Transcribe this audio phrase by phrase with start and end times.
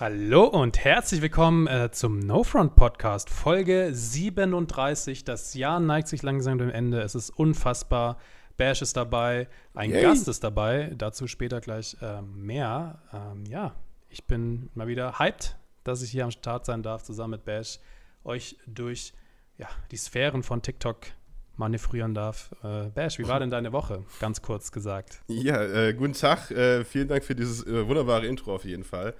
[0.00, 5.24] Hallo und herzlich willkommen äh, zum No Front Podcast, Folge 37.
[5.24, 7.00] Das Jahr neigt sich langsam dem Ende.
[7.00, 8.16] Es ist unfassbar.
[8.56, 10.02] Bash ist dabei, ein Yay.
[10.02, 13.02] Gast ist dabei, dazu später gleich äh, mehr.
[13.12, 13.74] Ähm, ja,
[14.08, 17.80] ich bin mal wieder hyped, dass ich hier am Start sein darf, zusammen mit Bash,
[18.22, 19.14] euch durch
[19.56, 21.08] ja, die Sphären von TikTok
[21.56, 22.52] manövrieren darf.
[22.62, 24.04] Äh, Bash, wie war denn deine Woche?
[24.20, 25.24] Ganz kurz gesagt.
[25.26, 26.52] Ja, äh, guten Tag.
[26.52, 29.16] Äh, vielen Dank für dieses äh, wunderbare Intro auf jeden Fall.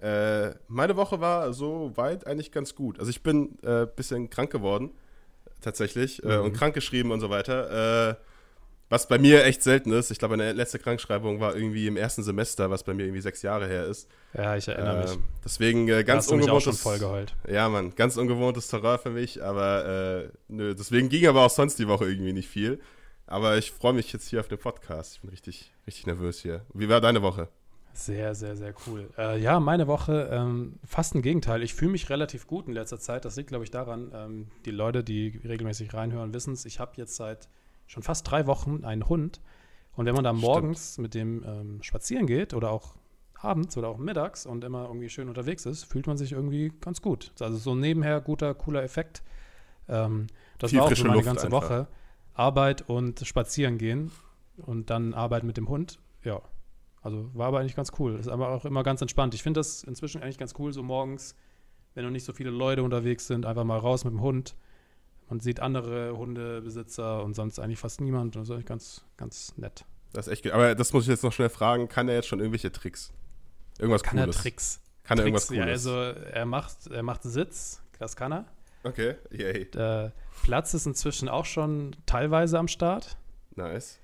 [0.00, 2.98] Äh, meine Woche war so weit eigentlich ganz gut.
[2.98, 4.90] Also ich bin ein äh, bisschen krank geworden,
[5.60, 6.44] tatsächlich, äh, mhm.
[6.44, 8.10] und krank geschrieben und so weiter.
[8.10, 8.14] Äh,
[8.90, 10.10] was bei mir echt selten ist.
[10.10, 13.42] Ich glaube, meine letzte Krankschreibung war irgendwie im ersten Semester, was bei mir irgendwie sechs
[13.42, 14.08] Jahre her ist.
[14.32, 15.12] Ja, ich erinnere mich.
[15.12, 16.80] Äh, deswegen äh, ganz ungewohntes.
[16.80, 17.34] voll geheult.
[17.46, 21.88] Ja, Mann, ganz ungewohntes Terror für mich, aber nö, deswegen ging aber auch sonst die
[21.88, 22.80] Woche irgendwie nicht viel.
[23.26, 25.16] Aber ich freue mich jetzt hier auf den Podcast.
[25.16, 26.64] Ich bin richtig, richtig nervös hier.
[26.72, 27.48] Wie war deine Woche?
[27.98, 29.10] Sehr, sehr, sehr cool.
[29.18, 31.64] Äh, ja, meine Woche ähm, fast ein Gegenteil.
[31.64, 33.24] Ich fühle mich relativ gut in letzter Zeit.
[33.24, 36.64] Das liegt, glaube ich, daran, ähm, die Leute, die regelmäßig reinhören, wissen es.
[36.64, 37.48] Ich habe jetzt seit
[37.88, 39.40] schon fast drei Wochen einen Hund.
[39.96, 41.02] Und wenn man da morgens Stimmt.
[41.02, 42.94] mit dem ähm, spazieren geht oder auch
[43.34, 47.02] abends oder auch mittags und immer irgendwie schön unterwegs ist, fühlt man sich irgendwie ganz
[47.02, 47.32] gut.
[47.40, 49.24] Also so nebenher guter, cooler Effekt.
[49.88, 51.62] Ähm, das Viel war auch so meine Luft ganze einfach.
[51.62, 51.88] Woche.
[52.32, 54.12] Arbeit und spazieren gehen
[54.56, 55.98] und dann Arbeit mit dem Hund.
[56.22, 56.40] Ja,
[57.08, 58.18] also war aber eigentlich ganz cool.
[58.18, 59.34] Ist aber auch immer ganz entspannt.
[59.34, 61.34] Ich finde das inzwischen eigentlich ganz cool, so morgens,
[61.94, 64.54] wenn noch nicht so viele Leute unterwegs sind, einfach mal raus mit dem Hund.
[65.28, 68.36] Man sieht andere Hundebesitzer und sonst eigentlich fast niemand.
[68.36, 69.84] Das ist eigentlich ganz, ganz nett.
[70.12, 70.52] Das ist echt gut.
[70.52, 71.88] Aber das muss ich jetzt noch schnell fragen.
[71.88, 73.12] Kann er jetzt schon irgendwelche Tricks?
[73.78, 74.36] Irgendwas kann Cooles?
[74.36, 74.80] er Tricks?
[75.04, 75.84] Kann er Tricks, irgendwas Cooles?
[75.84, 77.82] Ja, also er macht, er macht Sitz.
[77.98, 78.44] Das kann er.
[78.84, 79.70] Okay, yay.
[79.70, 80.12] Der
[80.42, 83.16] Platz ist inzwischen auch schon teilweise am Start.
[83.56, 83.98] Nice.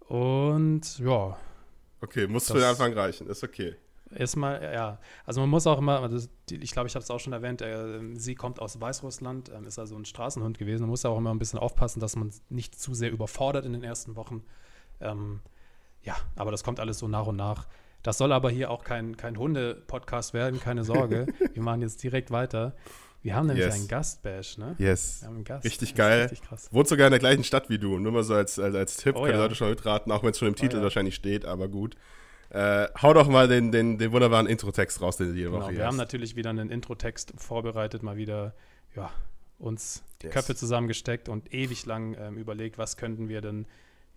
[0.00, 1.36] Und ja,
[2.02, 3.76] Okay, muss für den Anfang reichen, ist okay.
[4.14, 4.98] Erstmal, ja.
[5.24, 8.00] Also man muss auch immer, also ich glaube, ich habe es auch schon erwähnt, äh,
[8.14, 10.82] sie kommt aus Weißrussland, äh, ist also ein Straßenhund gewesen.
[10.82, 13.84] Man muss auch immer ein bisschen aufpassen, dass man nicht zu sehr überfordert in den
[13.84, 14.44] ersten Wochen.
[15.00, 15.40] Ähm,
[16.02, 17.68] ja, aber das kommt alles so nach und nach.
[18.02, 21.26] Das soll aber hier auch kein, kein Hunde-Podcast werden, keine Sorge.
[21.54, 22.74] Wir machen jetzt direkt weiter.
[23.22, 23.74] Wir haben nämlich yes.
[23.74, 24.74] einen Gast-Bash, ne?
[24.78, 25.20] Yes.
[25.20, 25.64] Wir haben einen Gast.
[25.64, 26.22] Richtig geil.
[26.22, 26.68] Richtig krass.
[26.72, 27.98] Wohnt sogar in der gleichen Stadt wie du.
[27.98, 29.42] Nur mal so als, als, als Tipp, oh, können ja.
[29.42, 30.84] Leute schon mitraten, auch wenn es schon im oh Titel oh, ja.
[30.84, 31.96] wahrscheinlich steht, aber gut.
[32.50, 35.72] Äh, hau doch mal den, den, den wunderbaren Intro-Text raus, den du jede genau, Woche
[35.72, 35.86] Wir hast.
[35.86, 38.54] haben natürlich wieder einen Intro-Text vorbereitet, mal wieder,
[38.94, 39.10] ja,
[39.58, 40.34] uns die yes.
[40.34, 43.66] Köpfe zusammengesteckt und ewig lang ähm, überlegt, was könnten wir denn,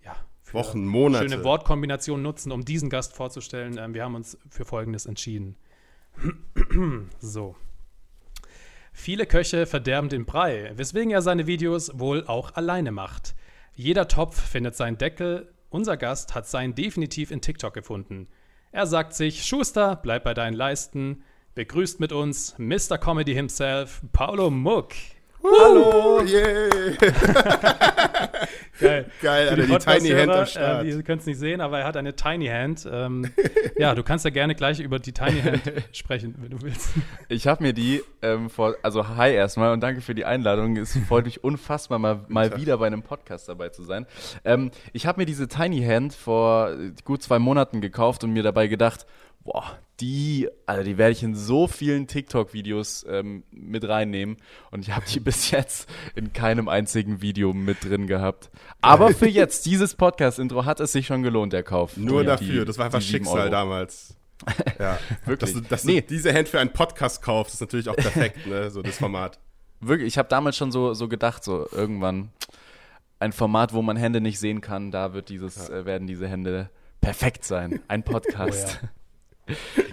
[0.04, 1.28] ja, für Wochen, Monate.
[1.28, 3.78] schöne Wortkombinationen nutzen, um diesen Gast vorzustellen.
[3.78, 5.56] Ähm, wir haben uns für Folgendes entschieden.
[7.20, 7.56] so.
[8.98, 13.36] Viele Köche verderben den Brei, weswegen er seine Videos wohl auch alleine macht.
[13.74, 18.26] Jeder Topf findet seinen Deckel, unser Gast hat seinen definitiv in TikTok gefunden.
[18.72, 21.22] Er sagt sich, Schuster, bleib bei deinen Leisten.
[21.54, 22.96] Begrüßt mit uns Mr.
[22.96, 24.94] Comedy himself, Paolo Muck.
[25.46, 26.22] Hallo!
[26.26, 26.96] Yeah.
[28.78, 29.06] Geil.
[29.22, 30.84] Geil, Alter, die, Tiny Hand am Start.
[30.84, 32.86] Äh, die können es nicht sehen, aber er hat eine Tiny Hand.
[32.90, 33.30] Ähm,
[33.78, 35.62] ja, du kannst ja gerne gleich über die Tiny Hand
[35.92, 36.90] sprechen, wenn du willst.
[37.28, 40.76] Ich habe mir die ähm, vor, also hi erstmal und danke für die Einladung.
[40.76, 44.06] Es freut mich unfassbar, mal, mal wieder bei einem Podcast dabei zu sein.
[44.44, 46.74] Ähm, ich habe mir diese Tiny Hand vor
[47.04, 49.06] gut zwei Monaten gekauft und mir dabei gedacht,
[49.46, 54.36] boah, die, also die werde ich in so vielen TikTok-Videos ähm, mit reinnehmen
[54.70, 58.50] und ich habe die bis jetzt in keinem einzigen Video mit drin gehabt.
[58.82, 61.96] Aber für jetzt, dieses Podcast-Intro hat es sich schon gelohnt, der Kauf.
[61.96, 63.50] Nur die, dafür, das war einfach Schicksal Euro.
[63.50, 64.16] damals.
[64.78, 65.54] Ja, wirklich.
[65.54, 66.02] Dass du, dass nee.
[66.02, 69.40] du diese Hand für einen Podcast kaufst, ist natürlich auch perfekt, ne, so das Format.
[69.80, 72.30] Wirklich, ich habe damals schon so, so gedacht, so irgendwann
[73.18, 75.76] ein Format, wo man Hände nicht sehen kann, da wird dieses, ja.
[75.76, 76.68] äh, werden diese Hände
[77.00, 77.80] perfekt sein.
[77.88, 78.80] Ein Podcast.
[78.82, 78.90] Oh, ja.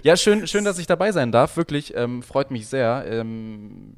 [0.02, 1.56] Ja, schön, schön, dass ich dabei sein darf.
[1.56, 3.04] Wirklich, ähm, freut mich sehr.
[3.08, 3.94] Ähm,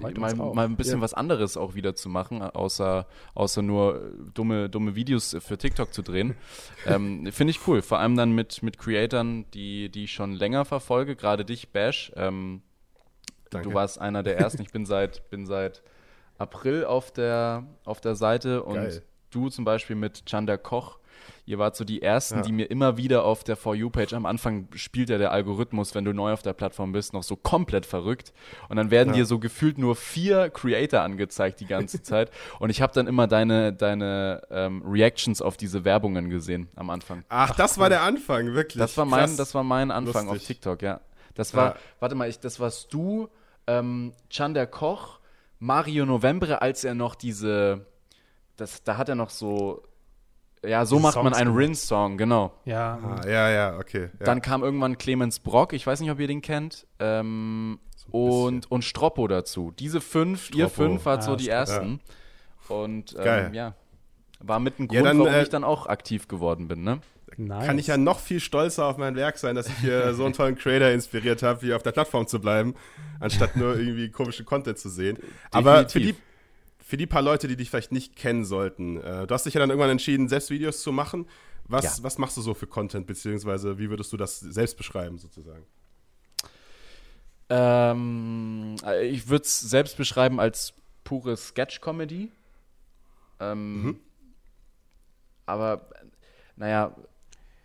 [0.00, 1.00] mal, mal, ein bisschen ja.
[1.02, 6.02] was anderes auch wieder zu machen, außer, außer nur dumme, dumme Videos für TikTok zu
[6.02, 6.34] drehen.
[6.86, 7.82] ähm, Finde ich cool.
[7.82, 12.12] Vor allem dann mit, mit Creatoren, die, die ich schon länger verfolge, gerade dich, Bash.
[12.16, 12.62] Ähm,
[13.50, 14.62] du warst einer der ersten.
[14.62, 15.82] Ich bin seit, bin seit
[16.38, 19.02] April auf der, auf der Seite und Geil.
[19.30, 20.98] Du zum Beispiel mit Chanda Koch
[21.44, 22.42] Ihr wart so die Ersten, ja.
[22.42, 26.04] die mir immer wieder auf der For You-Page, am Anfang spielt ja der Algorithmus, wenn
[26.04, 28.32] du neu auf der Plattform bist, noch so komplett verrückt.
[28.68, 29.20] Und dann werden ja.
[29.20, 32.30] dir so gefühlt nur vier Creator angezeigt die ganze Zeit.
[32.58, 37.24] Und ich habe dann immer deine, deine ähm, Reactions auf diese Werbungen gesehen am Anfang.
[37.28, 37.82] Ach, Ach das cool.
[37.82, 38.80] war der Anfang, wirklich.
[38.80, 40.42] Das war mein, das war mein Anfang Lustig.
[40.42, 41.00] auf TikTok, ja.
[41.34, 41.76] Das war, ja.
[42.00, 43.28] warte mal, ich, das warst du,
[43.68, 45.20] ähm, Chander Koch,
[45.58, 47.86] Mario Novembre, als er noch diese,
[48.56, 49.82] das, da hat er noch so
[50.64, 52.52] ja, so macht man einen Rin-Song, genau.
[52.64, 52.98] Ja.
[53.22, 54.08] Ah, ja, ja, okay.
[54.18, 54.26] Ja.
[54.26, 57.78] Dann kam irgendwann Clemens Brock, ich weiß nicht, ob ihr den kennt, ähm,
[58.10, 59.72] und, und Stroppo dazu.
[59.78, 60.74] Diese fünf, ihr Stroppo.
[60.90, 61.58] fünf wart Ah, so die Stroppo.
[61.58, 62.00] ersten.
[62.68, 63.50] Und ähm, Geil.
[63.52, 63.74] ja,
[64.40, 67.00] war mit ein Ja, Grund, dann, warum äh, ich dann auch aktiv geworden bin, ne?
[67.36, 67.66] Nice.
[67.66, 70.32] Kann ich ja noch viel stolzer auf mein Werk sein, dass ich hier so einen
[70.32, 72.74] tollen Creator inspiriert habe, wie auf der Plattform zu bleiben,
[73.20, 75.18] anstatt nur irgendwie komischen Content zu sehen.
[75.50, 76.22] Aber für die, Definitiv.
[76.88, 79.58] Für die paar Leute, die dich vielleicht nicht kennen sollten, äh, du hast dich ja
[79.60, 81.26] dann irgendwann entschieden, selbst Videos zu machen.
[81.64, 82.04] Was, Ja.
[82.04, 85.64] was machst du so für Content, beziehungsweise wie würdest du das selbst beschreiben, sozusagen?
[87.48, 90.72] Ähm, äh, ich würde es selbst beschreiben als
[91.04, 92.30] pure Sketch-Comedy.
[93.40, 94.00] Ähm, Mhm.
[95.44, 95.88] Aber,
[96.56, 96.94] naja,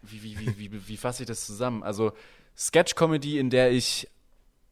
[0.04, 1.84] wie, wie, wie, wie, wie fasse ich das zusammen?
[1.84, 2.12] Also,
[2.58, 4.08] Sketch-Comedy, in der ich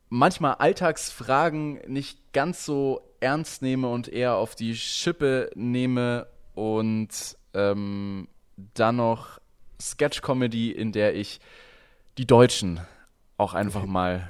[0.10, 7.10] manchmal Alltagsfragen nicht ganz so ernst nehme und eher auf die Schippe nehme und
[7.54, 8.27] ähm,
[8.74, 9.39] dann noch
[9.81, 11.39] Sketch-Comedy, in der ich
[12.18, 12.80] die Deutschen
[13.38, 14.30] auch einfach mal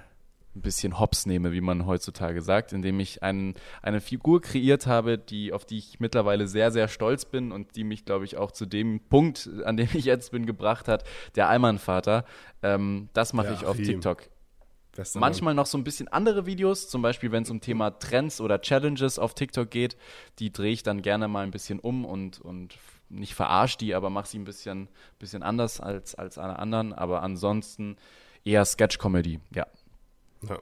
[0.56, 5.18] ein bisschen hops nehme, wie man heutzutage sagt, indem ich einen, eine Figur kreiert habe,
[5.18, 8.51] die, auf die ich mittlerweile sehr, sehr stolz bin und die mich, glaube ich, auch
[8.51, 11.03] zu dem Punkt, an dem ich jetzt bin, gebracht hat,
[11.36, 12.25] der Allmann-Vater.
[12.62, 13.86] Ähm, das mache Ja, ich auf Achim.
[13.86, 14.24] TikTok.
[15.16, 18.62] Manchmal noch so ein bisschen andere Videos, zum Beispiel wenn es um Thema Trends oder
[18.62, 19.98] Challenges auf TikTok geht,
[20.40, 22.78] die drehe ich dann gerne mal ein bisschen um und, und
[23.10, 24.88] nicht verarsche die, aber mache sie ein bisschen,
[25.18, 26.94] bisschen anders als, als alle anderen.
[26.94, 27.98] Aber ansonsten
[28.46, 29.66] eher Sketch-Comedy, ja.
[30.48, 30.60] Ja,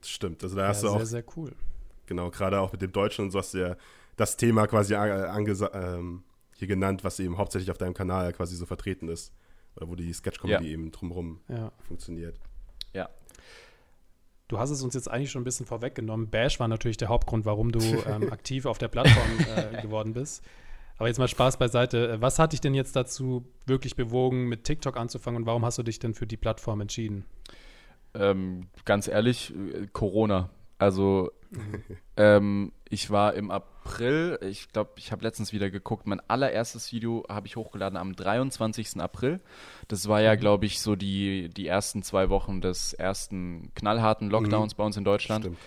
[0.00, 0.42] das stimmt.
[0.42, 1.52] Also da ja, hast du auch, sehr, sehr cool.
[2.06, 3.76] genau, gerade auch mit dem Deutschen und so hast du ja
[4.16, 6.22] das Thema quasi äh, ähm,
[6.56, 9.32] hier genannt, was eben hauptsächlich auf deinem Kanal quasi so vertreten ist.
[9.76, 10.70] Oder wo die Sketch-Comedy Ja.
[10.70, 11.70] eben drumherum Ja.
[11.86, 12.38] funktioniert.
[12.94, 13.10] Ja.
[14.48, 16.30] Du hast es uns jetzt eigentlich schon ein bisschen vorweggenommen.
[16.30, 20.44] Bash war natürlich der Hauptgrund, warum du ähm, aktiv auf der Plattform äh, geworden bist.
[20.98, 22.12] Aber jetzt mal Spaß beiseite.
[22.12, 25.78] Äh, Was hat dich denn jetzt dazu wirklich bewogen, mit TikTok anzufangen und warum hast
[25.78, 27.24] du dich denn für die Plattform entschieden?
[28.14, 30.50] Ähm, ganz ehrlich, äh, Corona.
[30.78, 31.30] Also
[32.16, 37.24] ähm, ich war im April, ich glaube, ich habe letztens wieder geguckt, mein allererstes Video
[37.28, 39.00] habe ich hochgeladen am 23.
[39.00, 39.40] April.
[39.88, 44.74] Das war ja, glaube ich, so die, die ersten zwei Wochen des ersten knallharten Lockdowns
[44.74, 45.44] bei uns in Deutschland.
[45.44, 45.58] Stimmt.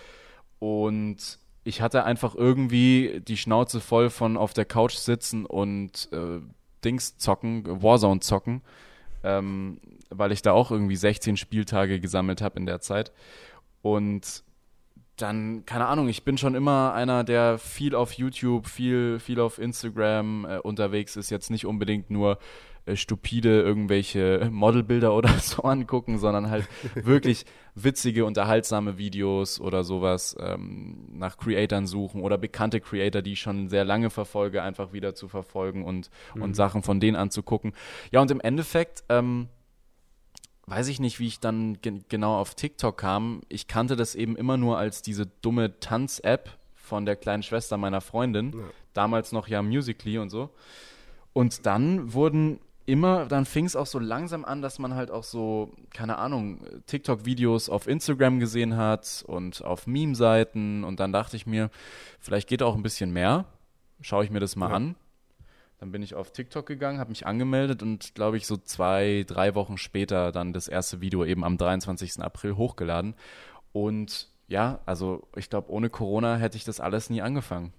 [0.58, 6.40] Und ich hatte einfach irgendwie die Schnauze voll von auf der Couch sitzen und äh,
[6.84, 8.62] Dings zocken, Warzone zocken,
[9.22, 13.12] ähm, weil ich da auch irgendwie 16 Spieltage gesammelt habe in der Zeit.
[13.82, 14.42] Und
[15.22, 19.58] dann, keine Ahnung, ich bin schon immer einer, der viel auf YouTube, viel, viel auf
[19.58, 22.38] Instagram äh, unterwegs ist, jetzt nicht unbedingt nur
[22.86, 27.44] äh, stupide irgendwelche Modelbilder oder so angucken, sondern halt wirklich
[27.74, 33.68] witzige, unterhaltsame Videos oder sowas ähm, nach Creatoren suchen oder bekannte Creator, die ich schon
[33.68, 37.72] sehr lange verfolge, einfach wieder zu verfolgen und, und Sachen von denen anzugucken.
[38.10, 39.48] Ja, und im Endeffekt, ähm,
[40.70, 43.42] weiß ich nicht, wie ich dann ge genau auf TikTok kam.
[43.48, 48.00] Ich kannte das eben immer nur als diese dumme Tanz-App von der kleinen Schwester meiner
[48.00, 48.52] Freundin.
[48.52, 48.64] Ja.
[48.94, 50.50] Damals noch ja Musically und so.
[51.32, 55.22] Und dann wurden immer, dann fing es auch so langsam an, dass man halt auch
[55.22, 60.82] so, keine Ahnung, TikTok-Videos auf Instagram gesehen hat und auf Meme-Seiten.
[60.84, 61.70] Und dann dachte ich mir,
[62.20, 63.44] vielleicht geht auch ein bisschen mehr.
[64.00, 64.76] Schaue ich mir das mal Ja.
[64.76, 64.96] an.
[65.80, 69.54] Dann bin ich auf TikTok gegangen, habe mich angemeldet und glaube ich so zwei, drei
[69.54, 72.20] Wochen später dann das erste Video eben am 23.
[72.20, 73.14] April hochgeladen.
[73.72, 77.72] Und ja, also ich glaube, ohne Corona hätte ich das alles nie angefangen.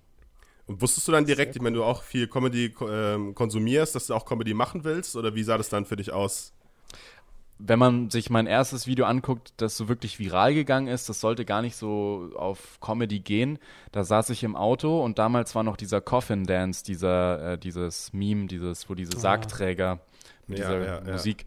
[0.66, 4.16] Und wusstest du dann direkt, ich meine, du auch viel Comedy ähm, konsumierst, dass du
[4.16, 5.16] auch Comedy machen willst?
[5.16, 6.54] Oder wie sah das dann für dich aus?
[7.64, 11.46] Wenn man sich mein erstes Video anguckt, das so wirklich viral gegangen ist, das sollte
[11.46, 13.60] gar nicht so auf Comedy gehen.
[13.92, 18.14] Da saß ich im Auto und damals war noch dieser Coffin Dance, dieser, äh, dieses
[18.14, 20.00] Meme, dieses, wo diese Sargträger
[20.48, 21.12] mit Ja, dieser ja, ja.
[21.12, 21.46] Musik.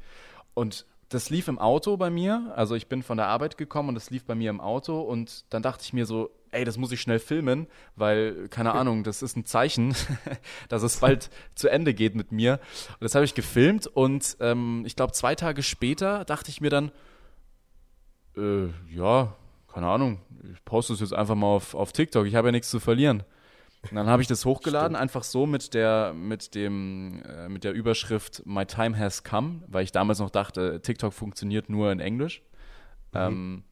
[0.54, 2.52] Und das lief im Auto bei mir.
[2.56, 5.44] Also ich bin von der Arbeit gekommen und das lief bei mir im Auto und
[5.50, 9.22] dann dachte ich mir so, ey, das muss ich schnell filmen, weil, keine Ahnung, das
[9.22, 9.94] ist ein Zeichen,
[10.68, 12.60] dass es bald zu Ende geht mit mir.
[12.92, 16.70] Und das habe ich gefilmt und ähm, ich glaube, zwei Tage später dachte ich mir
[16.70, 16.92] dann,
[18.36, 19.34] äh, ja,
[19.72, 20.20] keine Ahnung,
[20.52, 23.24] ich poste es jetzt einfach mal auf, auf TikTok, ich habe ja nichts zu verlieren.
[23.90, 27.72] Und dann habe ich das hochgeladen, einfach so mit der, mit dem, äh, mit der
[27.72, 32.42] Überschrift My Time Has Come, weil ich damals noch dachte, TikTok funktioniert nur in Englisch.
[33.12, 33.64] Ähm,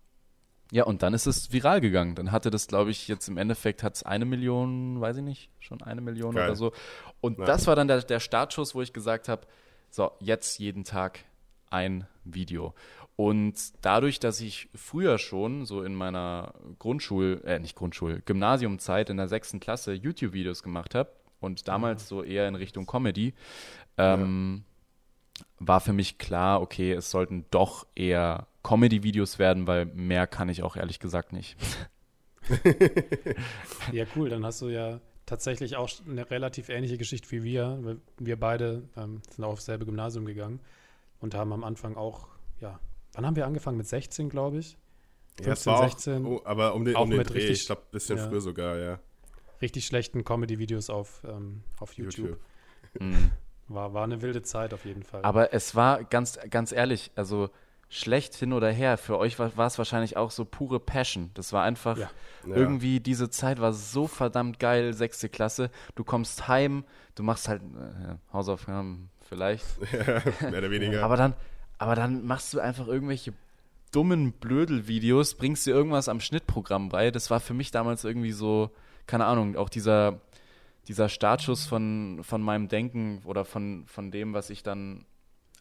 [0.73, 2.14] ja, und dann ist es viral gegangen.
[2.14, 5.50] Dann hatte das, glaube ich, jetzt im Endeffekt hat es eine Million, weiß ich nicht,
[5.61, 6.47] schon eine Million Geil.
[6.47, 6.73] oder so.
[7.21, 7.45] Und Ja.
[7.45, 9.47] das war dann der, der Startschuss, wo ich gesagt habe,
[9.91, 11.21] so, jetzt jeden Tag
[11.69, 12.75] ein Video.
[13.17, 19.19] Und dadurch, dass ich früher schon so in meiner Grundschul, äh, nicht Grundschul, Gymnasiumzeit in
[19.19, 21.11] der sechsten Klasse YouTube-Videos gemacht habe,
[21.41, 23.35] und damals so eher in Richtung Comedy,
[23.99, 24.64] ähm,
[25.59, 30.62] war für mich klar, okay, es sollten doch eher Comedy-Videos werden, weil mehr kann ich
[30.62, 31.57] auch ehrlich gesagt nicht.
[33.92, 34.28] ja, cool.
[34.28, 37.99] Dann hast du ja tatsächlich auch eine relativ ähnliche Geschichte wie wir.
[38.19, 40.61] Wir beide ähm, sind auch aufs selbe Gymnasium gegangen
[41.21, 42.28] und haben am Anfang auch,
[42.61, 42.78] ja,
[43.12, 43.76] wann haben wir angefangen?
[43.76, 44.76] Mit 16, glaube ich.
[45.42, 46.26] 15, ja, 16.
[46.26, 48.40] Auch, oh, aber um den, um den Dreh, richtig, ich glaube, ein bisschen ja, früher
[48.40, 49.00] sogar, ja.
[49.61, 52.19] Richtig schlechten Comedy-Videos auf, ähm, auf YouTube.
[52.26, 52.40] YouTube.
[53.00, 53.31] Mhm.
[53.69, 55.23] War, war eine wilde Zeit auf jeden Fall.
[55.23, 57.49] Aber es war ganz, ganz ehrlich, also
[57.92, 61.30] schlecht hin oder her, für euch war, war es wahrscheinlich auch so pure Passion.
[61.34, 62.11] Das war einfach ja.
[62.46, 65.70] irgendwie, diese Zeit war so verdammt geil, sechste Klasse.
[65.94, 66.84] Du kommst heim,
[67.14, 69.66] du machst halt äh, Hausaufgaben vielleicht.
[69.92, 71.04] Ja, mehr oder weniger.
[71.04, 71.34] aber, dann,
[71.76, 73.34] aber dann machst du einfach irgendwelche
[73.92, 77.11] dummen Blödel-Videos, bringst dir irgendwas am Schnittprogramm bei.
[77.11, 78.70] Das war für mich damals irgendwie so,
[79.06, 80.18] keine Ahnung, auch dieser,
[80.88, 85.04] dieser Startschuss von, von meinem Denken oder von, von dem, was ich dann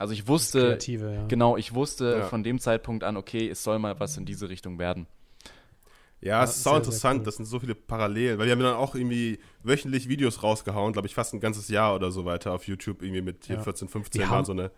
[0.01, 1.27] also ich wusste, ja.
[1.27, 2.25] genau, ich wusste ja.
[2.25, 5.05] von dem Zeitpunkt an, okay, es soll mal was in diese Richtung werden.
[6.21, 7.25] Ja, ja es ist auch interessant, cool.
[7.25, 11.07] das sind so viele Parallelen, weil wir haben dann auch irgendwie wöchentlich Videos rausgehauen, glaube
[11.07, 14.21] ich, fast ein ganzes Jahr oder so weiter auf YouTube, irgendwie mit hier 14, 15
[14.21, 14.71] Jahren so eine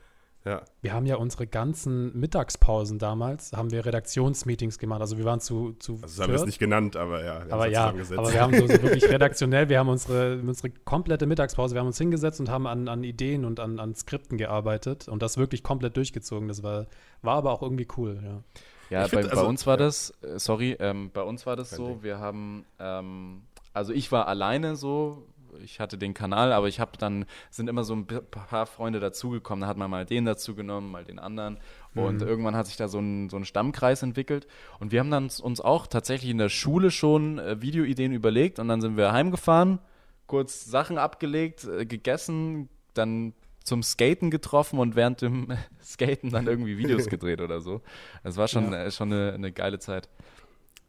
[0.45, 0.61] ja.
[0.81, 4.99] Wir haben ja unsere ganzen Mittagspausen damals, haben wir Redaktionsmeetings gemacht.
[4.99, 7.45] Also wir waren zu, zu Also das haben wir es nicht genannt, aber ja.
[7.45, 11.27] Wir aber ja, aber wir haben so, so, wirklich redaktionell, wir haben unsere, unsere komplette
[11.27, 15.07] Mittagspause, wir haben uns hingesetzt und haben an, an Ideen und an, an Skripten gearbeitet
[15.07, 16.49] und das wirklich komplett durchgezogen.
[16.49, 16.87] Das war,
[17.21, 18.43] war aber auch irgendwie cool, ja.
[18.89, 19.85] Ja, bei, also, bei, uns war ja.
[19.85, 22.03] das, äh, sorry, ähm, bei uns war das Kein so, Ding.
[22.03, 25.25] wir haben, ähm, also ich war alleine so,
[25.63, 29.61] ich hatte den Kanal, aber ich habe dann, sind immer so ein paar Freunde dazugekommen,
[29.61, 31.59] da hat man mal den dazu genommen, mal den anderen
[31.95, 32.27] und mhm.
[32.27, 34.47] irgendwann hat sich da so ein, so ein Stammkreis entwickelt
[34.79, 38.67] und wir haben dann uns auch tatsächlich in der Schule schon äh, Videoideen überlegt und
[38.67, 39.79] dann sind wir heimgefahren,
[40.27, 43.33] kurz Sachen abgelegt, äh, gegessen, dann
[43.63, 45.47] zum Skaten getroffen und während dem
[45.81, 47.81] Skaten dann irgendwie Videos gedreht oder so.
[48.23, 48.85] Das war schon, ja.
[48.85, 50.09] äh, schon eine, eine geile Zeit.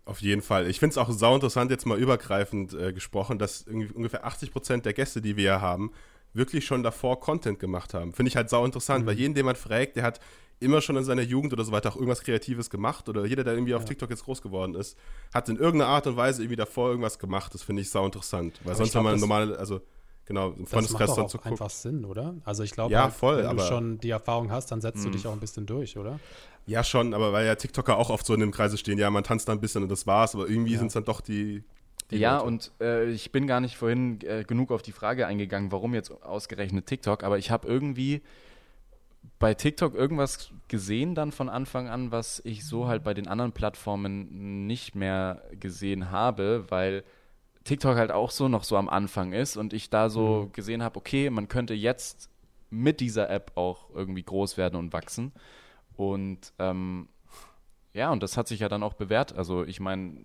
[0.07, 0.69] Auf jeden Fall.
[0.69, 4.85] Ich finde es auch sau interessant, jetzt mal übergreifend äh, gesprochen, dass ungefähr 80 Prozent
[4.85, 5.93] der Gäste, die wir hier haben,
[6.35, 8.13] wirklich schon davor Content gemacht haben.
[8.13, 9.09] Finde ich halt sau interessant, mhm.
[9.09, 10.21] weil jeden, den man fragt, der hat
[10.61, 13.55] immer schon in seiner Jugend oder so weiter auch irgendwas Kreatives gemacht oder jeder, der
[13.55, 14.97] irgendwie auf TikTok jetzt groß geworden ist,
[15.33, 17.55] hat in irgendeiner Art und Weise irgendwie davor irgendwas gemacht.
[17.55, 19.81] Das finde ich sau interessant, weil aber sonst, wenn man normal, also
[20.27, 21.53] genau, im Freundeskreis dann zu gucken.
[21.53, 22.35] einfach Sinn, oder?
[22.45, 25.27] Also ich glaube, ja, halt, wenn du schon die Erfahrung hast, dann setzt du dich
[25.27, 26.21] auch ein bisschen durch, oder?
[26.67, 29.25] Ja, schon, aber weil ja TikToker auch oft so in dem Kreise stehen, ja, man
[29.25, 30.79] tanzt da ein bisschen und das war's, aber irgendwie ja.
[30.79, 31.63] sind es dann doch die.
[32.11, 32.47] die ja, Leute.
[32.47, 36.11] und äh, ich bin gar nicht vorhin äh, genug auf die Frage eingegangen, warum jetzt
[36.23, 38.23] ausgerechnet TikTok, aber ich habe irgendwie
[39.39, 43.53] bei TikTok irgendwas gesehen dann von Anfang an, was ich so halt bei den anderen
[43.53, 47.05] Plattformen nicht mehr gesehen habe, weil
[47.65, 50.53] TikTok halt auch so noch so am Anfang ist und ich da so mhm.
[50.53, 52.29] gesehen habe, okay, man könnte jetzt
[52.71, 55.33] mit dieser App auch irgendwie groß werden und wachsen.
[55.97, 57.09] Und ähm,
[57.93, 59.33] ja, und das hat sich ja dann auch bewährt.
[59.35, 60.21] Also ich meine,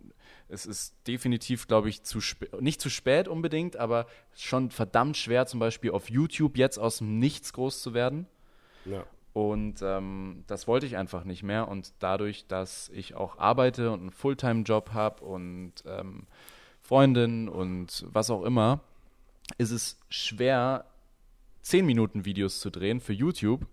[0.48, 2.20] es ist definitiv, glaube ich, zu
[2.60, 7.20] nicht zu spät unbedingt, aber schon verdammt schwer, zum Beispiel auf YouTube jetzt aus dem
[7.20, 8.26] Nichts groß zu werden.
[8.86, 9.06] Ja.
[9.34, 11.68] Und ähm, das wollte ich einfach nicht mehr.
[11.68, 16.26] Und dadurch, dass ich auch arbeite und einen Fulltime-Job habe und ähm,
[16.82, 18.80] Freundin und was auch immer,
[19.60, 20.86] ist es schwer,
[21.62, 23.68] 10 Minuten Videos zu drehen für YouTube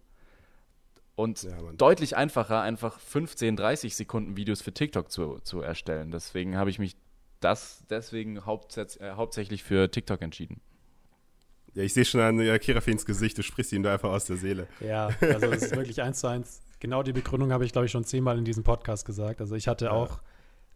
[1.16, 6.10] und ja, deutlich einfacher, einfach 15, 30 Sekunden Videos für TikTok zu, zu erstellen.
[6.10, 6.96] Deswegen habe ich mich
[7.40, 10.60] das deswegen hauptsächlich, äh, hauptsächlich für TikTok entschieden.
[11.74, 14.36] Ja, ich sehe schon an äh, Kirafins Gesicht, du sprichst ihm da einfach aus der
[14.36, 14.66] Seele.
[14.80, 16.62] Ja, also es ist wirklich eins zu eins.
[16.80, 19.40] Genau die Begründung habe ich, glaube ich, schon zehnmal in diesem Podcast gesagt.
[19.40, 19.92] Also ich hatte ja.
[19.92, 20.20] auch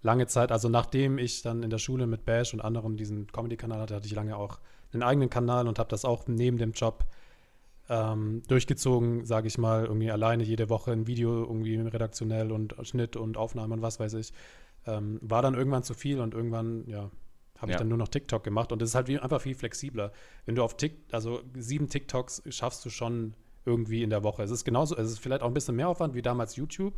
[0.02, 3.80] lange Zeit, also nachdem ich dann in der Schule mit Bash und anderen diesen Comedy-Kanal
[3.80, 4.58] hatte, hatte ich lange auch
[4.92, 7.04] einen eigenen Kanal und habe das auch neben dem Job
[7.90, 13.16] ähm, durchgezogen, sage ich mal, irgendwie alleine jede Woche ein Video irgendwie redaktionell und Schnitt
[13.16, 14.32] und Aufnahme und was weiß ich.
[14.86, 17.10] Ähm, war dann irgendwann zu viel und irgendwann, ja,
[17.58, 17.74] habe ja.
[17.74, 20.12] ich dann nur noch TikTok gemacht und es ist halt wie, einfach viel flexibler.
[20.46, 23.34] Wenn du auf TikTok, also sieben TikToks schaffst du schon
[23.66, 24.44] irgendwie in der Woche.
[24.44, 26.94] Es ist genauso, es ist vielleicht auch ein bisschen mehr Aufwand wie damals YouTube,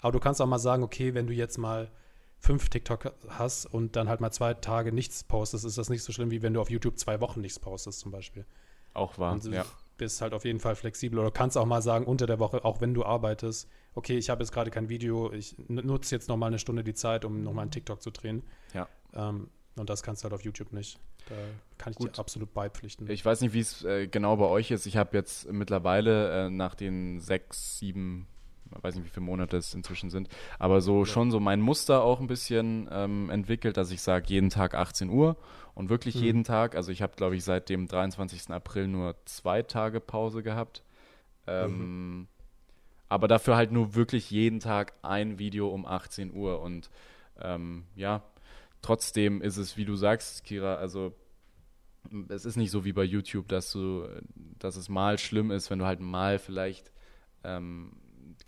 [0.00, 1.90] aber du kannst auch mal sagen, okay, wenn du jetzt mal
[2.38, 6.12] fünf TikTok hast und dann halt mal zwei Tage nichts postest, ist das nicht so
[6.12, 8.44] schlimm, wie wenn du auf YouTube zwei Wochen nichts postest zum Beispiel.
[8.92, 9.64] Auch wahr, ja
[9.98, 12.80] bist halt auf jeden Fall flexibel oder kannst auch mal sagen, unter der Woche, auch
[12.80, 16.46] wenn du arbeitest, okay, ich habe jetzt gerade kein Video, ich nutze jetzt noch mal
[16.46, 18.42] eine Stunde die Zeit, um noch mal einen TikTok zu drehen.
[18.72, 18.88] Ja.
[19.12, 20.98] Ähm, und das kannst du halt auf YouTube nicht.
[21.28, 21.34] Da
[21.76, 22.16] kann ich Gut.
[22.16, 23.08] dir absolut beipflichten.
[23.10, 24.86] Ich weiß nicht, wie es äh, genau bei euch ist.
[24.86, 28.26] Ich habe jetzt mittlerweile äh, nach den sechs, sieben
[28.70, 31.06] weiß nicht, wie viele Monate es inzwischen sind, aber so ja.
[31.06, 35.10] schon so mein Muster auch ein bisschen ähm, entwickelt, dass ich sage, jeden Tag 18
[35.10, 35.36] Uhr
[35.74, 36.22] und wirklich mhm.
[36.22, 36.74] jeden Tag.
[36.74, 38.50] Also ich habe, glaube ich, seit dem 23.
[38.50, 40.82] April nur zwei Tage Pause gehabt.
[41.46, 42.28] Ähm, mhm.
[43.08, 46.60] Aber dafür halt nur wirklich jeden Tag ein Video um 18 Uhr.
[46.60, 46.90] Und
[47.40, 48.22] ähm, ja,
[48.82, 51.14] trotzdem ist es, wie du sagst, Kira, also
[52.28, 54.06] es ist nicht so wie bei YouTube, dass du,
[54.58, 56.92] dass es mal schlimm ist, wenn du halt mal vielleicht
[57.44, 57.92] ähm,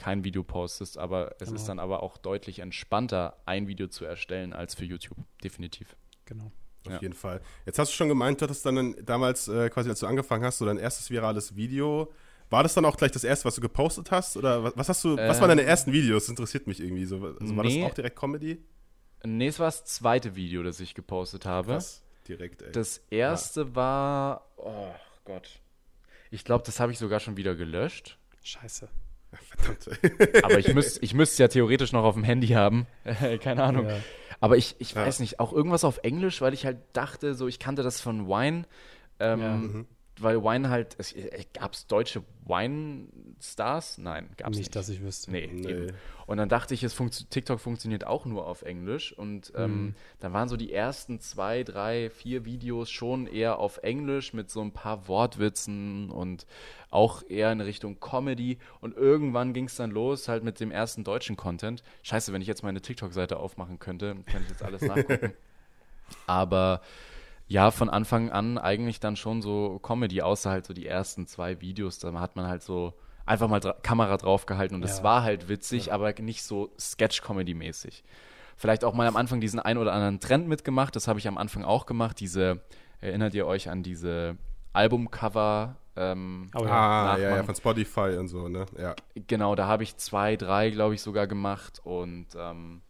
[0.00, 1.61] kein Video postest, aber es genau.
[1.61, 5.95] ist dann aber auch deutlich entspannter, ein Video zu erstellen als für YouTube, definitiv.
[6.25, 6.50] Genau.
[6.87, 7.00] Auf ja.
[7.02, 7.42] jeden Fall.
[7.66, 10.59] Jetzt hast du schon gemeint, du hattest dann damals äh, quasi, als du angefangen hast,
[10.59, 12.11] so dein erstes virales Video.
[12.49, 14.38] War das dann auch gleich das erste, was du gepostet hast?
[14.38, 16.25] Oder was, was hast du, ähm, was waren deine ähm, ersten Videos?
[16.25, 17.16] Das interessiert mich irgendwie so.
[17.16, 18.64] Also war nee, das auch direkt Comedy?
[19.23, 21.75] Nee, es war das zweite Video, das ich gepostet habe.
[21.75, 22.73] Krass direkt, ey.
[22.73, 23.75] Das erste ja.
[23.75, 25.61] war, oh Gott.
[26.30, 28.19] Ich glaube, das habe ich sogar schon wieder gelöscht.
[28.42, 28.88] Scheiße.
[29.32, 30.44] Verdammt.
[30.44, 32.87] Aber ich müsste ich müsst ja theoretisch noch auf dem Handy haben.
[33.42, 33.88] Keine Ahnung.
[33.88, 33.96] Ja.
[34.40, 35.06] Aber ich, ich ja.
[35.06, 38.26] weiß nicht, auch irgendwas auf Englisch, weil ich halt dachte, so ich kannte das von
[38.26, 38.64] Wine.
[39.18, 39.56] Ähm, ja.
[39.56, 39.87] mhm
[40.19, 40.97] weil Wine halt,
[41.55, 43.99] gab es deutsche Wine-Stars?
[43.99, 44.67] Nein, gab es nicht.
[44.67, 45.31] Nicht, dass ich wüsste.
[45.31, 45.93] Nee, nee.
[46.26, 49.12] Und dann dachte ich, es funktio TikTok funktioniert auch nur auf Englisch.
[49.12, 49.95] Und ähm, mhm.
[50.21, 54.61] dann waren so die ersten zwei, drei, vier Videos schon eher auf Englisch mit so
[54.61, 56.47] ein paar Wortwitzen und
[56.90, 58.59] auch eher in Richtung Comedy.
[58.81, 61.83] Und irgendwann ging es dann los halt mit dem ersten deutschen Content.
[62.02, 65.33] Scheiße, wenn ich jetzt meine TikTok-Seite aufmachen könnte, könnte ich jetzt alles nachgucken.
[66.26, 66.81] Aber
[67.50, 71.61] ja, von Anfang an eigentlich dann schon so Comedy, außer halt so die ersten zwei
[71.61, 71.99] Videos.
[71.99, 72.95] Da hat man halt so
[73.26, 75.02] einfach mal dra Kamera draufgehalten und es ja.
[75.02, 75.95] war halt witzig, ja.
[75.95, 78.04] aber nicht so Sketch-Comedy-mäßig.
[78.54, 80.95] Vielleicht auch mal am Anfang diesen ein oder anderen Trend mitgemacht.
[80.95, 82.21] Das habe ich am Anfang auch gemacht.
[82.21, 82.61] Diese,
[83.00, 84.37] erinnert ihr euch an diese
[84.73, 85.75] Albumcover?
[85.97, 87.14] Ähm, oh, ja.
[87.14, 88.66] Ah, ja, ja, von Spotify und so, ne?
[88.78, 88.95] Ja.
[89.26, 92.83] Genau, da habe ich zwei, drei, glaube ich, sogar gemacht und ähm,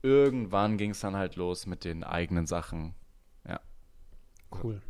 [0.00, 2.94] irgendwann ging es dann halt los mit den eigenen Sachen.
[4.50, 4.80] Cool.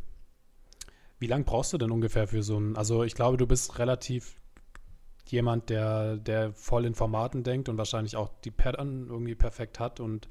[1.19, 4.35] Wie lange brauchst du denn ungefähr für so ein, also ich glaube, du bist relativ
[5.27, 9.99] jemand, der, der voll in Formaten denkt und wahrscheinlich auch die Pattern irgendwie perfekt hat
[9.99, 10.29] und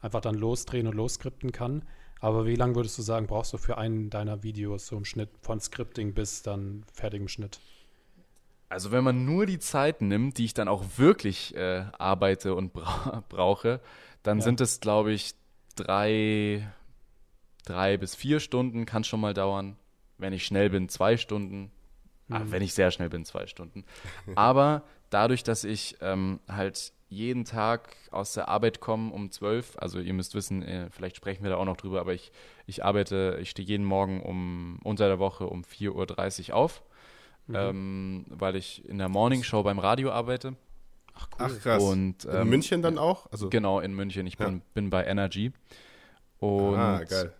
[0.00, 1.82] einfach dann losdrehen und losskripten kann.
[2.20, 5.30] Aber wie lange würdest du sagen, brauchst du für einen deiner Videos so im Schnitt
[5.40, 7.60] von Scripting bis dann fertigem Schnitt?
[8.68, 12.72] Also wenn man nur die Zeit nimmt, die ich dann auch wirklich äh, arbeite und
[12.72, 13.80] bra brauche,
[14.22, 14.44] dann ja.
[14.44, 15.34] sind es, glaube ich,
[15.74, 16.68] drei,
[17.68, 19.76] drei bis vier Stunden kann schon mal dauern.
[20.16, 21.70] Wenn ich schnell bin, zwei Stunden.
[22.28, 22.42] Ah, mhm.
[22.42, 23.84] Ah, wenn ich sehr schnell bin, zwei Stunden.
[24.34, 29.98] Aber dadurch, dass ich ähm, halt jeden Tag aus der Arbeit komme um zwölf, also
[29.98, 32.32] ihr müsst wissen, äh, vielleicht sprechen wir da auch noch drüber, aber ich,
[32.66, 36.82] ich arbeite, ich stehe jeden Morgen um unter der Woche um 4.30 Uhr auf,
[37.46, 37.54] mhm.
[37.54, 40.54] ähm, weil ich in der Morning Show beim Radio arbeite.
[41.14, 41.46] Ach, cool.
[41.46, 41.82] Ach krass.
[41.82, 43.26] Und, ähm, in München dann auch?
[43.32, 44.26] Also, genau, in München.
[44.26, 44.62] Ich bin, ja.
[44.74, 45.52] bin bei Energy.
[46.38, 47.32] Und ah, geil.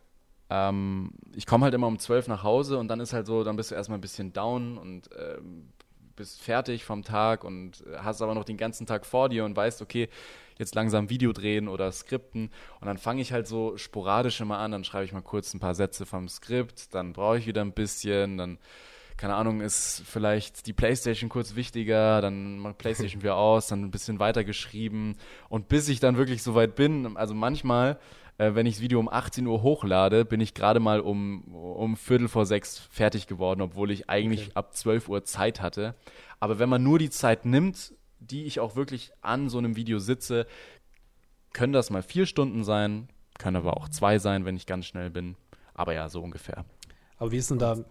[0.51, 3.57] Ähm, ich komme halt immer um zwölf nach Hause und dann ist halt so, dann
[3.57, 5.69] bist du erstmal ein bisschen down und ähm,
[6.17, 9.81] bist fertig vom Tag und hast aber noch den ganzen Tag vor dir und weißt,
[9.83, 10.09] okay,
[10.59, 12.51] jetzt langsam Video drehen oder Skripten.
[12.81, 15.61] Und dann fange ich halt so sporadisch immer an, dann schreibe ich mal kurz ein
[15.61, 18.59] paar Sätze vom Skript, dann brauche ich wieder ein bisschen, dann,
[19.17, 23.91] keine Ahnung, ist vielleicht die Playstation kurz wichtiger, dann macht Playstation wieder aus, dann ein
[23.91, 25.17] bisschen weiter geschrieben.
[25.49, 27.99] Und bis ich dann wirklich so weit bin, also manchmal
[28.39, 31.97] äh, wenn ich das Video um 18 Uhr hochlade, bin ich gerade mal um, um
[31.97, 34.53] Viertel vor sechs fertig geworden, obwohl ich eigentlich okay.
[34.55, 35.95] ab 12 Uhr Zeit hatte.
[36.41, 39.99] Aber wenn man nur die Zeit nimmt, die ich auch wirklich an so einem Video
[39.99, 40.47] sitze,
[41.53, 45.11] können das mal vier Stunden sein, können aber auch zwei sein, wenn ich ganz schnell
[45.11, 45.37] bin.
[45.75, 46.65] Aber ja, so ungefähr.
[47.19, 47.85] Aber wie ist denn da,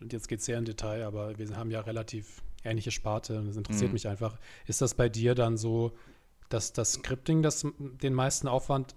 [0.00, 3.48] und jetzt geht es sehr in Detail, aber wir haben ja relativ ähnliche Sparte und
[3.48, 3.94] das interessiert mhm.
[3.94, 4.38] mich einfach.
[4.66, 5.92] Ist das bei dir dann so,
[6.48, 8.94] dass das Scripting das den meisten Aufwand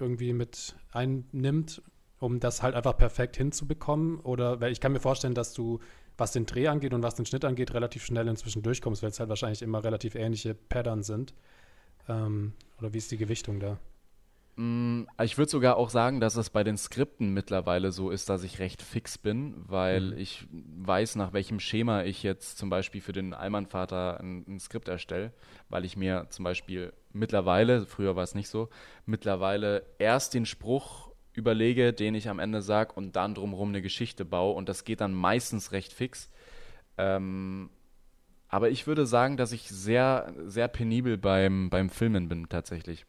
[0.00, 1.82] irgendwie mit einnimmt,
[2.18, 4.20] um das halt einfach perfekt hinzubekommen?
[4.20, 5.80] Oder weil ich kann mir vorstellen, dass du,
[6.16, 9.20] was den Dreh angeht und was den Schnitt angeht, relativ schnell inzwischen durchkommst, weil es
[9.20, 11.34] halt wahrscheinlich immer relativ ähnliche Pattern sind.
[12.08, 13.78] Ähm, oder wie ist die Gewichtung da?
[14.58, 18.42] Mm, ich würde sogar auch sagen, dass es bei den Skripten mittlerweile so ist, dass
[18.42, 20.18] ich recht fix bin, weil mhm.
[20.18, 24.88] ich weiß, nach welchem Schema ich jetzt zum Beispiel für den Allmannvater ein, ein Skript
[24.88, 25.32] erstelle,
[25.68, 28.68] weil ich mir zum Beispiel mittlerweile, früher war es nicht so,
[29.06, 34.24] mittlerweile erst den Spruch überlege, den ich am Ende sage und dann drumherum eine Geschichte
[34.24, 36.30] baue und das geht dann meistens recht fix.
[36.96, 37.70] Ähm,
[38.48, 43.04] aber ich würde sagen, dass ich sehr, sehr penibel beim, beim Filmen bin tatsächlich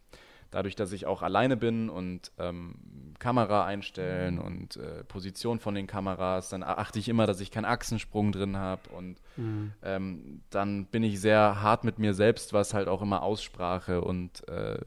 [0.51, 2.75] dadurch, dass ich auch alleine bin und ähm,
[3.19, 4.43] Kamera einstellen Mhm.
[4.45, 8.57] und äh, Position von den Kameras, dann achte ich immer, dass ich keinen Achsensprung drin
[8.57, 9.73] habe und Mhm.
[9.83, 14.47] ähm, dann bin ich sehr hart mit mir selbst, was halt auch immer Aussprache und
[14.47, 14.79] äh,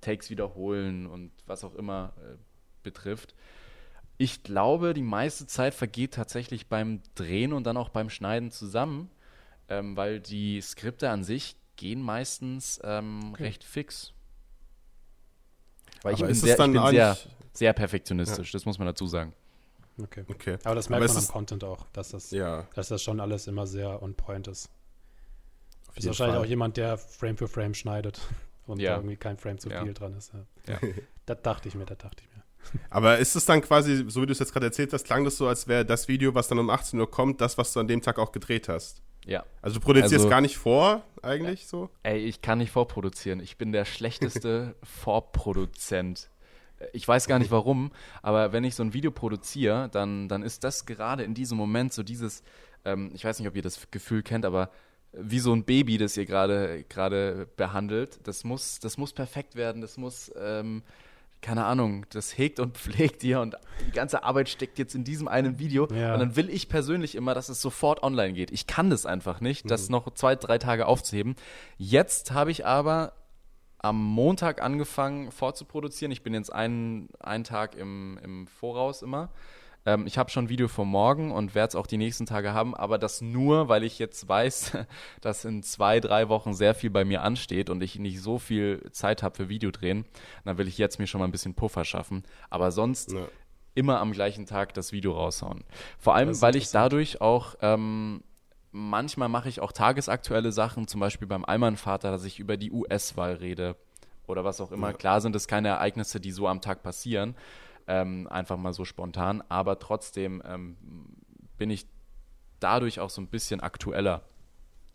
[0.00, 2.36] Takes wiederholen und was auch immer äh,
[2.82, 3.34] betrifft.
[4.18, 9.10] Ich glaube, die meiste Zeit vergeht tatsächlich beim Drehen und dann auch beim Schneiden zusammen,
[9.68, 13.44] ähm, weil die Skripte an sich gehen meistens ähm, Okay.
[13.44, 14.12] recht fix.
[16.06, 17.16] Weil ich Aber bin, ist es sehr, ich dann bin sehr,
[17.52, 19.32] sehr perfektionistisch, das muss man dazu sagen.
[20.00, 20.24] Okay.
[20.28, 20.58] Okay.
[20.62, 23.46] Aber das merkt Aber man am Content auch, dass das, Ja, dass das schon alles
[23.48, 24.68] immer sehr on point ist.
[25.88, 26.44] auf Ist wahrscheinlich Fall.
[26.44, 28.20] auch jemand, der Frame für Frame schneidet
[28.66, 28.90] und Ja.
[28.92, 29.82] da irgendwie kein Frame zu Ja.
[29.82, 30.32] viel dran ist.
[30.66, 30.74] Ja.
[30.74, 30.78] Ja.
[31.26, 32.80] Das dachte ich mir, das dachte ich mir.
[32.88, 35.36] Aber ist es dann quasi, so wie du es jetzt gerade erzählt hast, klang das
[35.36, 37.88] so, als wäre das Video, was dann um 18 Uhr kommt, das, was du an
[37.88, 39.02] dem Tag auch gedreht hast?
[39.26, 39.44] Ja.
[39.60, 41.90] Also du produzierst Also- gar nicht vor, eigentlich so?
[42.04, 43.40] Ey, ich kann nicht vorproduzieren.
[43.40, 46.30] Ich bin der schlechteste Vorproduzent.
[46.92, 47.90] Ich weiß gar nicht warum,
[48.22, 51.92] aber wenn ich so ein Video produziere, dann, dann ist das gerade in diesem Moment
[51.94, 52.42] so dieses,
[52.84, 54.70] ähm, ich weiß nicht, ob ihr das Gefühl kennt, aber
[55.12, 59.80] wie so ein Baby, das ihr gerade gerade behandelt, das muss, das muss perfekt werden,
[59.80, 60.82] das muss, ähm,
[61.46, 63.56] keine Ahnung, das hegt und pflegt ihr und
[63.86, 66.12] die ganze Arbeit steckt jetzt in diesem einen Video Ja.
[66.14, 68.50] und dann will ich persönlich immer, dass es sofort online geht.
[68.50, 71.36] Ich kann das einfach nicht, das noch zwei, drei Tage aufzuheben.
[71.78, 73.12] Jetzt habe ich aber
[73.78, 76.10] am Montag angefangen vorzuproduzieren.
[76.10, 79.28] Ich bin jetzt einen, einen Tag im, im Voraus immer.
[79.86, 82.52] Ähm, ich habe schon ein Video für morgen und werde es auch die nächsten Tage
[82.52, 84.72] haben, aber das nur, weil ich jetzt weiß,
[85.20, 88.82] dass in zwei, drei Wochen sehr viel bei mir ansteht und ich nicht so viel
[88.90, 90.04] Zeit habe für Videodrehen.
[90.44, 92.24] Dann will ich jetzt mir schon mal ein bisschen Puffer schaffen.
[92.50, 93.28] Aber sonst Ja.
[93.74, 95.62] immer am gleichen Tag das Video raushauen.
[95.98, 98.22] Vor allem, weil ich dadurch auch, ähm,
[98.72, 103.34] manchmal mache ich auch tagesaktuelle Sachen, zum Beispiel beim Allmann-Vater, dass ich über die US-Wahl
[103.34, 103.76] rede
[104.26, 104.88] oder was auch immer.
[104.88, 104.92] Ja.
[104.94, 107.36] Klar sind es keine Ereignisse, die so am Tag passieren,
[107.86, 110.76] ähm, einfach mal so spontan, aber trotzdem ähm,
[111.58, 111.86] bin ich
[112.60, 114.22] dadurch auch so ein bisschen aktueller,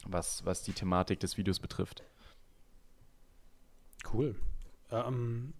[0.05, 2.03] was, was die Thematik des Videos betrifft.
[4.11, 4.35] Cool.
[4.91, 5.53] Ähm,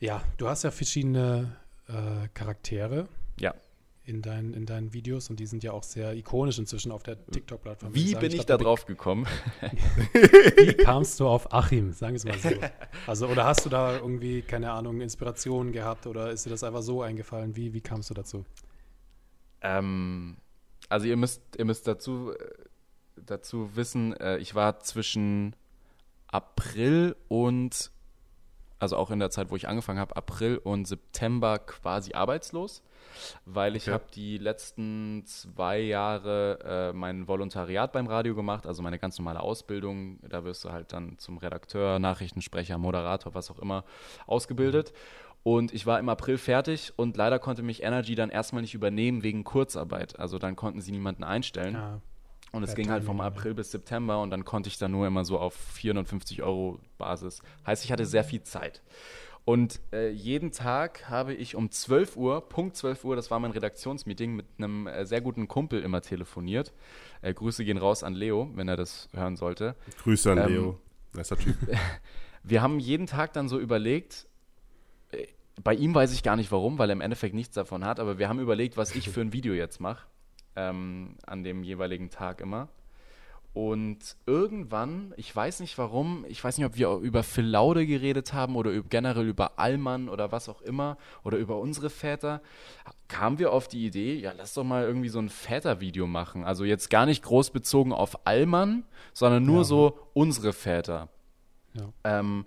[0.00, 1.56] ja, du hast ja verschiedene
[1.88, 3.54] äh, Charaktere Ja.
[4.06, 7.26] In, dein, in deinen Videos und die sind ja auch sehr ikonisch inzwischen auf der
[7.26, 7.92] TikTok-Plattform.
[7.92, 8.40] Wie würde bin sagen.
[8.40, 9.26] ich da drauf gekommen?
[10.12, 11.92] Wie kamst du auf Achim?
[11.92, 12.56] Sagen wir es mal so.
[13.06, 16.82] Also, oder hast du da irgendwie, keine Ahnung, Inspirationen gehabt oder ist dir das einfach
[16.82, 17.56] so eingefallen?
[17.56, 18.44] Wie, wie kamst du dazu?
[19.60, 20.36] Ähm,
[20.88, 22.32] also ihr müsst, ihr müsst dazu,
[23.16, 25.56] dazu wissen, äh, ich war zwischen
[26.28, 27.90] April und,
[28.78, 32.82] also auch in der Zeit, wo ich angefangen habe, April und September quasi arbeitslos,
[33.44, 33.92] weil ich Okay.
[33.92, 39.40] habe die letzten zwei Jahre äh, mein Volontariat beim Radio gemacht, also meine ganz normale
[39.40, 40.18] Ausbildung.
[40.28, 43.84] Da wirst du halt dann zum Redakteur, Nachrichtensprecher, Moderator, was auch immer
[44.26, 44.92] ausgebildet.
[45.42, 49.22] Und ich war im April fertig und leider konnte mich Energy dann erstmal nicht übernehmen
[49.22, 50.18] wegen Kurzarbeit.
[50.18, 51.74] Also dann konnten sie niemanden einstellen.
[51.74, 52.00] Ja,
[52.52, 53.20] Und es ging halt vom.
[53.20, 57.42] April bis September und dann konnte ich dann nur immer so auf 450 Euro Basis.
[57.66, 58.82] Heißt, ich hatte sehr viel Zeit.
[59.44, 63.52] Und äh, jeden Tag habe ich um 12 Uhr, Punkt 12 Uhr, das war mein
[63.52, 66.72] Redaktionsmeeting, mit einem äh, sehr guten Kumpel immer telefoniert.
[67.22, 69.76] Äh, Grüße gehen raus an Leo, wenn er das hören sollte.
[70.02, 70.80] Grüße an Ähm, Leo.
[71.14, 71.56] Nicer Typ.
[72.42, 74.26] Wir haben jeden Tag dann so überlegt,
[75.12, 75.26] äh,
[75.62, 78.18] bei ihm weiß ich gar nicht warum, weil er im Endeffekt nichts davon hat, aber
[78.18, 80.06] wir haben überlegt, was ich für ein Video jetzt mache,
[80.56, 82.68] ähm, an dem jeweiligen Tag immer.
[83.52, 88.34] Und irgendwann, ich weiß nicht warum, ich weiß nicht, ob wir über Phil Laude geredet
[88.34, 92.42] haben oder generell über Allmann oder was auch immer oder über unsere Väter,
[93.08, 96.44] kamen wir auf die Idee, ja, lass doch mal irgendwie so ein Vätervideo machen.
[96.44, 99.64] Also jetzt gar nicht groß bezogen auf Allmann, sondern nur Ja.
[99.64, 101.08] so unsere Väter.
[101.72, 101.88] ja.
[102.04, 102.44] Ähm,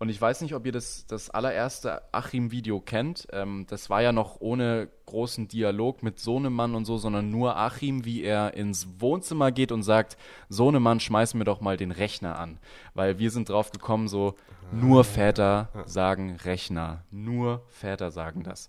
[0.00, 3.26] und ich weiß nicht, ob ihr das, das allererste Achim-Video kennt.
[3.32, 8.04] Ähm, das war ja noch ohne großen Dialog mit Sohnemann und so, sondern nur Achim,
[8.04, 10.16] wie er ins Wohnzimmer geht und sagt,
[10.48, 12.58] Sohnemann, schmeiß mir doch mal den Rechner an.
[12.94, 14.36] Weil wir sind drauf gekommen, so,
[14.70, 17.02] nur Väter sagen Rechner.
[17.10, 18.68] Nur Väter sagen das.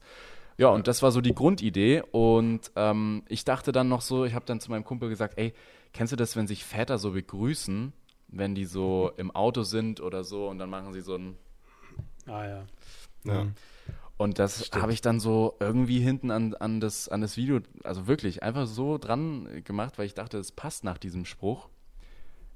[0.58, 2.02] Ja, und das war so die Grundidee.
[2.12, 5.54] Und ähm, ich dachte dann noch so, ich habe dann zu meinem Kumpel gesagt, ey,
[5.94, 7.94] kennst du das, wenn sich Väter so begrüßen,
[8.32, 11.38] wenn die so im Auto sind oder so und dann machen sie so ein
[12.28, 12.66] Ah ja.
[13.26, 13.44] Ja.
[13.44, 13.54] Mhm.
[14.18, 18.08] und das habe ich dann so irgendwie hinten an, an, das, an das Video, also
[18.08, 21.68] wirklich einfach so dran gemacht, weil ich dachte, es passt nach diesem Spruch.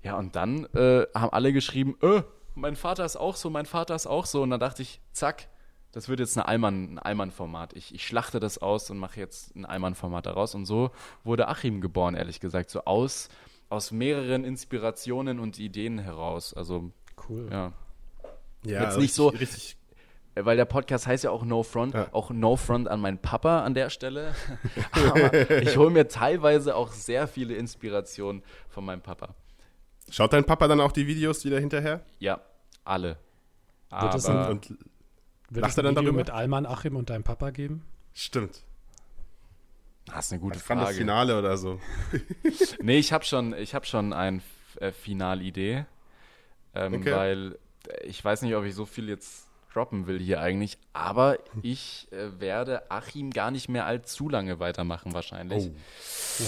[0.03, 2.23] Ja, und dann äh, haben alle geschrieben, äh,
[2.55, 4.41] mein Vater ist auch so, mein Vater ist auch so.
[4.43, 5.47] Und dann dachte ich, zack,
[5.91, 7.73] das wird jetzt eine Allmann, ein Allmann-Format.
[7.73, 10.55] Ich, ich schlachte das aus und mache jetzt ein Allmann-Format daraus.
[10.55, 10.91] Und so
[11.23, 12.69] wurde Achim geboren, ehrlich gesagt.
[12.69, 13.29] So aus,
[13.73, 16.53] aus mehreren Inspirationen und Ideen heraus.
[16.53, 16.91] Also,
[17.27, 17.49] Cool.
[17.51, 17.73] ja.
[18.65, 19.77] Ja, jetzt nicht richtig, so, richtig
[20.35, 22.07] äh, weil der Podcast heißt ja auch No Front, ja.
[22.11, 24.33] auch No Front an meinen Papa an der Stelle.
[24.91, 29.35] Aber ich hole mir teilweise auch sehr viele Inspirationen von meinem Papa.
[30.09, 32.01] Schaut dein Papa dann auch die Videos wieder hinterher?
[32.19, 32.41] Ja,
[32.83, 33.17] alle.
[33.89, 34.69] Wird es ein, und
[35.49, 36.13] wird es ein Video darüber?
[36.13, 37.83] mit Alman Achim und deinem Papa geben?
[38.13, 38.63] Stimmt.
[40.05, 40.81] Das ist eine gute Frage.
[40.81, 41.79] das Finale oder so?
[42.81, 44.41] nee, ich habe schon, hab schon eine
[44.79, 45.85] äh, Finalidee.
[46.75, 47.11] Ähm, okay.
[47.11, 47.59] Weil
[48.03, 52.39] ich weiß nicht, ob ich so viel jetzt droppen will hier eigentlich, aber ich äh,
[52.39, 55.65] werde Achim gar nicht mehr allzu lange weitermachen wahrscheinlich.
[55.65, 56.45] Oh.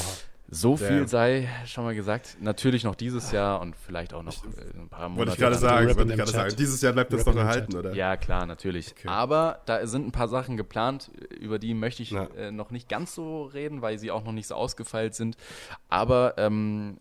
[0.47, 1.07] So viel Damn.
[1.07, 2.37] sei schon mal gesagt.
[2.39, 5.17] Natürlich noch dieses Jahr und vielleicht auch noch äh, ein paar Monate.
[5.17, 6.55] Wollte ich gerade sagen, wollte ich gerade sagen.
[6.55, 7.93] Dieses Jahr bleibt das noch erhalten, oder?
[7.93, 8.91] Ja, klar, natürlich.
[8.91, 9.07] Okay.
[9.07, 13.15] Aber da sind ein paar Sachen geplant, über die möchte ich äh, noch nicht ganz
[13.15, 15.35] so reden, weil sie auch noch nicht so ausgefeilt sind.
[15.89, 16.97] Aber ähm,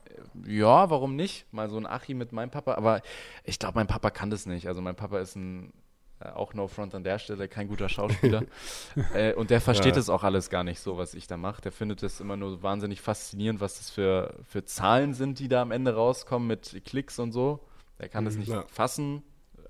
[0.46, 1.46] ja, warum nicht?
[1.52, 2.74] Mal so ein Achim mit meinem Papa.
[2.74, 3.02] Aber
[3.44, 4.68] ich glaube, mein Papa kann das nicht.
[4.68, 5.72] Also mein Papa ist ein
[6.20, 8.44] auch No Front an der Stelle, kein guter Schauspieler.
[9.14, 10.14] äh, und der versteht es ja.
[10.14, 11.60] auch alles gar nicht so, was ich da mache.
[11.62, 15.62] Der findet es immer nur wahnsinnig faszinierend, was das für, für Zahlen sind, die da
[15.62, 17.60] am Ende rauskommen mit Klicks und so.
[17.98, 18.64] Der kann das mhm, nicht ja.
[18.68, 19.22] fassen.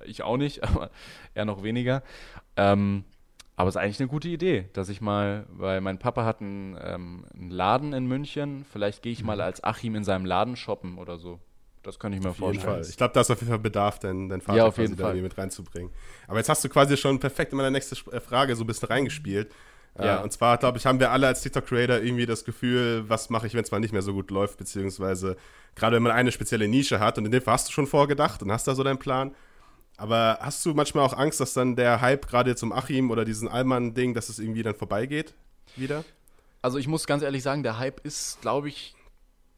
[0.04, 0.90] Ich auch nicht, aber
[1.34, 2.02] er noch weniger.
[2.56, 3.04] Ähm,
[3.56, 6.76] aber es ist eigentlich eine gute Idee, dass ich mal, weil mein Papa hat einen,
[6.80, 9.42] ähm, einen Laden in München, vielleicht gehe ich mal mhm.
[9.42, 11.38] als Achim in seinem Laden shoppen oder so.
[11.84, 12.66] Das kann ich mir auf vorstellen.
[12.66, 12.86] Fall.
[12.88, 15.14] Ich glaube, da ist auf jeden Fall Bedarf, deinen, deinen Vater ja, auf jeden Fall.
[15.14, 15.92] mit reinzubringen.
[16.26, 18.88] Aber jetzt hast du quasi schon perfekt in meine nächste äh, Frage so ein bisschen
[18.88, 19.52] reingespielt.
[19.96, 20.22] Äh, ja.
[20.22, 23.54] Und zwar, glaube ich, haben wir alle als TikTok-Creator irgendwie das Gefühl, was mache ich,
[23.54, 25.36] wenn es mal nicht mehr so gut läuft, beziehungsweise
[25.74, 28.42] gerade wenn man eine spezielle Nische hat und in dem Fall hast du schon vorgedacht
[28.42, 29.34] und hast da so deinen Plan.
[29.96, 33.46] Aber hast du manchmal auch Angst, dass dann der Hype gerade zum Achim oder diesen
[33.46, 35.34] Allmann-Ding, dass es irgendwie dann vorbeigeht
[35.76, 36.04] wieder?
[36.62, 38.94] Also ich muss ganz ehrlich sagen, der Hype ist, glaube ich,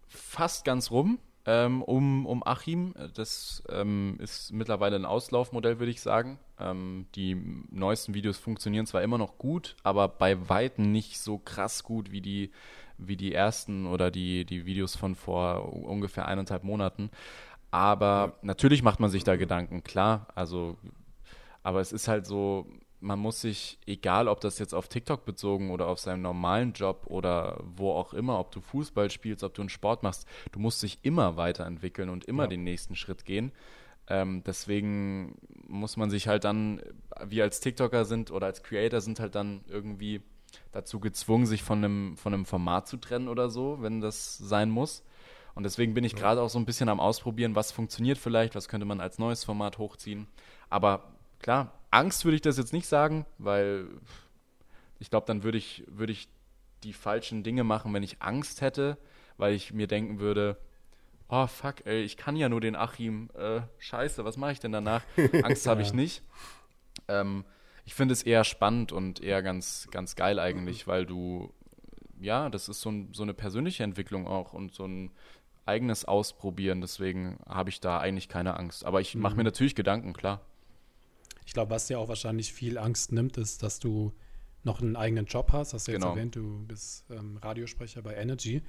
[0.08, 2.94] fast ganz rum ähm, um, um Achim.
[3.14, 6.38] Das ähm, ist mittlerweile ein Auslaufmodell, würde ich sagen.
[6.58, 7.36] Ähm, die
[7.70, 12.20] neuesten Videos funktionieren zwar immer noch gut, aber bei Weitem nicht so krass gut wie
[12.20, 12.50] die,
[12.98, 17.10] wie die ersten oder die, die Videos von vor ungefähr eineinhalb Monaten.
[17.70, 20.26] Aber natürlich macht man sich da Gedanken, klar.
[20.34, 20.76] Also,
[21.62, 22.66] aber es ist halt so,
[23.00, 27.04] man muss sich, egal ob das jetzt auf TikTok bezogen oder auf seinem normalen Job
[27.06, 30.82] oder wo auch immer, ob du Fußball spielst, ob du einen Sport machst, du musst
[30.82, 32.48] dich immer weiterentwickeln und immer ja.
[32.48, 33.52] den nächsten Schritt gehen.
[34.08, 36.80] Ähm, deswegen muss man sich halt dann,
[37.24, 40.22] wir als TikToker sind oder als Creator sind halt dann irgendwie
[40.72, 44.70] dazu gezwungen, sich von einem, von einem Format zu trennen oder so, wenn das sein
[44.70, 45.02] muss.
[45.54, 48.68] Und deswegen bin ich gerade auch so ein bisschen am Ausprobieren, was funktioniert vielleicht, was
[48.68, 50.26] könnte man als neues Format hochziehen.
[50.68, 51.15] Aber
[51.46, 53.86] klar, Angst würde ich das jetzt nicht sagen, weil
[54.98, 56.28] ich glaube, dann würde ich, würde ich
[56.82, 58.98] die falschen Dinge machen, wenn ich Angst hätte,
[59.36, 60.58] weil ich mir denken würde,
[61.28, 64.72] oh fuck, ey, ich kann ja nur den Achim, äh, scheiße, was mache ich denn
[64.72, 65.02] danach?
[65.44, 66.24] Angst habe ich nicht.
[67.06, 67.44] Ähm,
[67.84, 71.54] ich finde es eher spannend und eher ganz, ganz geil eigentlich, weil du,
[72.20, 75.12] ja, das ist so, ein, so eine persönliche Entwicklung auch und so ein
[75.64, 78.84] eigenes Ausprobieren, deswegen habe ich da eigentlich keine Angst.
[78.84, 79.46] Aber ich mache mir mhm.
[79.46, 80.40] natürlich Gedanken, klar.
[81.46, 84.12] Ich glaube, was dir auch wahrscheinlich viel Angst nimmt, ist, dass du
[84.64, 85.72] noch einen eigenen Job hast.
[85.72, 86.14] Hast du jetzt genau.
[86.14, 88.62] erwähnt, du bist ähm, Radiosprecher bei Energy.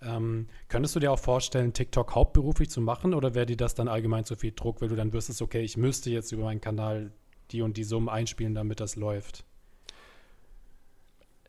[0.00, 3.88] Ähm, könntest du dir auch vorstellen, TikTok hauptberuflich zu machen oder wäre dir das dann
[3.88, 7.12] allgemein zu viel Druck, weil du dann wüsstest, okay, ich müsste jetzt über meinen Kanal
[7.50, 9.44] die und die Summen einspielen, damit das läuft?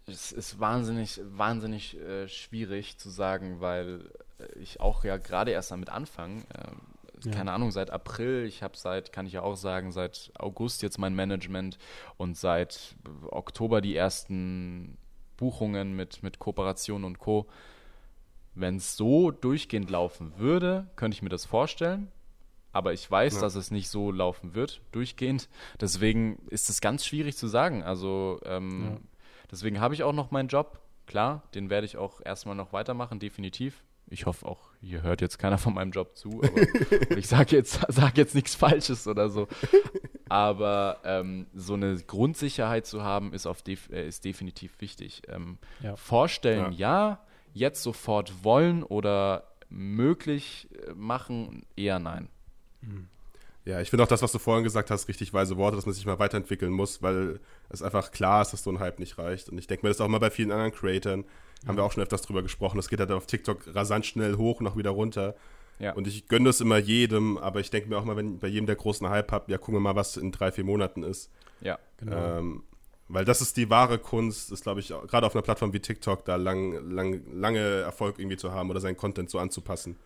[0.07, 4.09] Es ist wahnsinnig, wahnsinnig äh, schwierig zu sagen, weil
[4.59, 6.43] ich auch ja gerade erst damit anfange.
[6.57, 6.81] Ähm,
[7.25, 7.31] ja.
[7.31, 10.97] keine Ahnung, seit April, ich habe seit, kann ich ja auch sagen, seit August jetzt
[10.97, 11.77] mein Management
[12.17, 12.95] und seit
[13.29, 14.97] Oktober die ersten
[15.37, 17.47] Buchungen mit, mit Kooperation und Co.
[18.53, 22.11] Wenn es so durchgehend laufen würde, könnte ich mir das vorstellen.
[22.73, 23.41] Aber ich weiß, ja.
[23.41, 25.49] dass es nicht so laufen wird, durchgehend.
[25.79, 27.83] Deswegen ist es ganz schwierig zu sagen.
[27.83, 28.97] Also ähm, ja.
[29.51, 30.79] deswegen habe ich auch noch meinen Job.
[31.05, 35.39] Klar, den werde ich auch erstmal noch weitermachen, definitiv ich hoffe auch, hier hört jetzt
[35.39, 39.47] keiner von meinem Job zu, aber ich sage jetzt, sag jetzt nichts Falsches oder so.
[40.27, 45.23] Aber ähm, so eine Grundsicherheit zu haben, ist, auf def äh, ist definitiv wichtig.
[45.27, 45.95] Ähm, ja.
[45.95, 47.09] Vorstellen, ja.
[47.09, 47.19] ja.
[47.53, 52.27] jetzt sofort wollen oder möglich äh, machen, eher nein.
[52.81, 53.07] Mhm.
[53.63, 55.93] Ja, ich finde auch das, was du vorhin gesagt hast, richtig weise Worte, dass man
[55.93, 59.49] sich mal weiterentwickeln muss, weil es einfach klar ist, dass so ein Hype nicht reicht.
[59.49, 61.25] Und ich denke mir das auch mal bei vielen anderen Creatoren.
[61.67, 62.77] Haben wir auch schon öfters drüber gesprochen.
[62.77, 65.35] Das geht halt auf TikTok rasant schnell hoch und auch wieder runter.
[65.79, 65.93] Ja.
[65.93, 68.67] Und ich gönne das immer jedem, aber ich denke mir auch mal, wenn bei jedem
[68.67, 71.31] der großen Hype habt, ja, gucken wir mal, was in drei, vier Monaten ist.
[71.61, 72.37] Ja, genau.
[72.39, 72.63] Ähm,
[73.07, 76.23] weil das ist die wahre Kunst, ist, glaube ich, gerade auf einer Plattform wie TikTok,
[76.23, 79.97] da lang, lang, lange Erfolg irgendwie zu haben oder seinen Content so anzupassen,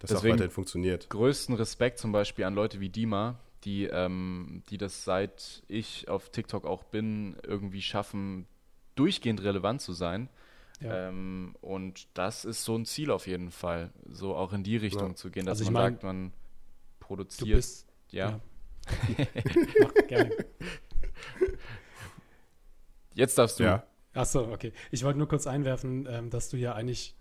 [0.00, 1.10] dass Deswegen er auch weiterhin funktioniert.
[1.10, 6.30] Größten Respekt zum Beispiel an Leute wie Dima, die, ähm, die das seit ich auf
[6.30, 8.46] TikTok auch bin, irgendwie schaffen,
[8.94, 10.28] durchgehend relevant zu sein.
[10.80, 11.08] Ja.
[11.08, 15.10] Ähm, und das ist so ein Ziel auf jeden Fall, so auch in die Richtung
[15.10, 15.14] ja.
[15.14, 16.32] zu gehen, dass also man mein, sagt, man
[17.00, 17.48] produziert.
[17.48, 18.30] Du bist, ja.
[18.30, 18.40] ja.
[19.80, 20.30] Mach gerne.
[23.14, 23.64] Jetzt darfst du.
[23.64, 23.84] Ja.
[24.14, 24.72] Achso, okay.
[24.90, 27.16] Ich wollte nur kurz einwerfen, ähm, dass du ja eigentlich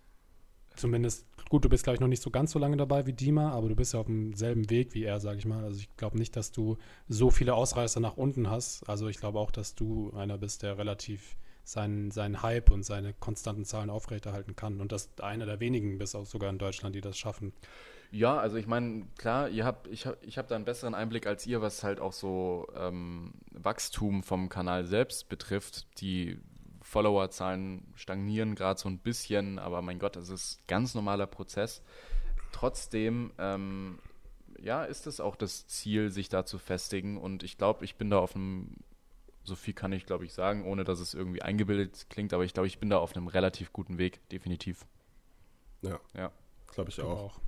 [0.76, 3.52] zumindest, gut, du bist glaube ich noch nicht so ganz so lange dabei wie Dima,
[3.52, 5.64] aber du bist ja auf demselben Weg wie er, sage ich mal.
[5.64, 8.88] Also ich glaube nicht, dass du so viele Ausreißer nach unten hast.
[8.88, 11.36] Also ich glaube auch, dass du einer bist, der relativ
[11.68, 14.80] seinen, seinen Hype und seine konstanten Zahlen aufrechterhalten kann.
[14.80, 17.54] Und dass einer der wenigen bist auch sogar in Deutschland, die das schaffen.
[18.10, 21.28] Ja, also ich meine, klar, ihr habt, ich habe ich hab da einen besseren Einblick
[21.28, 25.88] als ihr, was halt auch so ähm, Wachstum vom Kanal selbst betrifft.
[26.00, 26.40] Die
[26.82, 31.82] Followerzahlen stagnieren gerade so ein bisschen, aber mein Gott, es ist ganz normaler Prozess.
[32.54, 34.00] Trotzdem, ähm,
[34.58, 38.10] ja, ist es auch das Ziel, sich da zu festigen und ich glaube, ich bin
[38.10, 38.78] da auf einem,
[39.48, 42.54] so viel kann ich glaube ich sagen, ohne dass es irgendwie eingebildet klingt, aber ich
[42.54, 44.86] glaube, ich bin da auf einem relativ guten Weg, definitiv.
[45.82, 46.00] Ja.
[46.16, 46.32] Ja.
[46.74, 47.36] Glaube ich auch.
[47.36, 47.40] auch.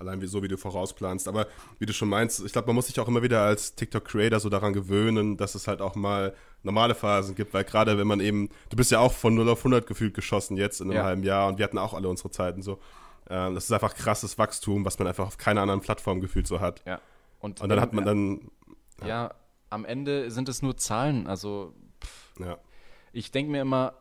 [0.00, 1.26] Allein wie, so, wie du vorausplanst.
[1.26, 1.48] Aber
[1.80, 4.48] wie du schon meinst, ich glaube, man muss sich auch immer wieder als TikTok-Creator so
[4.48, 8.48] daran gewöhnen, dass es halt auch mal normale Phasen gibt, weil gerade wenn man eben,
[8.70, 11.04] du bist ja auch von 0 auf 100 gefühlt geschossen jetzt in einem ja.
[11.04, 12.78] halben Jahr und wir hatten auch alle unsere Zeiten so.
[13.28, 16.60] Ähm, das ist einfach krasses Wachstum, was man einfach auf keiner anderen Plattform gefühlt so
[16.60, 16.82] hat.
[16.86, 17.00] Ja.
[17.40, 18.50] Und, und dann hat man dann.
[19.00, 19.06] Ja.
[19.08, 19.34] ja.
[19.70, 21.26] Am Ende sind es nur Zahlen.
[21.26, 22.58] Also, pff, ja.
[23.12, 23.94] ich denke mir immer,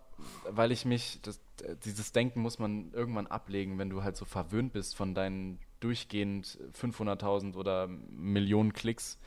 [0.49, 1.39] weil ich mich, das,
[1.85, 6.57] dieses Denken muss man irgendwann ablegen, wenn du halt so verwöhnt bist von deinen durchgehend
[6.79, 9.19] 500.000 oder Millionen Klicks,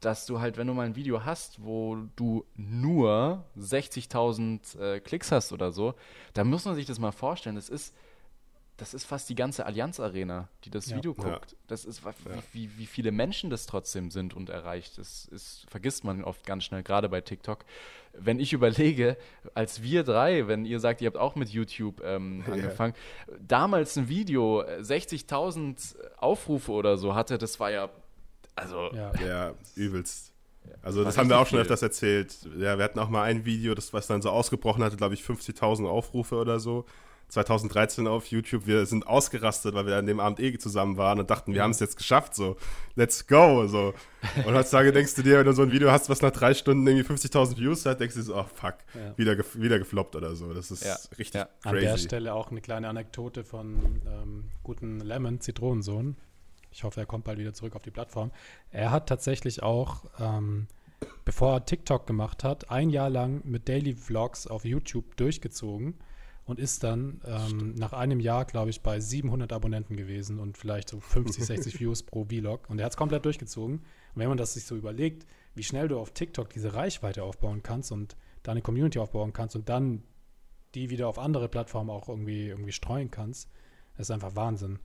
[0.00, 5.32] dass du halt, wenn du mal ein Video hast, wo du nur 60.000 äh, Klicks
[5.32, 5.94] hast oder so,
[6.34, 7.56] dann muss man sich das mal vorstellen.
[7.56, 7.94] Das ist
[8.76, 10.96] das ist fast die ganze Allianz Arena, die das ja.
[10.96, 11.52] Video guckt.
[11.52, 11.58] Ja.
[11.66, 12.10] Das ist, wie,
[12.52, 14.98] wie, wie, viele Menschen das trotzdem sind und erreicht.
[14.98, 17.64] Das ist, vergisst man oft ganz schnell, gerade bei TikTok.
[18.12, 19.16] Wenn ich überlege,
[19.54, 22.94] als wir drei, wenn ihr sagt, ihr habt auch mit YouTube ähm, angefangen,
[23.28, 23.34] ja.
[23.40, 27.88] damals ein Video 60.000 Aufrufe oder so hatte, das war ja,
[28.54, 28.90] also.
[28.92, 30.32] Ja, übelst.
[30.82, 32.36] Also das haben wir auch schon öfters erzählt.
[32.58, 35.22] Ja, wir hatten auch mal ein Video, das was dann so ausgebrochen hatte, glaube ich,
[35.22, 36.84] 50.000 Aufrufe oder so.
[37.28, 38.66] 2013 auf YouTube.
[38.66, 41.72] Wir sind ausgerastet, weil wir an dem Abend eh zusammen waren und dachten, wir haben
[41.72, 42.56] es jetzt geschafft, so,
[42.94, 43.94] let's go, so.
[44.44, 46.86] Und heutzutage denkst du dir, wenn du so ein Video hast, was nach drei Stunden
[46.86, 49.16] irgendwie 50.000 Views hat, denkst du so, oh fuck, ja.
[49.18, 50.52] wieder, gef wieder gefloppt oder so.
[50.54, 50.96] Das ist ja.
[51.18, 51.48] richtig ja.
[51.62, 51.76] crazy.
[51.76, 56.16] An der Stelle auch eine kleine Anekdote von ähm, guten Lemon, Zitronensohn.
[56.70, 58.30] Ich hoffe, er kommt bald wieder zurück auf die Plattform.
[58.70, 60.68] Er hat tatsächlich auch, ähm,
[61.24, 65.94] bevor er TikTok gemacht hat, ein Jahr lang mit Daily Vlogs auf YouTube durchgezogen
[66.46, 70.88] und ist dann ähm, nach einem Jahr, glaube ich, bei 700 Abonnenten gewesen und vielleicht
[70.88, 72.70] so 50, 60 Views pro Vlog.
[72.70, 73.78] Und er hat es komplett durchgezogen.
[73.78, 77.62] Und wenn man das sich so überlegt, wie schnell du auf TikTok diese Reichweite aufbauen
[77.62, 80.04] kannst und deine Community aufbauen kannst und dann
[80.74, 83.50] die wieder auf andere Plattformen auch irgendwie, irgendwie streuen kannst,
[83.96, 84.78] das ist einfach Wahnsinn.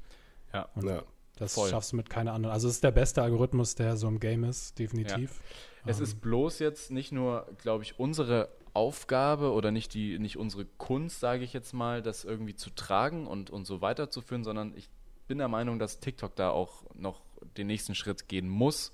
[0.54, 1.04] Ja, und ja.
[1.38, 1.70] Das Voll.
[1.70, 2.54] schaffst du mit keiner anderen.
[2.54, 5.42] Also es ist der beste Algorithmus, der so im Game ist, definitiv.
[5.86, 5.92] Ja.
[5.92, 6.04] Es ähm.
[6.04, 11.20] ist bloß jetzt nicht nur, glaube ich, unsere Aufgabe oder nicht die nicht unsere Kunst,
[11.20, 14.90] sage ich jetzt mal, das irgendwie zu tragen und, und so weiterzuführen, sondern ich
[15.28, 17.22] bin der Meinung, dass TikTok da auch noch
[17.58, 18.94] den nächsten Schritt gehen muss,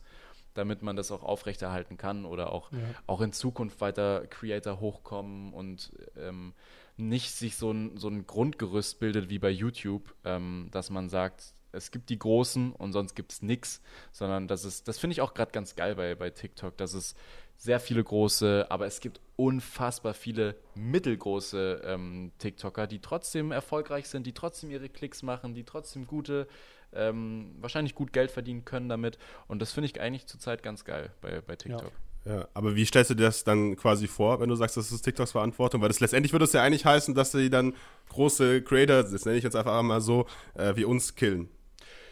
[0.53, 2.79] damit man das auch aufrechterhalten kann oder auch, ja.
[3.05, 6.53] auch in Zukunft weiter Creator hochkommen und ähm,
[6.95, 11.53] nicht sich so ein, so ein Grundgerüst bildet wie bei YouTube, ähm, dass man sagt,
[11.71, 15.21] es gibt die Großen und sonst gibt es nichts, sondern das ist, das finde ich
[15.21, 17.15] auch gerade ganz geil bei, bei TikTok, dass es
[17.57, 24.27] sehr viele große, aber es gibt unfassbar viele mittelgroße ähm, TikToker, die trotzdem erfolgreich sind,
[24.27, 26.47] die trotzdem ihre Klicks machen, die trotzdem gute,
[26.93, 29.17] ähm, wahrscheinlich gut Geld verdienen können damit.
[29.47, 31.91] Und das finde ich eigentlich zurzeit ganz geil bei, bei TikTok.
[32.25, 32.35] Ja.
[32.35, 32.47] ja.
[32.53, 35.31] aber wie stellst du dir das dann quasi vor, wenn du sagst, das ist TikToks
[35.31, 35.81] Verantwortung?
[35.81, 37.73] Weil das letztendlich würde es ja eigentlich heißen, dass sie dann
[38.09, 41.49] große Creator, das nenne ich jetzt einfach mal so, äh, wie uns killen.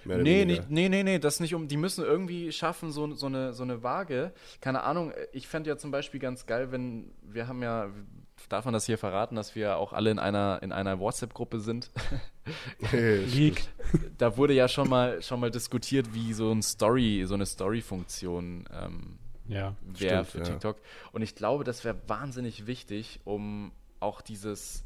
[0.06, 1.68] Nee, nee, nee, nee, nee, das nicht um.
[1.68, 4.34] Die müssen irgendwie schaffen, so, so, eine, so eine Waage.
[4.62, 7.90] Keine Ahnung, ich fände ja zum Beispiel ganz geil, wenn wir haben ja,
[8.50, 11.90] darf man das hier verraten, dass wir auch alle in einer, in einer WhatsApp-Gruppe sind.
[12.92, 13.64] Leak.
[14.18, 18.66] Da wurde ja schon mal, schon mal diskutiert, wie so ein Story, so eine Story-Funktion
[18.72, 20.44] ähm, ja, wäre für ja.
[20.44, 20.78] TikTok.
[21.12, 24.84] Und ich glaube, das wäre wahnsinnig wichtig, um auch dieses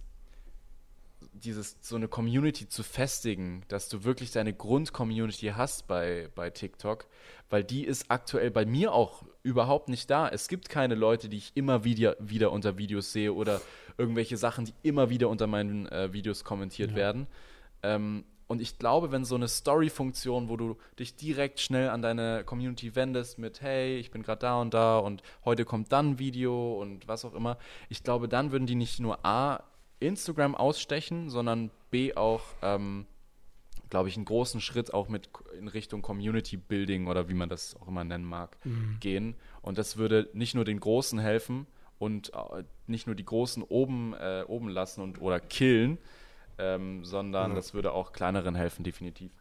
[1.34, 7.06] dieses, so eine Community zu festigen, dass du wirklich deine Grund-Community hast bei, bei TikTok,
[7.50, 10.28] weil die ist aktuell bei mir auch überhaupt nicht da.
[10.28, 13.62] Es gibt keine Leute, die ich immer wieder, wieder unter Videos sehe oder
[13.98, 16.98] irgendwelche Sachen, die immer wieder unter meinen äh, Videos kommentiert ja.
[16.98, 17.28] werden.
[17.84, 22.44] Ähm, und ich glaube, wenn so eine Story-Funktion, wo du dich direkt schnell an deine
[22.44, 26.20] Community wendest mit, hey, ich bin gerade da und da und heute kommt dann ein
[26.20, 27.60] Video und was auch immer,
[27.90, 29.64] ich glaube, dann würden die nicht nur A,
[30.00, 33.06] Instagram ausstechen, sondern B auch, ähm,
[33.90, 37.76] glaube ich, einen großen Schritt auch mit in Richtung Community Building oder wie man das
[37.76, 38.98] auch immer nennen mag, mhm.
[39.00, 39.36] gehen.
[39.62, 44.14] Und das würde nicht nur den Großen helfen und äh, nicht nur die Großen oben,
[44.14, 45.98] äh, oben lassen und oder killen,
[46.58, 47.56] ähm, sondern ja.
[47.56, 49.32] das würde auch kleineren helfen, definitiv.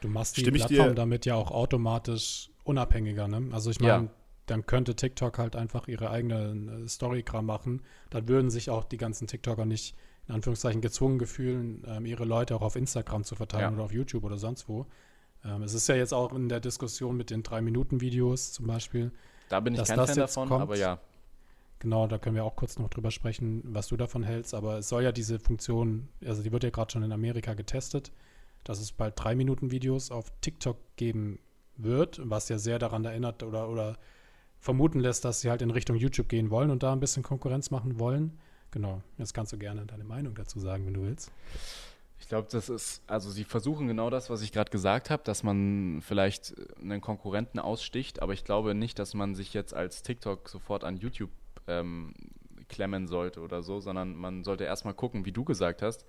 [0.00, 3.48] Du machst die Stimme Plattform damit ja auch automatisch unabhängiger, ne?
[3.52, 4.10] Also ich meine, ja.
[4.52, 7.82] Dann könnte TikTok halt einfach ihre eigene äh, Storygram machen.
[8.10, 9.96] Dann würden sich auch die ganzen TikToker nicht
[10.28, 13.72] in Anführungszeichen gezwungen gefühlen, ähm, ihre Leute auch auf Instagram zu verteilen ja.
[13.72, 14.86] oder auf YouTube oder sonst wo.
[15.44, 19.10] Ähm, es ist ja jetzt auch in der Diskussion mit den Drei-Minuten-Videos zum Beispiel.
[19.48, 20.62] Da bin ich kein Fan davon, kommt.
[20.62, 21.00] aber ja.
[21.78, 24.54] Genau, da können wir auch kurz noch drüber sprechen, was du davon hältst.
[24.54, 28.12] Aber es soll ja diese Funktion, also die wird ja gerade schon in Amerika getestet,
[28.62, 31.40] dass es bald drei Minuten Videos auf TikTok geben
[31.76, 33.96] wird, was ja sehr daran erinnert oder, oder
[34.62, 37.70] vermuten lässt, dass sie halt in Richtung YouTube gehen wollen und da ein bisschen Konkurrenz
[37.70, 38.38] machen wollen.
[38.70, 41.32] Genau, jetzt kannst du gerne deine Meinung dazu sagen, wenn du willst.
[42.20, 45.42] Ich glaube, das ist, also sie versuchen genau das, was ich gerade gesagt habe, dass
[45.42, 50.48] man vielleicht einen Konkurrenten aussticht, aber ich glaube nicht, dass man sich jetzt als TikTok
[50.48, 51.30] sofort an YouTube
[51.66, 52.14] ähm,
[52.68, 56.06] klemmen sollte oder so, sondern man sollte erstmal gucken, wie du gesagt hast,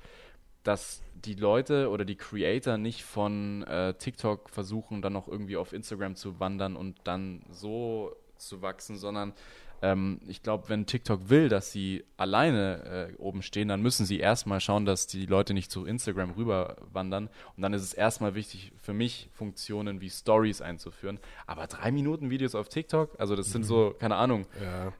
[0.61, 5.73] dass die Leute oder die Creator nicht von äh, TikTok versuchen, dann noch irgendwie auf
[5.73, 8.15] Instagram zu wandern und dann so
[8.47, 9.33] zu wachsen, sondern
[9.81, 14.19] ähm, ich glaube, wenn TikTok will, dass sie alleine äh, oben stehen, dann müssen sie
[14.19, 17.29] erstmal schauen, dass die Leute nicht zu Instagram rüber wandern.
[17.57, 21.19] Und dann ist es erstmal wichtig für mich, Funktionen wie Stories einzuführen.
[21.47, 23.51] Aber drei Minuten Videos auf TikTok, also das mhm.
[23.51, 24.93] sind so, keine Ahnung, ja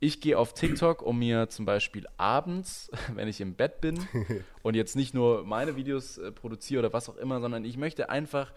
[0.00, 4.08] ich gehe auf TikTok, um mir zum Beispiel abends, wenn ich im Bett bin
[4.62, 8.08] und jetzt nicht nur meine Videos äh, produziere oder was auch immer, sondern ich möchte
[8.08, 8.52] einfach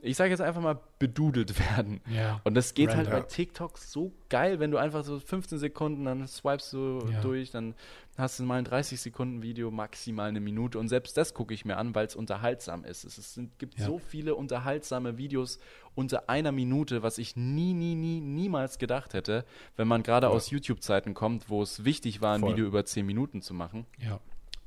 [0.00, 2.00] ich sage jetzt einfach mal, bedudelt werden.
[2.08, 2.40] Ja.
[2.44, 6.26] Und das geht halt bei TikTok so geil, wenn du einfach so 15 Sekunden, dann
[6.26, 7.20] swipest du ja.
[7.20, 7.74] durch, dann
[8.16, 10.78] hast du mal ein 30 Sekunden Video, maximal eine Minute.
[10.78, 13.04] Und selbst das gucke ich mir an, weil es unterhaltsam ist.
[13.04, 13.86] Es, es gibt ja.
[13.86, 15.58] so viele unterhaltsame Videos
[15.94, 19.44] unter einer Minute, was ich nie, nie, nie, niemals gedacht hätte,
[19.76, 22.52] wenn man gerade aus YouTube-Zeiten kommt, wo es wichtig war, ein Voll.
[22.52, 23.86] Video über 10 Minuten zu machen.
[23.98, 24.20] Ja.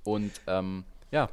[0.03, 1.29] Und ähm, ja.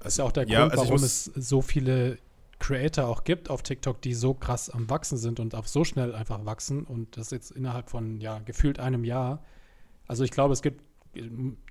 [0.00, 2.18] Das ist ja auch der Grund, also warum es so viele
[2.58, 6.14] Creator auch gibt auf TikTok, die so krass am Wachsen sind und auch so schnell
[6.14, 9.44] einfach wachsen und das jetzt innerhalb von, ja, gefühlt einem Jahr.
[10.06, 10.82] Also ich glaube, es gibt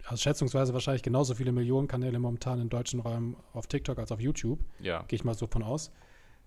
[0.06, 4.20] also schätzungsweise wahrscheinlich genauso viele Millionen Kanäle momentan im deutschen Raum auf TikTok als auf
[4.20, 4.60] YouTube.
[4.80, 5.04] Ja.
[5.08, 5.92] Gehe ich mal so von aus.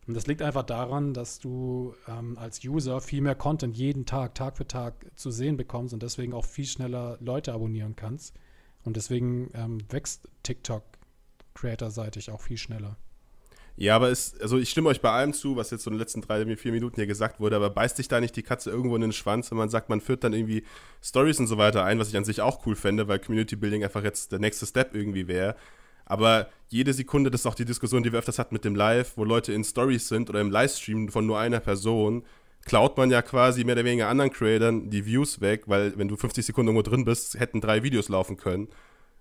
[0.07, 4.34] Und das liegt einfach daran, dass du ähm, als User viel mehr Content jeden Tag,
[4.34, 8.34] Tag für Tag zu sehen bekommst und deswegen auch viel schneller Leute abonnieren kannst.
[8.82, 10.82] Und deswegen ähm, wächst TikTok
[11.55, 12.97] creatorseitig auch viel schneller.
[13.81, 16.01] Ja, aber es, also ich stimme euch bei allem zu, was jetzt so in den
[16.01, 18.95] letzten drei, vier Minuten hier gesagt wurde, aber beißt sich da nicht die Katze irgendwo
[18.95, 20.64] in den Schwanz, wenn man sagt, man führt dann irgendwie
[21.03, 23.83] Stories und so weiter ein, was ich an sich auch cool fände, weil Community Building
[23.83, 25.57] einfach jetzt der nächste Step irgendwie wäre.
[26.05, 29.16] Aber jede Sekunde, das ist auch die Diskussion, die wir öfters hatten mit dem Live,
[29.16, 32.24] wo Leute in Stories sind oder im Livestream von nur einer Person,
[32.66, 36.16] klaut man ja quasi mehr oder weniger anderen Creators die Views weg, weil wenn du
[36.16, 38.68] 50 Sekunden irgendwo drin bist, hätten drei Videos laufen können.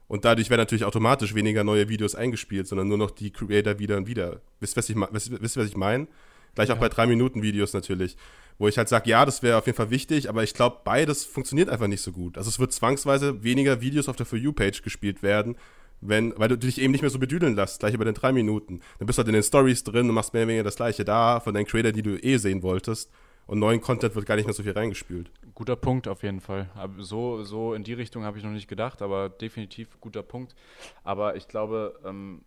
[0.10, 3.95] Und dadurch werden natürlich automatisch weniger neue Videos eingespielt, sondern nur noch die Creator wieder
[3.95, 4.41] und wieder.
[4.60, 6.07] Wisst ihr, was ich, wisst, wisst, was ich meine?
[6.55, 6.76] Gleich ja.
[6.76, 8.18] auch bei 3-Minuten-Videos natürlich.
[8.57, 11.26] Wo ich halt sage, ja, das wäre auf jeden Fall wichtig, aber ich glaube, beides
[11.26, 12.39] funktioniert einfach nicht so gut.
[12.39, 15.55] Also es wird zwangsweise weniger Videos auf der For You-Page gespielt werden,
[16.01, 18.82] wenn, weil du dich eben nicht mehr so bedüdeln lässt, gleich über den 3 Minuten.
[18.97, 21.05] Dann bist du halt in den Stories drin und machst mehr oder weniger das gleiche
[21.05, 23.12] da von deinen Creator, die du eh sehen wolltest
[23.45, 25.32] und neuen Content wird gar nicht mehr so viel reingespült.
[25.60, 26.70] Guter Punkt auf jeden Fall.
[26.99, 30.55] So, so in die Richtung habe ich noch nicht gedacht, aber definitiv guter Punkt.
[31.03, 32.45] Aber ich glaube, ähm,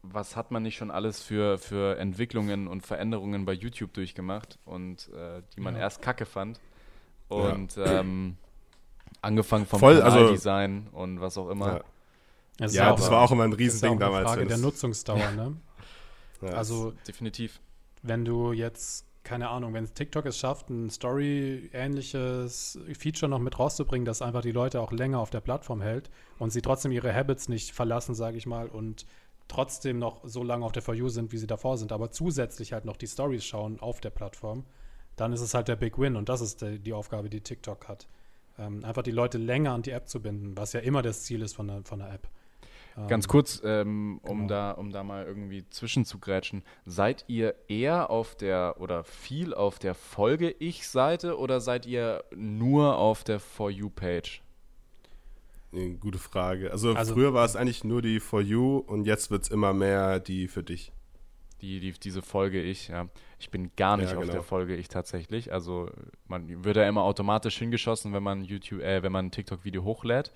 [0.00, 5.10] was hat man nicht schon alles für, für Entwicklungen und Veränderungen bei YouTube durchgemacht und
[5.12, 5.82] äh, die man ja.
[5.82, 6.58] erst kacke fand.
[7.28, 8.00] Und ja.
[8.00, 8.38] ähm,
[9.20, 11.66] angefangen vom Voll, also Kanaldesign also, und was auch immer.
[11.66, 11.84] Ja,
[12.56, 14.28] das, ja, das war auch immer ein Riesending das ist auch eine damals.
[14.30, 15.56] Frage der Nutzungsdauer, ne?
[16.56, 17.60] also definitiv.
[18.02, 24.04] Wenn du jetzt keine Ahnung, wenn TikTok es schafft, ein Story-ähnliches Feature noch mit rauszubringen,
[24.04, 27.48] das einfach die Leute auch länger auf der Plattform hält und sie trotzdem ihre Habits
[27.48, 29.06] nicht verlassen, sage ich mal, und
[29.48, 32.72] trotzdem noch so lange auf der For You sind, wie sie davor sind, aber zusätzlich
[32.72, 34.64] halt noch die Stories schauen auf der Plattform,
[35.16, 37.88] dann ist es halt der Big Win und das ist die, die Aufgabe, die TikTok
[37.88, 38.08] hat.
[38.58, 41.42] Ähm, einfach die Leute länger an die App zu binden, was ja immer das Ziel
[41.42, 42.28] ist von der, von der App.
[43.08, 44.48] Ganz ähm, kurz, ähm, um, genau.
[44.48, 46.62] da, um da mal irgendwie zwischenzugrätschen.
[46.84, 53.24] Seid ihr eher auf der oder viel auf der Folge-Ich-Seite oder seid ihr nur auf
[53.24, 54.42] der For You-Page?
[56.00, 56.70] Gute Frage.
[56.70, 59.72] Also, also früher war es eigentlich nur die For You und jetzt wird es immer
[59.72, 60.92] mehr die für dich.
[61.62, 63.08] Die, die, diese Folge ich, ja.
[63.38, 64.26] Ich bin gar nicht ja, genau.
[64.26, 65.52] auf der Folge ich tatsächlich.
[65.52, 65.88] Also
[66.28, 70.30] man wird ja immer automatisch hingeschossen, wenn man YouTube, äh, wenn man ein TikTok-Video hochlädt.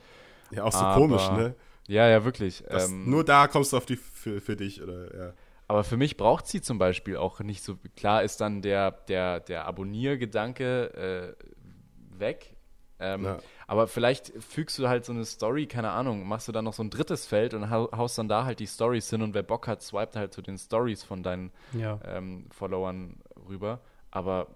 [0.50, 1.54] Ja, auch so Aber, komisch, ne?
[1.88, 2.64] Ja, ja, wirklich.
[2.68, 5.32] Ähm, nur da kommst du auf die für, für dich, oder ja.
[5.68, 7.76] Aber für mich braucht sie zum Beispiel auch nicht so.
[7.96, 12.56] Klar ist dann der, der, der Abonniergedanke äh, weg.
[12.98, 13.38] Ähm, ja.
[13.66, 16.82] Aber vielleicht fügst du halt so eine Story, keine Ahnung, machst du dann noch so
[16.82, 19.82] ein drittes Feld und haust dann da halt die Stories hin und wer Bock hat,
[19.82, 21.98] swipet halt zu den Stories von deinen ja.
[22.06, 23.80] ähm, Followern rüber.
[24.10, 24.46] Aber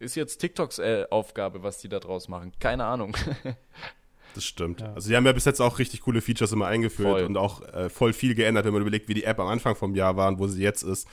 [0.00, 2.52] ist jetzt TikToks äh, Aufgabe, was die da draus machen?
[2.58, 3.16] Keine Ahnung.
[4.34, 4.80] Das stimmt.
[4.80, 4.92] Ja.
[4.94, 7.22] Also die haben ja bis jetzt auch richtig coole Features immer eingeführt voll.
[7.24, 9.94] und auch äh, voll viel geändert, wenn man überlegt, wie die App am Anfang vom
[9.94, 11.08] Jahr war und wo sie jetzt ist.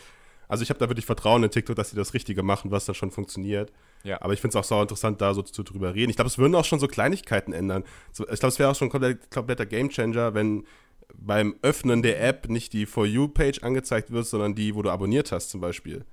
[0.47, 2.95] Also ich habe da wirklich Vertrauen in TikTok, dass sie das Richtige machen, was dann
[2.95, 3.71] schon funktioniert.
[4.03, 4.21] Ja.
[4.21, 6.09] Aber ich finde es auch sau interessant, da so zu, drüber reden.
[6.09, 7.83] Ich glaube, es würden auch schon so Kleinigkeiten ändern.
[8.11, 10.65] So, ich glaube, es wäre auch schon ein komplett, kompletter Gamechanger, wenn
[11.13, 15.31] beim Öffnen der App nicht die For You-Page angezeigt wird, sondern die, wo du abonniert
[15.31, 16.05] hast zum Beispiel.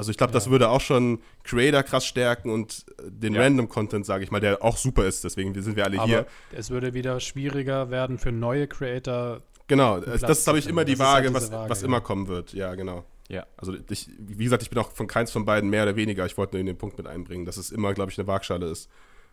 [0.00, 0.38] Also ich glaube, ja.
[0.38, 3.42] das würde auch schon Creator krass stärken und äh, den ja.
[3.42, 5.24] Random-Content, sage ich mal, der auch super ist.
[5.24, 6.26] Deswegen sind wir alle Aber hier.
[6.52, 9.42] Es würde wieder schwieriger werden für neue Creator.
[9.68, 11.86] Genau, das ist, glaube ich, immer die Waage, halt was, Waage, was ja.
[11.86, 12.54] immer kommen wird.
[12.54, 13.04] Ja, genau.
[13.28, 13.44] Ja.
[13.58, 16.24] Also ich, wie gesagt, ich bin auch von keins von beiden mehr oder weniger.
[16.24, 18.70] Ich wollte nur in den Punkt mit einbringen, dass es immer, glaube ich, eine Waagschale
[18.70, 18.88] ist.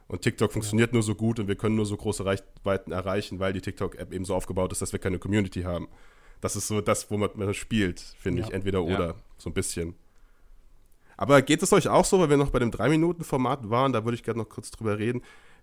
[0.10, 3.54] Und TikTok funktioniert nur so gut und wir können nur so große Reichweiten erreichen, weil
[3.54, 5.88] die TikTok-App eben so aufgebaut ist, dass wir keine Community haben.
[6.42, 8.52] Das ist so das, wo man, man spielt, finde ich.
[8.52, 9.96] Entweder oder, so ein bisschen.
[11.18, 14.16] Aber geht es euch auch so, weil wir noch bei dem 3-Minuten-Format waren, da würde
[14.16, 15.22] ich gerne noch kurz drüber reden,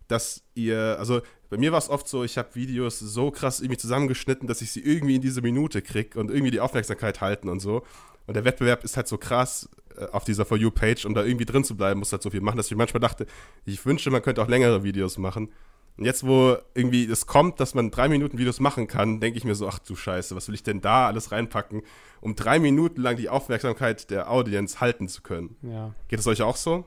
[0.09, 3.79] dass ihr, also bei mir war es oft so, ich habe Videos so krass irgendwie
[3.79, 7.61] zusammengeschnitten, dass ich sie irgendwie in diese Minute kriege und irgendwie die Aufmerksamkeit halten und
[7.61, 7.85] so.
[8.27, 11.45] Und der Wettbewerb ist halt so krass äh, auf dieser For You-Page, um da irgendwie
[11.45, 13.27] drin zu bleiben, muss halt so viel machen, dass ich manchmal dachte,
[13.65, 15.51] ich wünschte, man könnte auch längere Videos machen.
[15.97, 19.45] Und jetzt, wo irgendwie es kommt, dass man drei Minuten Videos machen kann, denke ich
[19.45, 21.83] mir so, ach du Scheiße, was will ich denn da alles reinpacken,
[22.21, 25.57] um drei Minuten lang die Aufmerksamkeit der Audience halten zu können.
[25.63, 25.95] Ja.
[26.09, 26.85] Geht es euch auch so?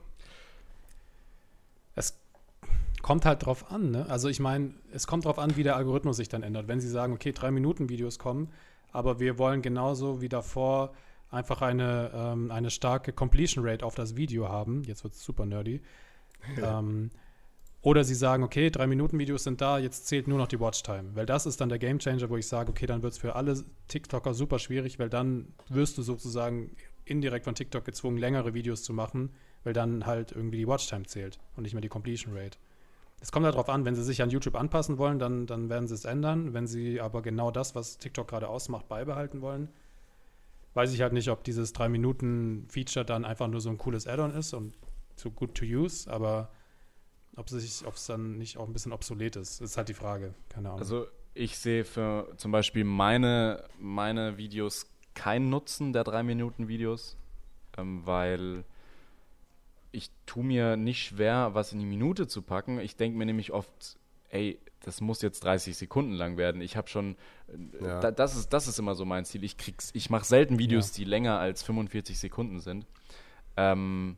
[1.95, 2.19] Es
[3.01, 4.05] kommt halt drauf an, ne?
[4.09, 6.67] Also ich meine, es kommt drauf an, wie der Algorithmus sich dann ändert.
[6.67, 8.51] Wenn sie sagen, okay, drei Minuten Videos kommen,
[8.91, 10.91] aber wir wollen genauso wie davor
[11.31, 15.45] einfach eine, ähm, eine starke Completion Rate auf das Video haben, jetzt wird es super
[15.45, 15.81] nerdy,
[16.61, 17.09] ähm,
[17.81, 21.15] oder sie sagen, okay, drei Minuten Videos sind da, jetzt zählt nur noch die Watchtime.
[21.15, 23.63] Weil das ist dann der Gamechanger, wo ich sage, okay, dann wird es für alle
[23.87, 26.75] TikToker super schwierig, weil dann wirst du sozusagen
[27.05, 29.31] indirekt von TikTok gezwungen, längere Videos zu machen,
[29.63, 32.57] weil dann halt irgendwie die Watchtime zählt und nicht mehr die Completion Rate.
[33.19, 35.95] Es kommt darauf an, wenn sie sich an YouTube anpassen wollen, dann, dann werden sie
[35.95, 36.53] es ändern.
[36.53, 39.69] Wenn sie aber genau das, was TikTok gerade ausmacht, beibehalten wollen,
[40.75, 44.53] weiß ich halt nicht, ob dieses 3-Minuten-Feature dann einfach nur so ein cooles Add-on ist
[44.53, 44.75] und
[45.15, 46.51] so good to use, aber
[47.37, 50.33] ob es dann nicht auch ein bisschen obsolet ist, ist halt die Frage.
[50.49, 50.79] Keine Ahnung.
[50.79, 57.15] Also ich sehe für zum Beispiel meine, meine Videos keinen Nutzen der 3-Minuten-Videos,
[57.77, 58.65] ähm, weil
[59.91, 62.79] ich tue mir nicht schwer, was in die Minute zu packen.
[62.79, 63.97] Ich denke mir nämlich oft,
[64.29, 66.61] ey, das muss jetzt 30 Sekunden lang werden.
[66.61, 67.15] Ich habe schon,
[67.47, 67.99] äh, ja.
[67.99, 69.43] da, das, ist, das ist immer so mein Ziel.
[69.43, 69.57] Ich,
[69.93, 71.03] ich mache selten Videos, ja.
[71.03, 72.85] die länger als 45 Sekunden sind.
[73.55, 74.17] Ähm,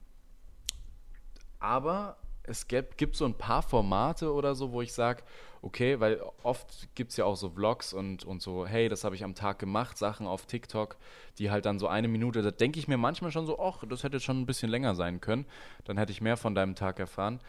[1.60, 2.18] aber
[2.50, 5.24] es gibt, gibt so ein paar Formate oder so, wo ich sage,
[5.62, 9.16] okay, weil oft gibt es ja auch so Vlogs und, und so, hey, das habe
[9.16, 10.98] ich am Tag gemacht, Sachen auf TikTok,
[11.38, 14.04] die halt dann so eine Minute, da denke ich mir manchmal schon so, ach, das
[14.04, 15.46] hätte schon ein bisschen länger sein können,
[15.84, 17.40] dann hätte ich mehr von deinem Tag erfahren.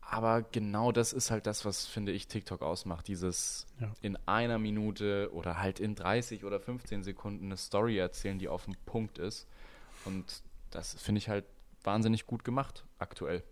[0.00, 3.08] Aber genau das ist halt das, was, finde ich, TikTok ausmacht.
[3.08, 3.90] Dieses ja.
[4.02, 8.64] in einer Minute oder halt in 30 oder 15 Sekunden eine Story erzählen, die auf
[8.66, 9.46] dem Punkt ist.
[10.04, 11.46] Und das finde ich halt
[11.84, 13.42] wahnsinnig gut gemacht aktuell.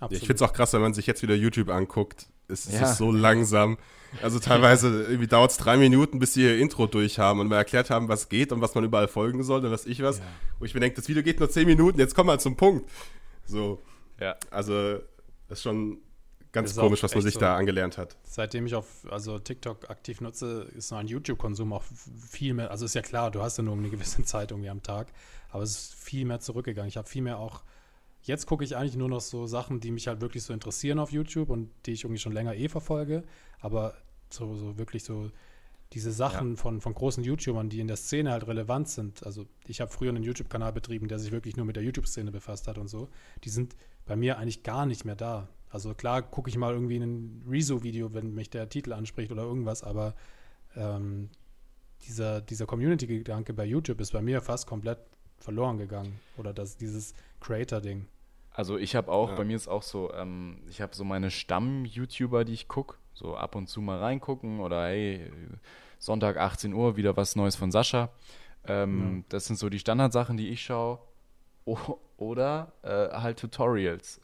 [0.00, 0.22] Absolut.
[0.22, 2.26] Ich finde es auch krass, wenn man sich jetzt wieder YouTube anguckt.
[2.48, 2.90] Es, es ja.
[2.90, 3.78] ist so langsam.
[4.22, 7.90] Also teilweise irgendwie dauert es drei Minuten, bis sie ihr Intro durchhaben und mal erklärt
[7.90, 10.18] haben, was geht und was man überall folgen soll und was ich was.
[10.18, 10.24] Ja.
[10.58, 12.90] Wo ich mir denke, das Video geht nur zehn Minuten, jetzt komm mal zum Punkt.
[13.44, 13.80] So.
[14.18, 14.36] Ja.
[14.50, 14.98] Also,
[15.48, 15.98] das ist schon
[16.52, 17.40] ganz ist komisch, was man sich so.
[17.40, 18.16] da angelernt hat.
[18.24, 21.84] Seitdem ich auf also TikTok aktiv nutze, ist mein YouTube-Konsum auch
[22.28, 22.70] viel mehr.
[22.70, 25.08] Also ist ja klar, du hast ja nur eine gewisse Zeit irgendwie am Tag,
[25.50, 26.88] aber es ist viel mehr zurückgegangen.
[26.88, 27.62] Ich habe viel mehr auch
[28.22, 31.10] Jetzt gucke ich eigentlich nur noch so Sachen, die mich halt wirklich so interessieren auf
[31.10, 33.24] YouTube und die ich irgendwie schon länger eh verfolge.
[33.60, 33.94] Aber
[34.28, 35.30] so, so wirklich so
[35.92, 36.56] diese Sachen ja.
[36.56, 39.24] von, von großen YouTubern, die in der Szene halt relevant sind.
[39.26, 42.68] Also ich habe früher einen YouTube-Kanal betrieben, der sich wirklich nur mit der YouTube-Szene befasst
[42.68, 43.08] hat und so.
[43.44, 43.74] Die sind
[44.06, 45.48] bei mir eigentlich gar nicht mehr da.
[45.68, 49.82] Also klar gucke ich mal irgendwie ein Rezo-Video, wenn mich der Titel anspricht oder irgendwas,
[49.82, 50.14] aber
[50.76, 51.30] ähm,
[52.06, 54.98] dieser, dieser Community-Gedanke bei YouTube ist bei mir fast komplett
[55.40, 56.20] verloren gegangen.
[56.36, 58.06] Oder das, dieses Creator-Ding.
[58.52, 59.34] Also ich habe auch, Ja.
[59.36, 63.36] bei mir ist auch so, ähm, ich habe so meine Stamm-YouTuber, die ich gucke, so
[63.36, 65.30] ab und zu mal reingucken oder hey,
[65.98, 68.10] Sonntag 18 Uhr wieder was Neues von Sascha.
[68.66, 70.98] Ähm, Das sind so die Standardsachen, die ich schaue.
[71.64, 71.76] O
[72.16, 72.88] oder äh,
[73.20, 74.20] halt Tutorials.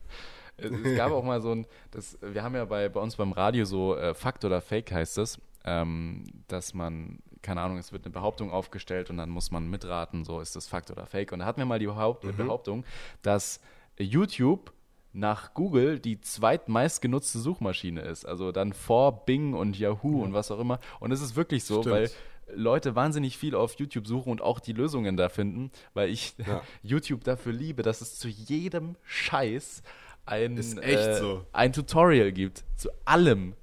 [0.56, 3.32] es, es gab auch mal so ein, das, wir haben ja bei, bei uns beim
[3.32, 8.04] Radio so äh, Fakt oder Fake heißt es, ähm, dass man, keine Ahnung, es wird
[8.04, 11.32] eine Behauptung aufgestellt und dann muss man mitraten, so ist das Fakt oder Fake.
[11.32, 12.84] Und da hatten wir mal die Behaupt Behauptung,
[13.22, 13.60] dass
[13.98, 14.72] YouTube
[15.12, 18.24] nach Google die zweitmeistgenutzte Suchmaschine ist.
[18.24, 20.78] Also dann vor Bing und Yahoo und was auch immer.
[21.00, 21.94] Und es ist wirklich so, Stimmt.
[21.96, 22.10] weil
[22.54, 26.62] Leute wahnsinnig viel auf YouTube suchen und auch die Lösungen da finden, weil ich Ja.
[26.82, 29.82] YouTube dafür liebe, dass es zu jedem Scheiß
[30.26, 31.44] ein, äh, so.
[31.52, 32.64] ein Tutorial gibt.
[32.76, 33.54] Zu allem.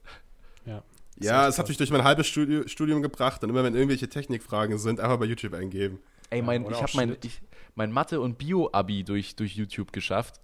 [1.20, 1.44] Ja.
[1.44, 4.78] Ja, es hat mich durch mein halbes Studi Studium gebracht und immer wenn irgendwelche Technikfragen
[4.78, 6.00] sind, einfach bei YouTube eingeben.
[6.30, 7.42] Ey, mein, oder ich auch habe mein, ich,
[7.76, 10.40] mein Mathe- und Bio-Abi durch, durch YouTube geschafft.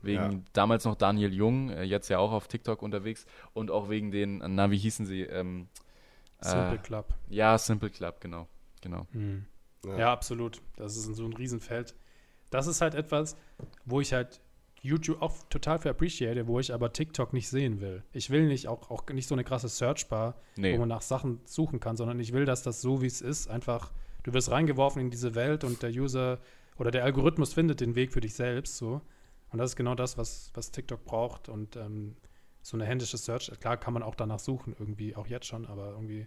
[0.00, 0.38] Wegen Ja.
[0.52, 3.26] damals noch Daniel Jung, äh, jetzt ja auch auf TikTok unterwegs.
[3.52, 5.22] Und auch wegen den, na, wie hießen sie?
[5.22, 5.68] Ähm,
[6.40, 7.14] Simple äh, Club.
[7.28, 8.46] ja, Simple Club, genau.
[8.80, 9.06] genau.
[9.12, 9.46] Mhm.
[9.84, 9.98] Ja.
[9.98, 10.12] Ja.
[10.12, 10.60] absolut.
[10.76, 11.94] Das ist so ein Riesenfeld.
[12.50, 13.36] Das ist halt etwas,
[13.84, 14.40] wo ich halt
[14.80, 18.02] YouTube auch total für appreciate, wo ich aber TikTok nicht sehen will.
[18.12, 20.74] Ich will nicht auch, auch nicht so eine krasse Searchbar, Nee.
[20.74, 23.48] wo man nach Sachen suchen kann, sondern ich will, dass das so wie es ist,
[23.48, 26.38] einfach, du wirst reingeworfen in diese Welt und der User
[26.78, 29.00] oder der Algorithmus findet den Weg für dich selbst so.
[29.50, 31.48] Und das ist genau das, was, was TikTok braucht.
[31.48, 32.14] Und ähm,
[32.62, 35.90] so eine händische Search, klar kann man auch danach suchen, irgendwie, auch jetzt schon, aber
[35.92, 36.26] irgendwie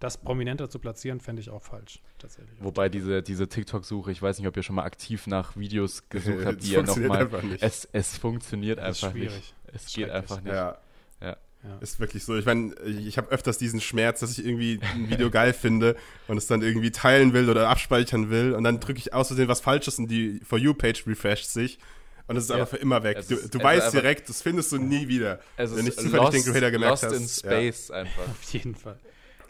[0.00, 2.56] das prominenter zu platzieren, fände ich auch falsch, tatsächlich.
[2.60, 6.44] Wobei diese, diese TikTok-Suche, ich weiß nicht, ob ihr schon mal aktiv nach Videos gesucht
[6.44, 7.24] habt, die ihr funktioniert nochmal.
[7.24, 7.62] einfach nicht.
[7.62, 9.30] Es, es funktioniert Das ist einfach nicht.
[9.30, 9.54] schwierig.
[9.72, 10.52] Es geht einfach nicht.
[10.54, 10.78] Ja.
[11.20, 11.36] Ja.
[11.64, 11.76] Ja.
[11.80, 12.36] Ist wirklich so.
[12.36, 15.96] Ich meine, ich habe öfters diesen Schmerz, dass ich irgendwie ein Video geil finde
[16.28, 19.48] und es dann irgendwie teilen will oder abspeichern will und dann drücke ich aus Versehen
[19.48, 21.80] was Falsches und die For You-Page refresht sich
[22.28, 22.56] und es ist Ja.
[22.56, 23.24] einfach für immer weg.
[23.28, 25.40] Du, ist- du es weißt direkt, das findest du nie wieder.
[25.56, 27.20] Es Wenn ist nicht zufällig lost, den Creator gemerkt lost hast.
[27.20, 28.28] in Space einfach.
[28.28, 28.98] Auf jeden Fall.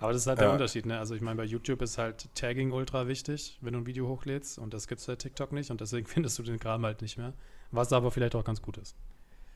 [0.00, 0.44] Aber das ist halt Ja.
[0.46, 0.98] der Unterschied, ne?
[0.98, 4.58] Also ich meine, bei YouTube ist halt Tagging ultra wichtig, wenn du ein Video hochlädst
[4.58, 7.18] und das gibt es bei TikTok nicht und deswegen findest du den Kram halt nicht
[7.18, 7.32] mehr.
[7.72, 8.94] Was aber vielleicht auch ganz gut ist.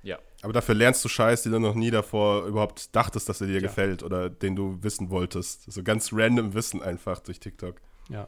[0.02, 0.18] Ja.
[0.42, 3.54] Aber dafür lernst du Scheiß, den du noch nie davor überhaupt dachtest, dass er dir
[3.54, 3.60] Ja.
[3.60, 5.70] gefällt oder den du wissen wolltest.
[5.70, 8.26] So ganz random Wissen einfach durch TikTok, Ja.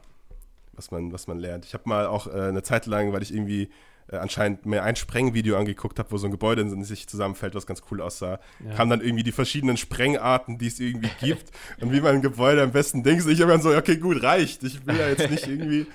[0.71, 1.65] was man, was man lernt.
[1.65, 3.69] Ich habe mal auch äh, eine Zeit lang, weil ich irgendwie
[4.11, 7.65] äh, anscheinend mir ein Sprengvideo angeguckt habe, wo so ein Gebäude in sich zusammenfällt, was
[7.65, 8.75] ganz cool aussah, Ja.
[8.75, 11.51] kamen dann irgendwie die verschiedenen Sprengarten, die es irgendwie gibt
[11.81, 13.25] und wie man ein Gebäude am besten denkt.
[13.27, 14.63] Ich habe dann so, okay, gut, reicht.
[14.63, 15.87] Ich will ja jetzt nicht irgendwie,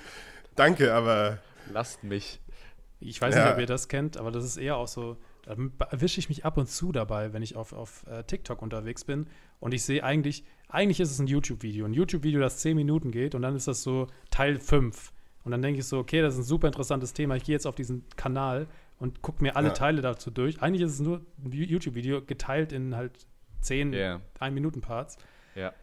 [0.55, 1.39] danke, aber
[1.71, 2.39] Lasst mich.
[2.99, 3.43] Ich weiß Ja.
[3.45, 5.55] nicht, ob ihr das kennt, aber das ist eher auch so, da
[5.89, 9.27] erwische ich mich ab und zu dabei, wenn ich auf, auf äh, TikTok unterwegs bin
[9.59, 11.85] und ich sehe eigentlich, eigentlich ist es ein YouTube-Video.
[11.85, 15.11] Ein YouTube-Video, das 10 Minuten geht und dann ist das so Teil 5.
[15.43, 17.35] Und dann denke ich so, okay, das ist ein super interessantes Thema.
[17.35, 18.67] Ich gehe jetzt auf diesen Kanal
[18.99, 19.73] und gucke mir alle Ja.
[19.73, 20.61] Teile dazu durch.
[20.61, 23.25] Eigentlich ist es nur ein YouTube-Video geteilt in halt
[23.61, 24.21] 10 Ja.
[24.39, 25.17] 1-Minuten-Parts.
[25.55, 25.69] Ja.
[25.69, 25.73] Äh,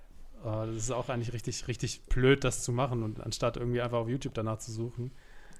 [0.67, 4.09] das ist auch eigentlich richtig, richtig blöd, das zu machen und anstatt irgendwie einfach auf
[4.09, 5.11] YouTube danach zu suchen.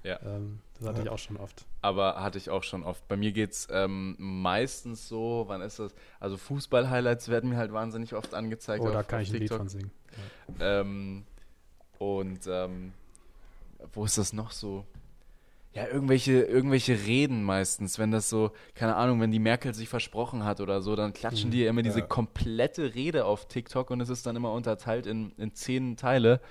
[0.03, 0.17] Ja.
[0.23, 1.03] Ähm, das hatte Ja.
[1.03, 1.65] ich auch schon oft.
[1.81, 3.05] Aber hatte ich auch schon oft.
[3.09, 5.93] Bei mir geht es ähm, meistens so, wann ist das?
[6.21, 8.81] Also Fußball-Highlights werden mir halt wahnsinnig oft angezeigt.
[8.81, 9.57] Oh, da auf, kann auf ich ein Lied TikTok.
[9.57, 9.91] von singen.
[10.61, 11.25] Ähm,
[11.97, 12.93] und ähm,
[13.93, 14.85] wo ist das noch so?
[15.73, 20.43] Ja, irgendwelche, irgendwelche Reden meistens, wenn das so, keine Ahnung, wenn die Merkel sich versprochen
[20.43, 21.51] hat oder so, dann klatschen Mhm.
[21.51, 22.05] die ja immer diese Ja.
[22.07, 26.41] komplette Rede auf TikTok und es ist dann immer unterteilt in, in zehn Teile.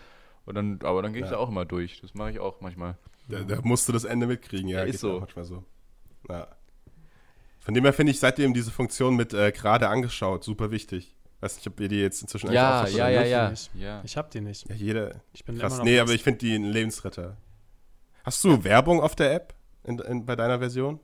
[0.46, 1.32] Und dann, aber dann gehe ich Ja.
[1.36, 2.00] da auch immer durch.
[2.00, 2.96] Das mache ich auch manchmal.
[3.28, 4.68] da, da musst du das Ende mitkriegen.
[4.68, 5.18] Ja, Ja, ist so.
[5.20, 5.64] manchmal so.
[6.28, 6.46] Ja.
[7.58, 11.14] Von dem her finde ich seitdem diese Funktion mit äh, gerade angeschaut super wichtig.
[11.40, 14.02] Weiß nicht, ob ihr die jetzt inzwischen Ja, eigentlich auch ja, habt ja, ja, ja.
[14.04, 14.68] Ich hab die nicht.
[14.68, 15.20] Ja, jeder.
[15.32, 15.72] Ich bin Krass.
[15.72, 17.36] immer noch Nee, aber ich finde die ein Lebensretter.
[18.24, 20.98] Hast du Werbung auf der App in, in, bei deiner Version?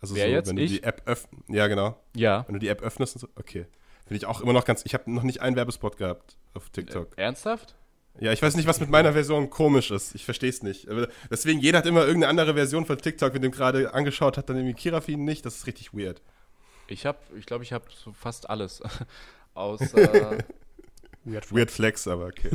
[0.00, 0.48] Also Wer jetzt?
[0.48, 0.70] wenn du Ich?
[0.70, 1.42] die App öffnest.
[1.48, 2.00] Ja, genau.
[2.14, 2.44] Ja.
[2.46, 3.28] Wenn du die App öffnest und so.
[3.34, 3.66] Okay.
[4.06, 4.82] Finde ich auch immer noch ganz.
[4.86, 7.18] Ich habe noch nicht einen Werbespot gehabt auf TikTok.
[7.18, 7.74] Ernsthaft?
[8.20, 10.14] Ja, ich weiß nicht, was mit meiner Version komisch ist.
[10.14, 10.88] Ich verstehe es nicht.
[10.88, 14.48] Aber deswegen, jeder hat immer irgendeine andere Version von TikTok, mit dem gerade angeschaut hat,
[14.48, 15.44] dann irgendwie Kirafin nicht.
[15.44, 16.22] Das ist richtig weird.
[16.90, 18.82] Ich habe, ich glaube, ich habe so fast alles.
[19.54, 20.38] Außer
[21.24, 22.50] Weird Weird Flex, aber okay.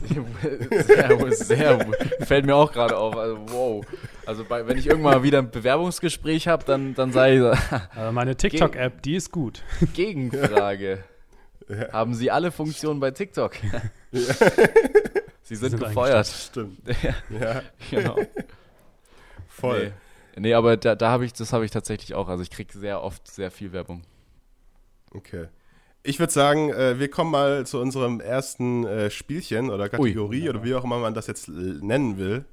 [0.83, 1.87] sehr, sehr,
[2.21, 3.15] fällt mir auch gerade auf.
[3.15, 3.85] Also, wow.
[4.25, 7.53] Also bei, wenn ich irgendwann mal wieder ein Bewerbungsgespräch habe, dann, dann sei so,
[7.95, 9.61] Aber meine TikTok-App, die ist gut.
[9.93, 11.03] Gegenfrage.
[11.69, 11.91] Ja.
[11.91, 13.53] Haben Sie alle Funktionen bei TikTok?
[14.11, 16.27] Sie sind, sind gefeuert.
[16.27, 16.79] Stimmt.
[17.03, 18.17] Ja, Ja, genau.
[19.47, 19.93] voll.
[20.35, 22.27] Nee, nee aber da, da habe ich, das habe ich tatsächlich auch.
[22.27, 24.03] Also ich kriege sehr oft sehr viel Werbung.
[25.13, 25.47] Okay.
[26.03, 30.63] Ich würde sagen, äh, wir kommen mal zu unserem ersten äh, Spielchen oder Kategorie oder
[30.63, 32.45] wie auch immer man das jetzt äh, nennen will.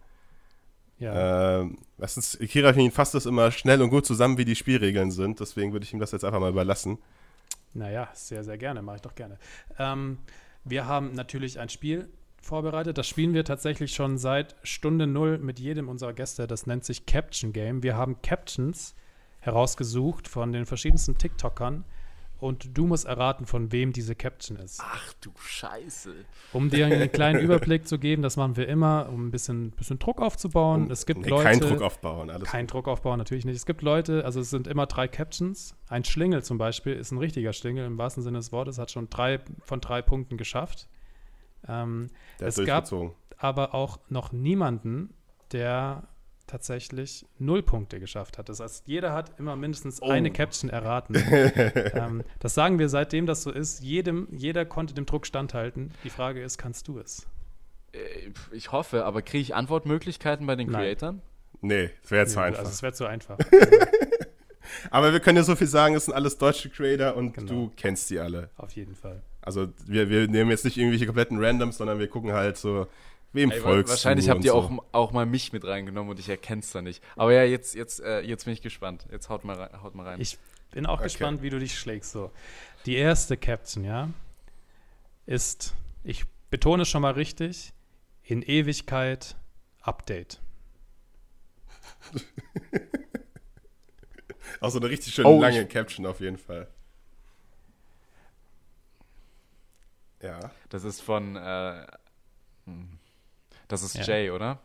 [0.98, 1.60] Ja.
[1.60, 5.40] Ähm, erstens, Kirafin fasst das immer schnell und gut zusammen, wie die Spielregeln sind.
[5.40, 6.98] Deswegen würde ich ihm das jetzt einfach mal überlassen.
[7.72, 9.38] Naja, sehr, sehr gerne, mache ich doch gerne.
[9.78, 10.18] Ähm,
[10.64, 12.08] wir haben natürlich ein Spiel
[12.42, 12.98] vorbereitet.
[12.98, 16.46] Das spielen wir tatsächlich schon seit Stunde Null mit jedem unserer Gäste.
[16.46, 17.82] Das nennt sich Caption Game.
[17.82, 18.94] Wir haben Captions
[19.40, 21.84] herausgesucht von den verschiedensten TikTokern
[22.40, 24.80] und du musst erraten, von wem diese Caption ist.
[24.82, 26.14] Ach du Scheiße.
[26.52, 29.98] Um dir einen kleinen Überblick zu geben, das machen wir immer, um ein bisschen, bisschen
[29.98, 30.86] Druck aufzubauen.
[30.86, 31.44] Um- es gibt nee, Leute.
[31.44, 32.48] Kein Druck aufbauen, alles.
[32.48, 33.56] Kein Druck aufbauen, natürlich nicht.
[33.56, 35.76] Es gibt Leute, also es sind immer drei Captions.
[35.88, 39.10] Ein Schlingel zum Beispiel ist ein richtiger Schlingel im wahrsten Sinne des Wortes, hat schon
[39.10, 40.88] drei von drei Punkten geschafft.
[41.68, 42.88] Ähm, es gab
[43.36, 45.12] aber auch noch niemanden,
[45.52, 46.04] der
[46.50, 48.48] tatsächlich null Punkte geschafft hat.
[48.48, 51.14] Das heißt, jeder hat immer mindestens eine Caption erraten.
[51.94, 53.82] ähm, das sagen wir seitdem das so ist.
[53.82, 55.92] Jedem, jeder konnte dem Druck standhalten.
[56.04, 57.26] Die Frage ist, kannst du es?
[57.92, 57.98] Äh,
[58.52, 60.80] Ich hoffe, aber kriege ich Antwortmöglichkeiten bei den Nein.
[60.82, 61.22] Creatoren?
[61.62, 62.60] Nee, das wäre zu Nee, einfach.
[62.60, 63.38] Also es wäre zu einfach.
[64.90, 67.52] Aber wir können ja so viel sagen, es sind alles deutsche Creator und Genau.
[67.52, 68.50] du kennst die alle.
[68.56, 69.22] Auf jeden Fall.
[69.42, 72.86] Also wir, wir nehmen jetzt nicht irgendwelche kompletten Randoms, sondern wir gucken halt so,
[73.32, 74.58] wem Ey, folgst wahrscheinlich du habt ihr so.
[74.58, 77.02] auch, auch mal mich mit reingenommen und ich erkenne es da nicht.
[77.16, 79.06] Aber ja, jetzt, jetzt, äh, jetzt bin ich gespannt.
[79.10, 79.82] Jetzt haut mal rein.
[79.82, 80.20] Haut mal rein.
[80.20, 80.38] Ich
[80.70, 81.04] bin auch Okay.
[81.04, 82.12] gespannt, wie du dich schlägst.
[82.12, 82.30] So.
[82.86, 84.08] Die erste Caption, ja,
[85.26, 85.74] ist,
[86.04, 87.72] ich betone es schon mal richtig,
[88.22, 89.36] in Ewigkeit
[89.82, 90.40] Update.
[94.60, 96.68] Auch so eine richtig schön Oh, lange Caption auf jeden Fall.
[100.22, 100.50] Ja.
[100.68, 101.36] das ist von.
[101.36, 101.86] Äh,
[102.66, 102.98] hm.
[103.72, 104.02] Das ist Ja.
[104.04, 104.58] Jay, oder?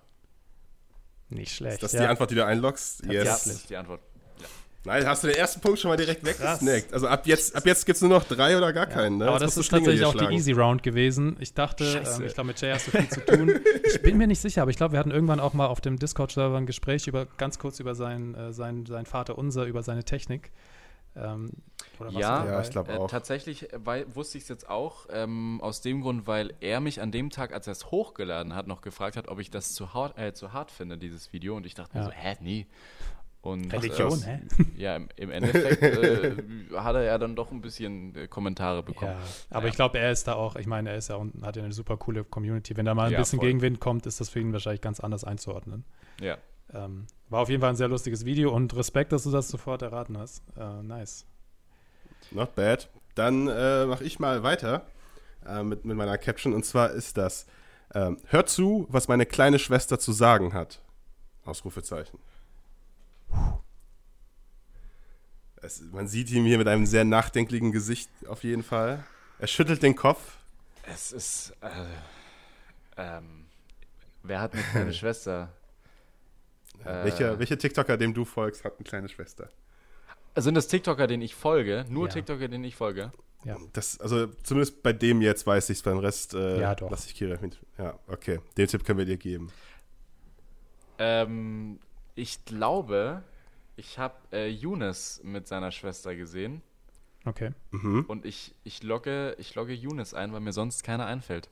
[1.29, 1.81] Nicht Ist schlecht.
[1.83, 2.01] das ja.
[2.01, 2.99] die Antwort, die du einloggst?
[2.99, 3.17] Tatsächlich.
[3.25, 3.43] Ja, Yes.
[3.45, 4.01] das ist die Antwort.
[4.87, 6.93] Nein, hast du den ersten Punkt schon mal direkt weggesnackt.
[6.93, 9.17] Also ab jetzt, ab jetzt gibt es nur noch drei oder gar keinen.
[9.17, 9.25] Ne?
[9.25, 10.33] Aber Jetzt das ist tatsächlich auch die schlagen.
[10.35, 11.37] Easy Round gewesen.
[11.39, 13.59] Ich dachte, ähm, ich glaube, mit Jay hast du viel zu tun.
[13.83, 15.97] Ich bin mir nicht sicher, aber ich glaube, wir hatten irgendwann auch mal auf dem
[15.97, 20.03] Discord-Server ein Gespräch über ganz kurz über sein, äh, sein, sein Vater unser, über seine
[20.03, 20.51] Technik.
[21.15, 21.49] Ähm,
[22.09, 23.09] Ja, Ja, ich glaube Äh, auch.
[23.09, 27.01] tatsächlich äh, weil, wusste ich es jetzt auch, ähm, aus dem Grund, weil er mich
[27.01, 29.93] an dem Tag, als er es hochgeladen hat, noch gefragt hat, ob ich das zu
[29.93, 31.55] hart, äh, zu hart finde, dieses Video.
[31.55, 32.09] Und ich dachte mir Ja.
[32.09, 32.67] so, hä, nee.
[33.41, 34.39] Und, Religion, äh, hä?
[34.75, 36.35] Ja, im, im Endeffekt äh,
[36.75, 39.11] hat er ja dann doch ein bisschen äh, Kommentare bekommen.
[39.11, 39.69] Ja, aber Ja.
[39.69, 41.71] ich glaube, er ist da auch, ich meine, er ist ja und hat ja eine
[41.71, 42.75] super coole Community.
[42.75, 43.47] Wenn da mal ein Ja, bisschen voll.
[43.49, 45.85] Gegenwind kommt, ist das für ihn wahrscheinlich ganz anders einzuordnen.
[46.19, 46.37] Ja.
[46.73, 49.81] Ähm, war auf jeden Fall ein sehr lustiges Video und Respekt, dass du das sofort
[49.81, 50.43] erraten hast.
[50.57, 51.25] Äh, nice.
[52.31, 52.89] Not bad.
[53.15, 54.85] Dann äh, mache ich mal weiter
[55.45, 56.53] äh, mit, mit meiner Caption.
[56.53, 57.45] Und zwar ist das:
[57.93, 60.81] ähm, Hört zu, was meine kleine Schwester zu sagen hat.
[61.45, 62.19] Ausrufezeichen.
[65.61, 69.03] Es, man sieht ihn hier mit einem sehr nachdenklichen Gesicht auf jeden Fall.
[69.39, 70.37] Er schüttelt den Kopf.
[70.83, 71.53] Es ist.
[71.61, 71.69] Äh,
[72.97, 73.45] ähm,
[74.23, 75.49] wer hat eine kleine Schwester?
[76.83, 79.49] Äh, welcher, welcher TikToker, dem du folgst, hat eine kleine Schwester?
[80.35, 81.85] Sind das TikToker, denen ich folge?
[81.89, 82.13] Nur Ja.
[82.13, 83.11] TikToker, denen ich folge?
[83.45, 83.57] Ja.
[83.73, 86.89] Das, also zumindest bei dem jetzt weiß ich es, beim Rest äh, Ja, doch.
[86.91, 87.59] lasse ich Kira mit.
[87.77, 88.39] Ja, okay.
[88.57, 89.51] Den Tipp können wir dir geben.
[90.97, 91.79] Ähm,
[92.15, 93.23] ich glaube,
[93.75, 96.61] ich habe äh, Younes mit seiner Schwester gesehen
[97.25, 97.51] Okay.
[97.71, 98.05] Mhm.
[98.07, 101.49] und ich, ich, logge, ich logge Younes ein, weil mir sonst keiner einfällt.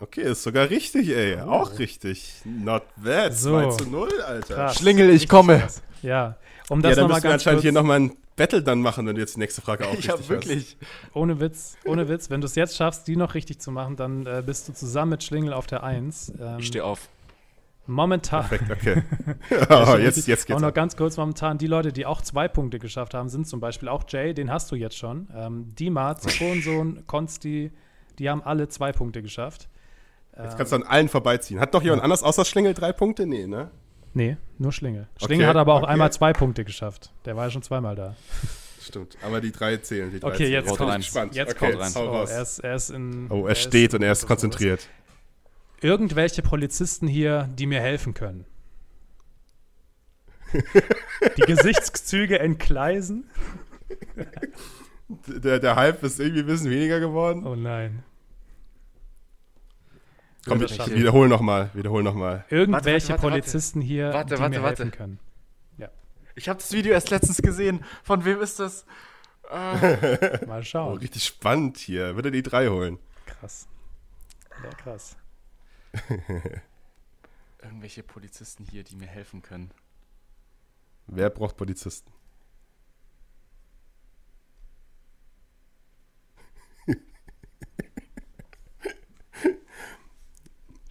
[0.00, 1.38] Okay, ist sogar richtig, ey.
[1.44, 1.50] Oh.
[1.50, 2.32] Auch richtig.
[2.44, 3.34] Not bad.
[3.34, 3.50] So.
[3.72, 4.54] 2 zu 0, Alter.
[4.54, 4.76] Krass.
[4.78, 5.58] Schlingel, ich komme.
[5.58, 5.82] krass.
[6.02, 6.36] Ja,
[6.68, 9.06] um Ja, das dann nochmal müssen wir anscheinend kurz, hier nochmal ein Battle dann machen,
[9.08, 10.76] wenn du jetzt die nächste Frage auch Ja, richtig wirklich.
[11.14, 14.24] ohne Witz, ohne Witz, wenn du es jetzt schaffst, die noch richtig zu machen, dann
[14.26, 16.34] äh, bist du zusammen mit Schlingel auf der 1.
[16.40, 17.08] Ähm, Ich stehe auf.
[17.86, 18.50] momentan, hast.
[18.50, 19.02] Perfekt, okay.
[19.68, 20.56] Ja, oh, jetzt, jetzt geht's.
[20.56, 23.58] Auch noch ganz kurz momentan, die Leute, die auch zwei Punkte geschafft haben, sind zum
[23.58, 25.26] Beispiel auch Jay, den hast du jetzt schon.
[25.34, 27.72] Ähm, Dima, Zitronensohn, Konsti,
[28.20, 29.68] die haben alle zwei Punkte geschafft.
[30.44, 31.60] Jetzt kannst du an allen vorbeiziehen.
[31.60, 33.26] Hat noch jemand anders außer Schlingel drei Punkte?
[33.26, 33.70] Nee, ne?
[34.14, 35.08] Nee, nur Schlingel.
[35.16, 35.92] Schlingel Okay, hat aber auch okay.
[35.92, 37.12] einmal zwei Punkte geschafft.
[37.24, 38.16] Der war ja schon zweimal da.
[38.80, 39.18] Stimmt.
[39.22, 40.10] Aber die drei zählen.
[40.10, 40.52] Die drei Okay, zählen.
[40.52, 41.30] jetzt ich rein.
[41.32, 41.92] Jetzt okay, kommt rein.
[41.96, 42.30] Oh, raus.
[42.30, 43.30] er, ist, er ist in.
[43.30, 44.88] oh, er steht und er ist konzentriert.
[45.80, 48.44] Irgendwelche Polizisten hier, die mir helfen können.
[51.36, 53.28] die Gesichtszüge entgleisen.
[55.26, 57.46] Der, der Hype ist irgendwie ein bisschen weniger geworden.
[57.46, 58.02] Oh nein.
[60.48, 60.94] Komm, ich schaffen.
[60.94, 61.70] wiederhol nochmal.
[61.74, 62.44] Wiederhol nochmal.
[62.50, 63.36] Irgendwelche warte, warte.
[63.36, 64.82] Polizisten hier, Warte, die warte, mir warte.
[64.84, 65.18] helfen können.
[66.34, 67.84] Ich habe das Video erst letztens gesehen.
[68.04, 68.86] Von wem ist das?
[69.50, 70.98] Mal Oh, schauen.
[70.98, 72.14] richtig spannend hier.
[72.14, 72.98] Wird er die drei holen?
[73.26, 73.66] Krass.
[74.62, 75.16] Ja, krass.
[77.62, 79.72] Irgendwelche Polizisten hier, die mir helfen können.
[81.08, 82.12] Wer braucht Polizisten?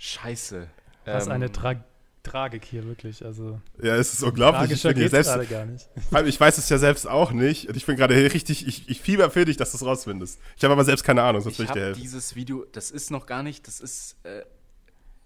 [0.08, 0.68] Scheiße.
[1.06, 1.84] Was Ähm, eine Tra
[2.24, 3.24] Tragik hier, wirklich.
[3.24, 4.72] Also, Ja, es ist unglaublich.
[4.72, 5.88] Ich, tragischer bin selbst, gerade gar nicht.
[6.28, 7.70] ich weiß es ja selbst auch nicht.
[7.70, 10.40] Und ich bin gerade hier richtig, ich, ich fieber für dich, dass du es rausfindest.
[10.58, 12.02] Ich habe aber selbst keine Ahnung, sonst Ich will ich dir habe helfen.
[12.02, 14.44] dieses Video, das ist noch gar nicht, das ist äh,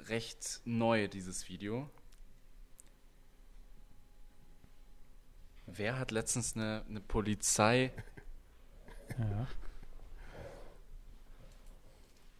[0.10, 1.90] recht neu, dieses Video.
[5.66, 7.92] Wer hat letztens eine, eine Polizei.
[9.18, 9.48] Ja.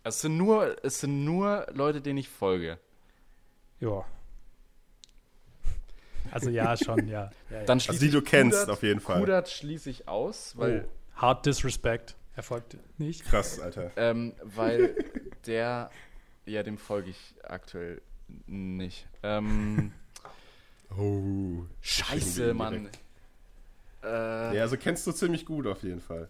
[0.04, 2.78] Es sind, nur, es sind nur Leute, denen ich folge.
[3.80, 4.04] ja.
[6.32, 7.30] Also ja, schon, ja.
[7.50, 7.64] ja, ja.
[7.66, 9.20] Dann Also schließe die du ich kennst, Kudert- auf jeden Fall.
[9.20, 12.16] Kudert schließe ich aus, weil, oh, Hard Disrespect.
[12.36, 13.26] Erfolgt nicht.
[13.26, 13.92] Krass, Alter.
[13.98, 14.96] ähm, weil
[15.46, 15.90] der,
[16.46, 18.02] ja, dem folge ich aktuell
[18.46, 19.08] nicht.
[19.24, 19.92] Ähm,
[20.98, 21.64] Oh.
[21.82, 22.54] scheiße.
[22.54, 22.88] Mann.
[24.04, 26.30] Äh, Ja, also kennst du ziemlich gut auf jeden Fall.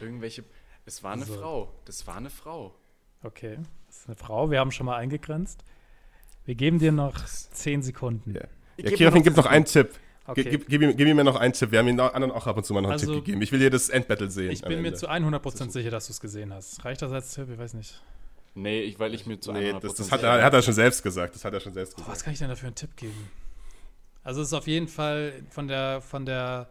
[0.00, 0.44] Irgendwelche.
[0.84, 1.72] Es war eine Also- Frau.
[1.84, 2.74] Das war eine Frau.
[3.22, 3.58] Okay.
[3.86, 4.50] Das ist eine Frau.
[4.50, 5.64] Wir haben schon mal eingegrenzt.
[6.44, 8.34] Wir geben dir noch 10 Sekunden.
[8.34, 8.42] Ja.
[8.76, 9.90] Ja, Kirafin, noch gib noch einen Tipp.
[10.26, 10.44] Okay.
[10.44, 11.70] Gib, gib, ihm, gib ihm mir noch einen Tipp.
[11.72, 13.42] Wir haben den anderen auch ab und zu mal noch einen Also, Tipp gegeben.
[13.42, 14.50] Ich will hier das Endbattle sehen.
[14.50, 16.84] ich bin mir zu 100% sicher, dass du es gesehen hast.
[16.84, 17.48] Reicht das als Tipp?
[17.50, 18.00] Ich weiß nicht.
[18.54, 20.74] Nee, ich, weil ich mir zu Nee, 100% das, das hat, er, hat er schon
[20.74, 21.34] selbst gesagt.
[21.34, 22.24] Das hat er schon selbst Oh, was gesagt.
[22.24, 23.30] kann ich denn da für einen Tipp geben?
[24.22, 26.70] Also es ist auf jeden Fall von der, von der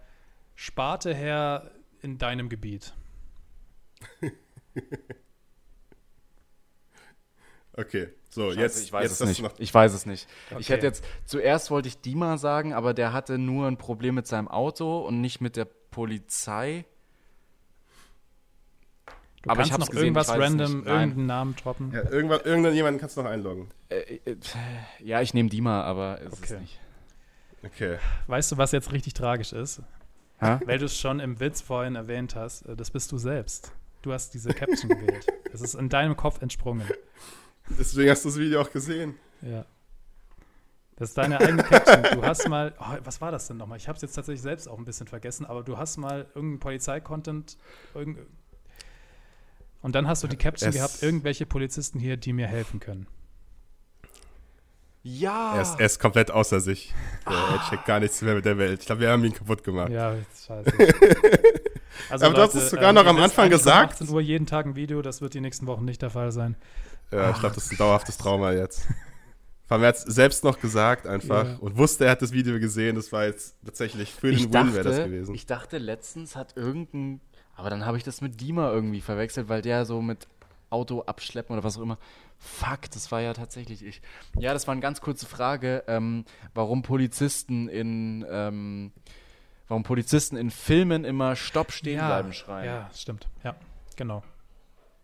[0.56, 1.72] Sparte her
[2.02, 2.94] in deinem Gebiet.
[7.78, 9.54] Okay, so, Scheiße, jetzt, ich weiß jetzt es nicht.
[9.60, 10.28] Ich weiß es nicht.
[10.52, 10.74] Ich Okay.
[10.74, 14.48] hätte jetzt zuerst wollte ich Dima sagen, aber der hatte nur ein Problem mit seinem
[14.48, 16.86] Auto und nicht mit der Polizei.
[19.44, 21.92] Du Aber ich hab's noch gesehen, irgendwas ich random, irgendeinen Namen droppen.
[21.92, 23.70] Ja, irgendwann, irgendjemanden kannst du noch einloggen.
[23.90, 24.38] Äh, äh,
[25.04, 26.54] ja, ich nehme Dima, aber ist Okay.
[26.56, 26.80] es nicht.
[27.64, 27.98] Okay.
[28.28, 29.82] Weißt du, was jetzt richtig tragisch ist?
[30.40, 30.60] Hä?
[30.66, 33.74] Weil du es schon im Witz vorhin erwähnt hast, äh, das bist du selbst.
[34.06, 35.26] Du hast diese Caption gewählt.
[35.52, 36.88] Es ist in deinem Kopf entsprungen.
[37.68, 39.16] Deswegen hast du das Video auch gesehen.
[39.42, 39.66] Ja.
[40.96, 42.04] Das ist deine eigene Caption.
[42.14, 43.80] Du hast mal, oh, was war das denn nochmal?
[43.80, 46.60] Ich habe es jetzt tatsächlich selbst auch ein bisschen vergessen, aber du hast mal irgendeinen
[46.60, 47.58] Polizeicontent
[47.96, 48.20] irgend
[49.82, 53.08] und dann hast du die Caption Es- gehabt, irgendwelche Polizisten hier, die mir helfen können.
[55.02, 55.56] Ja.
[55.56, 56.94] Er, ist, er ist komplett außer sich.
[57.26, 58.82] Ja, Er checkt gar nichts mehr mit der Welt.
[58.82, 59.90] Ich glaube, wir haben ihn kaputt gemacht.
[59.92, 60.72] Ja, scheiße.
[62.10, 63.94] Also, Aber du hast es sogar noch ihr am Anfang gesagt.
[63.94, 66.56] 18 Uhr jeden Tag ein Video, das wird die nächsten Wochen nicht der Fall sein.
[67.12, 68.88] Ja, ich glaube, das ist ein dauerhaftes Trauma jetzt.
[69.68, 71.58] Vor allem, er hat es selbst noch gesagt einfach Ja.
[71.60, 72.96] und wusste, er hat das Video gesehen.
[72.96, 75.34] Das war jetzt tatsächlich für den ich Win wäre das gewesen.
[75.34, 77.20] ich dachte, letztens hat irgendein,
[77.56, 80.28] aber dann habe ich das mit Dima irgendwie verwechselt, weil der so mit
[80.70, 81.98] Auto abschleppen oder was auch immer.
[82.38, 84.02] Fuck, das war ja tatsächlich ich.
[84.38, 88.92] Ja, das war eine ganz kurze Frage, ähm, warum Polizisten in, ähm,
[89.68, 92.66] warum Polizisten in Filmen immer Stopp stehen bleiben schreien.
[92.66, 93.28] Ja, stimmt.
[93.44, 93.56] Ja,
[93.96, 94.24] genau.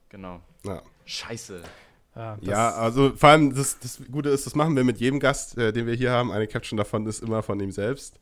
[0.09, 0.41] Genau.
[0.63, 0.81] ja.
[1.05, 1.61] Scheiße.
[2.15, 5.57] Ja, ja, also vor allem das, das Gute ist, das machen wir mit jedem Gast,
[5.57, 6.31] äh, den wir hier haben.
[6.31, 8.19] Eine Caption davon ist immer von ihm selbst.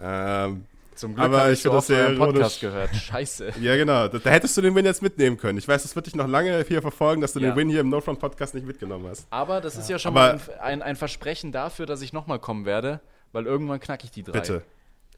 [0.00, 0.64] Ähm,
[0.96, 2.94] Zum Glück Aber habe ich so das sehr Podcast gehört.
[2.94, 3.52] Scheiße.
[3.60, 4.08] ja, genau.
[4.08, 5.58] Da, da hättest du den Win jetzt mitnehmen können.
[5.58, 7.50] Ich weiß, das wird dich noch lange hier verfolgen, dass du Ja.
[7.52, 9.28] den Win hier im No Front Podcast nicht mitgenommen hast.
[9.30, 12.40] Aber das ist ja schon Aber- mal ein, ein, ein Versprechen dafür, dass ich nochmal
[12.40, 13.00] kommen werde,
[13.30, 14.32] weil irgendwann knacke ich die drei.
[14.32, 14.62] Bitte.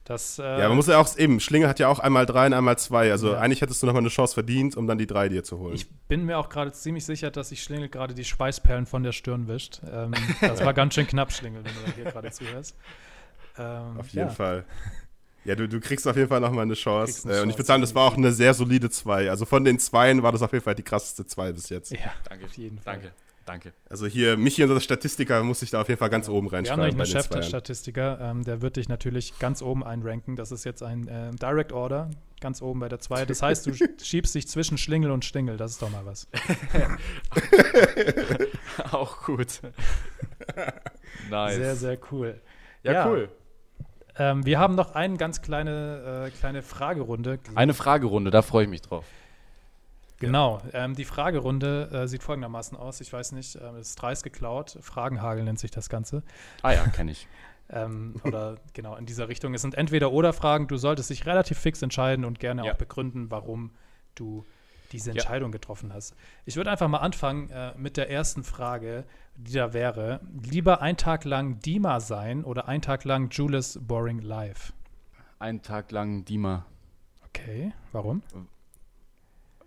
[0.07, 2.55] Das, äh, Ja, man muss ja auch eben, Schlinge hat ja auch einmal drei und
[2.55, 3.11] einmal zwei.
[3.11, 3.39] Also Ja.
[3.41, 5.75] eigentlich hättest du nochmal eine Chance verdient, um dann die drei dir zu holen.
[5.75, 9.13] Ich bin mir auch gerade ziemlich sicher, dass sich Schlingel gerade die Schweißperlen von der
[9.13, 9.81] Stirn wischt.
[9.93, 12.77] Ähm, das war ganz schön knapp, Schlingel, wenn du da hier gerade zuhörst.
[13.59, 14.35] Ähm, Auf jeden ja.
[14.35, 14.65] Fall.
[15.45, 17.29] Ja, du, du kriegst auf jeden Fall nochmal eine Chance.
[17.29, 19.31] eine Äh, und ich würde sagen, das war auch eine sehr solide 2.
[19.31, 21.93] Also von den Zweien war das auf jeden Fall die krasseste 2 bis jetzt.
[21.93, 21.99] Ja,
[22.29, 22.47] Danke.
[22.47, 22.95] auf jeden Fall.
[22.95, 23.13] Danke.
[23.47, 23.73] Danke.
[23.89, 26.67] Also hier, Michi, unser Statistiker, muss sich da auf jeden Fall ganz oben Wir haben
[26.67, 27.49] reinschreiben nämlich bei einen den Chef der Zweiern.
[27.49, 30.35] Statistiker, ähm, der wird dich natürlich ganz oben einranken.
[30.35, 33.25] Das ist jetzt ein äh, Direct Order, ganz oben bei der 2.
[33.25, 33.73] Das heißt, du
[34.03, 35.57] schiebst dich zwischen Schlingel und Stingel.
[35.57, 36.27] Das ist doch mal was.
[38.91, 39.61] Auch gut.
[41.31, 41.55] nice.
[41.55, 42.41] Sehr, sehr cool.
[42.83, 43.09] ja, ja.
[43.09, 43.29] cool.
[44.19, 47.39] Ähm, wir haben noch eine ganz kleine, äh, kleine Fragerunde.
[47.55, 49.05] Eine Fragerunde, da freue ich mich drauf.
[50.19, 53.01] Genau, ähm, die Fragerunde äh, sieht folgendermaßen aus.
[53.01, 54.79] Ich weiß nicht, ähm, es ist dreist geklaut.
[54.81, 56.23] Fragenhagel nennt sich das Ganze.
[56.63, 57.27] Ah ja, kenne ich.
[57.69, 59.53] Ähm, oder genau in dieser Richtung.
[59.53, 60.69] Es sind entweder oder Fragen.
[60.69, 62.73] Du solltest dich relativ fix entscheiden und gerne Ja.
[62.73, 63.73] auch begründen, warum
[64.15, 64.47] du
[64.93, 65.15] diese Ja.
[65.15, 66.15] Entscheidung getroffen hast.
[66.45, 69.03] Ich würde einfach mal anfangen äh, mit der ersten Frage,
[69.35, 74.21] die da wäre: Lieber ein Tag lang Dima sein oder ein Tag lang Julius Boring
[74.21, 74.73] Live?
[75.41, 76.67] Einen Tag lang Dima,
[77.25, 78.23] Okay, warum?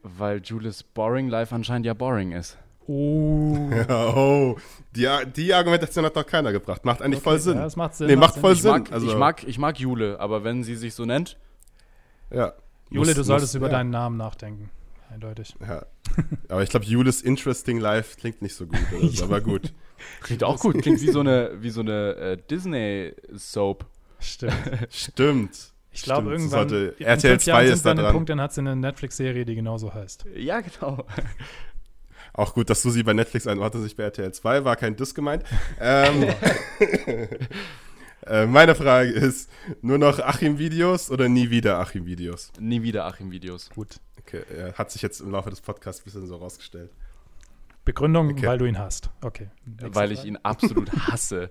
[0.03, 2.57] Weil Julius Boring Live anscheinend ja boring ist.
[2.87, 3.55] Oh,
[3.89, 4.57] oh,
[4.95, 6.85] die, die Argumentation hat doch keiner gebracht.
[6.85, 7.55] Macht eigentlich voll Sinn.
[7.57, 8.07] Ja, das macht Sinn.
[8.07, 8.71] Nee, macht voll Ich Sinn.
[8.71, 11.37] mag, also, ich, mag, ich mag Jule, aber wenn sie sich so nennt,
[12.31, 12.53] ja.
[12.89, 13.73] Jule, Muss- du solltest muss- über ja.
[13.73, 14.71] deinen Namen nachdenken.
[15.11, 15.55] eindeutig.
[15.61, 15.85] Ja.
[16.47, 18.79] Aber ich glaube, Julis Interesting Life klingt nicht so gut.
[18.97, 19.71] Oder so, aber gut.
[20.21, 20.77] Klingt auch gut.
[20.81, 23.85] Klingt wie so eine, wie so eine äh, Disney-Soap.
[24.19, 24.53] Stimmt.
[24.89, 25.73] Stimmt.
[25.99, 26.69] Ich glaube, irgendwann.
[26.69, 28.13] sollte- RTL fünf Jahren 2 sind ist da dran.
[28.13, 30.25] Punkt, dann hat sie eine Netflix-Serie, die genauso heißt.
[30.35, 31.05] Ja, genau.
[32.33, 35.13] Auch gut, dass du sie bei Netflix einordnest, ich bei RTL 2, war kein Diss
[35.13, 35.43] gemeint.
[35.79, 36.29] Ähm,
[38.27, 39.49] äh, meine Frage ist,
[39.81, 42.51] nur noch Achim-Videos oder nie wieder Achim-Videos?
[42.59, 43.69] Nie wieder Achim-Videos.
[43.71, 43.97] Gut.
[44.19, 46.91] Okay, äh, hat sich jetzt im Laufe des Podcasts ein bisschen so rausgestellt.
[47.83, 48.45] Begründung, Okay.
[48.45, 49.09] weil du ihn hast.
[49.21, 49.49] Okay.
[49.65, 51.49] Weil ich ihn absolut hasse.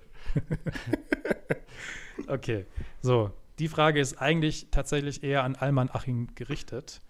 [2.29, 2.67] Okay.
[3.01, 7.01] So, die Frage ist eigentlich tatsächlich eher an Alman Achim gerichtet.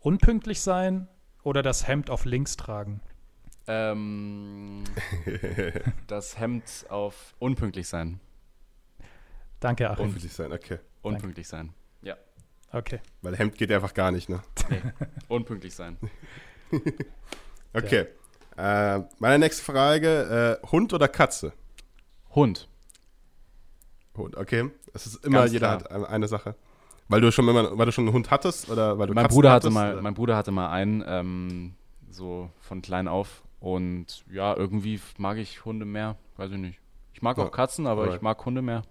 [0.00, 1.08] Unpünktlich sein
[1.42, 3.00] oder das Hemd auf links tragen?
[3.66, 4.84] ähm,
[6.06, 8.20] das Hemd auf unpünktlich sein.
[9.60, 10.06] Danke, Achim.
[10.06, 10.78] Unpünktlich sein, okay.
[11.02, 11.72] Unpünktlich sein.
[12.02, 12.16] Ja.
[12.72, 13.00] Okay.
[13.22, 14.42] Weil Hemd geht einfach gar nicht, ne?
[14.68, 14.82] Nee.
[15.28, 15.96] unpünktlich sein.
[17.76, 18.06] Okay.
[18.56, 21.52] Äh, meine nächste Frage, äh, Hund oder Katze?
[22.36, 22.68] Hund.
[24.16, 24.70] Hund, okay.
[24.94, 26.02] Es ist immer, Ganz jeder klar.
[26.02, 26.54] hat eine- Sache.
[27.08, 29.34] Weil du schon immer, weil du schon einen Hund hattest oder weil du Mein Katzen
[29.36, 30.02] Bruder, hatte hattest, mal, oder?
[30.02, 31.74] mein Bruder hatte mal einen, ähm,
[32.10, 33.42] so von klein auf.
[33.60, 36.16] Und ja, irgendwie mag ich Hunde mehr.
[36.36, 36.80] Weiß ich nicht.
[37.12, 37.44] Ich mag Ja.
[37.44, 38.16] auch Katzen, aber Alright.
[38.16, 38.82] ich mag Hunde mehr.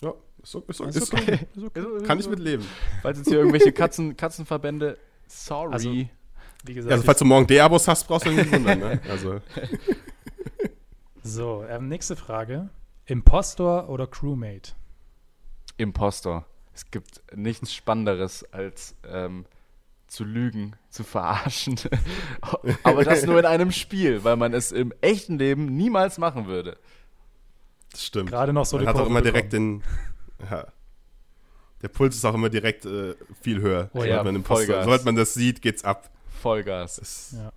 [0.00, 1.46] Ja, ist, so- ist, so- Ist ist okay.
[1.64, 1.80] okay.
[1.84, 2.02] Okay.
[2.06, 2.66] Kann ich mitleben.
[3.02, 5.72] Falls jetzt hier irgendwelche Katzen, Katzenverbände, sorry.
[5.72, 9.00] Also, Wie gesagt, also falls du morgen D-Abos hast, brauchst du nicht wundern, ne?
[9.08, 9.40] Also,
[11.22, 12.68] so, ähm, nächste Frage.
[13.06, 14.72] Impostor oder Crewmate?
[15.76, 16.44] Impostor.
[16.74, 19.46] Es gibt nichts Spannenderes als ähm,
[20.08, 21.76] zu lügen, zu verarschen.
[22.82, 26.76] Aber das nur in einem Spiel, weil man es im echten Leben niemals machen würde.
[27.90, 28.30] das stimmt.
[28.30, 29.82] Gerade noch so Man die hat auch immer direkt bekommen.
[30.40, 30.48] den.
[30.50, 30.66] Ja.
[31.82, 33.90] Der Puls ist auch immer direkt äh, viel höher.
[33.92, 34.84] Oh sobald, ja, man Imposter, Vollgas.
[34.84, 36.10] sobald man das sieht, geht's ab.
[36.42, 36.96] Vollgas.
[36.96, 37.52] Das, Ja.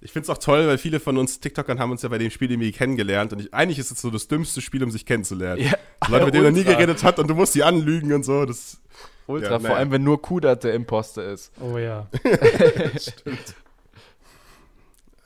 [0.00, 2.30] Ich finde es auch toll, weil viele von uns TikTokern haben uns ja bei dem
[2.30, 5.60] Spiel irgendwie kennengelernt und ich, eigentlich ist es so das dümmste Spiel, um sich kennenzulernen.
[5.62, 5.72] Ja,
[6.08, 8.44] Leute, mit denen man nie geredet hat und du musst sie anlügen und so.
[8.44, 8.80] Das
[9.26, 11.52] Ultra, Ja, vor allem wenn nur Kudat der Imposter ist.
[11.60, 12.08] Oh ja.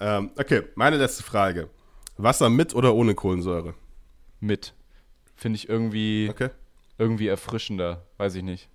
[0.00, 1.68] ähm, okay, meine letzte Frage.
[2.16, 3.74] Wasser mit oder ohne Kohlensäure?
[4.40, 4.74] Mit.
[5.36, 6.50] Finde ich irgendwie, Okay.
[6.98, 8.06] irgendwie erfrischender.
[8.16, 8.68] Weiß ich nicht.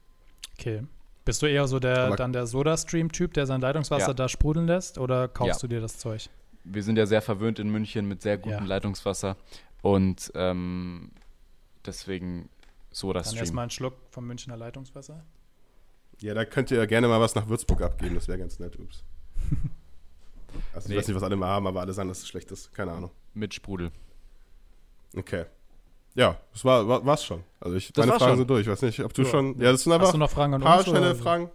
[0.60, 0.84] Okay.
[1.28, 4.14] Bist du eher so der Aber- dann der Soda-Stream-Typ, der sein Leitungswasser Ja.
[4.14, 5.68] da sprudeln lässt, oder kaufst Ja.
[5.68, 6.30] du dir das Zeug?
[6.64, 8.66] Wir sind ja sehr verwöhnt in München mit sehr gutem Ja.
[8.66, 9.36] Leitungswasser.
[9.82, 11.12] Und ähm,
[11.86, 12.50] deswegen
[12.92, 15.24] Soda Dann erstmal einen Schluck vom Münchner Leitungswasser.
[16.20, 18.80] Ja, da könnt ihr gerne mal was nach Würzburg abgeben, das wäre ganz nett.
[18.80, 19.04] Ups.
[20.74, 20.98] Also ich Nee.
[20.98, 22.74] weiß nicht, was alle mal haben, aber alle sagen, dass es schlecht ist.
[22.74, 23.12] Keine Ahnung.
[23.34, 23.92] Mit Sprudel.
[25.16, 25.46] Okay.
[26.18, 27.44] Ja, das war, war war's schon.
[27.60, 28.38] Also ich, Das meine Fragen schon.
[28.40, 28.62] sind durch.
[28.62, 29.30] Ich weiß nicht, ob du Ja.
[29.30, 29.60] schon.
[29.62, 30.88] Ja, das sind einfach Hast du noch Fragen an ein paar uns?
[30.88, 31.16] schnelle oder?
[31.16, 31.50] Fragen.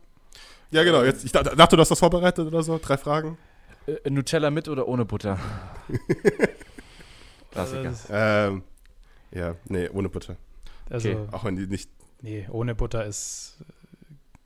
[0.70, 1.02] Ja, genau.
[1.02, 2.78] Jetzt, ich dachte, du hast das vorbereitet oder so.
[2.80, 3.36] Drei Fragen.
[3.86, 5.38] Äh, Nutella mit oder ohne Butter?
[7.50, 7.88] Klassiker.
[7.88, 8.62] Also, Ähm,
[9.32, 10.36] ja, nee, ohne Butter.
[10.88, 11.26] also Okay.
[11.32, 11.90] Auch wenn die nicht.
[12.20, 13.56] nee, ohne Butter ist.
[13.60, 13.64] äh,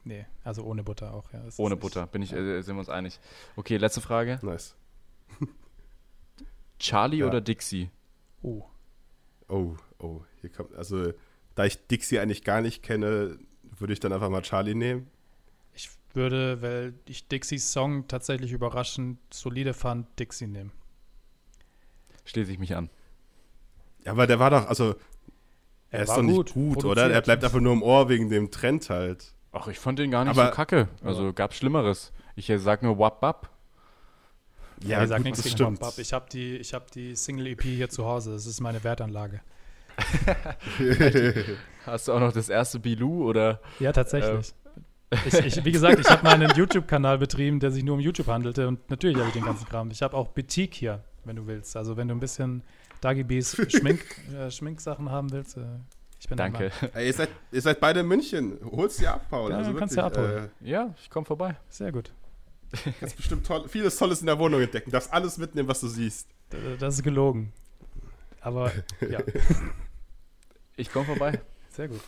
[0.04, 1.40] Nee, also ohne Butter auch, ja.
[1.56, 3.18] Ohne nicht- Butter, bin ich, äh, sind wir uns einig.
[3.56, 4.38] Okay, letzte Frage.
[4.40, 4.76] Nice.
[6.78, 7.26] Charlie Ja.
[7.26, 7.90] oder Dixie?
[8.42, 8.62] Oh,
[9.48, 10.74] Oh, oh, hier kommt.
[10.74, 11.12] Also,
[11.54, 13.38] da ich Dixie eigentlich gar nicht kenne,
[13.78, 15.08] würde ich dann einfach mal Charlie nehmen.
[15.74, 20.72] ich würde, weil ich Dixies Song tatsächlich überraschend solide fand, Dixie nehmen.
[22.24, 22.90] Schließe ich mich an.
[24.04, 24.94] Ja, aber der war doch, also,
[25.90, 27.10] er, ist war doch nicht gut, oder?
[27.10, 29.34] Er bleibt einfach nur im Ohr wegen dem Trend halt.
[29.52, 30.88] Ach, ich fand den gar nicht Aber- so kacke.
[31.02, 32.12] Also gab's Schlimmeres.
[32.34, 33.50] Ich äh, sag nur Wap Wap.
[34.84, 35.80] Ja, ich sag gut, nichts das gegen stimmt.
[35.80, 35.98] Hop-Up.
[35.98, 38.32] Ich habe die, ich hab die Single-EP hier zu Hause.
[38.32, 39.40] Das ist meine Wertanlage.
[41.86, 43.60] Hast du auch noch das erste Bilou oder?
[43.78, 44.52] Ja, tatsächlich.
[45.24, 48.26] Ich, ich, wie gesagt, ich habe mal einen YouTube-Kanal betrieben, der sich nur um YouTube
[48.26, 49.90] handelte und natürlich habe ich den ganzen Kram.
[49.90, 51.76] Ich habe auch Boutique hier, wenn du willst.
[51.76, 52.62] Also wenn du ein bisschen
[53.00, 54.04] Dagibis Schmink,
[54.36, 55.60] äh, Schminksachen haben willst, äh,
[56.18, 56.72] ich bin Danke.
[56.94, 58.58] Ey, ihr, seid, ihr seid beide in München.
[58.72, 59.50] Hol's dir ab, Paul.
[59.50, 60.50] Ja, also kannst wirklich, du abholen.
[60.60, 61.56] Ja, ich komme vorbei.
[61.68, 62.10] Sehr gut.
[62.72, 64.90] Äh, kannst bestimmt toll, vieles Tolles in der Wohnung entdecken.
[64.90, 66.28] Darfst alles mitnehmen, was du siehst.
[66.80, 67.52] Das ist gelogen.
[68.40, 68.72] Aber
[69.08, 69.20] ja,
[70.76, 71.40] Ich komme vorbei.
[71.70, 72.00] sehr gut.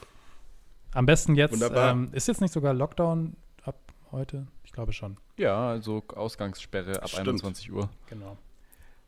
[0.92, 1.90] Am besten jetzt, Wunderbar.
[1.92, 3.76] ähm, ist jetzt nicht sogar Lockdown ab
[4.12, 4.46] heute?
[4.64, 5.16] Ich glaube schon.
[5.36, 7.28] Ja, also Ausgangssperre ab Stimmt.
[7.28, 7.88] 21 Uhr.
[8.08, 8.36] Genau.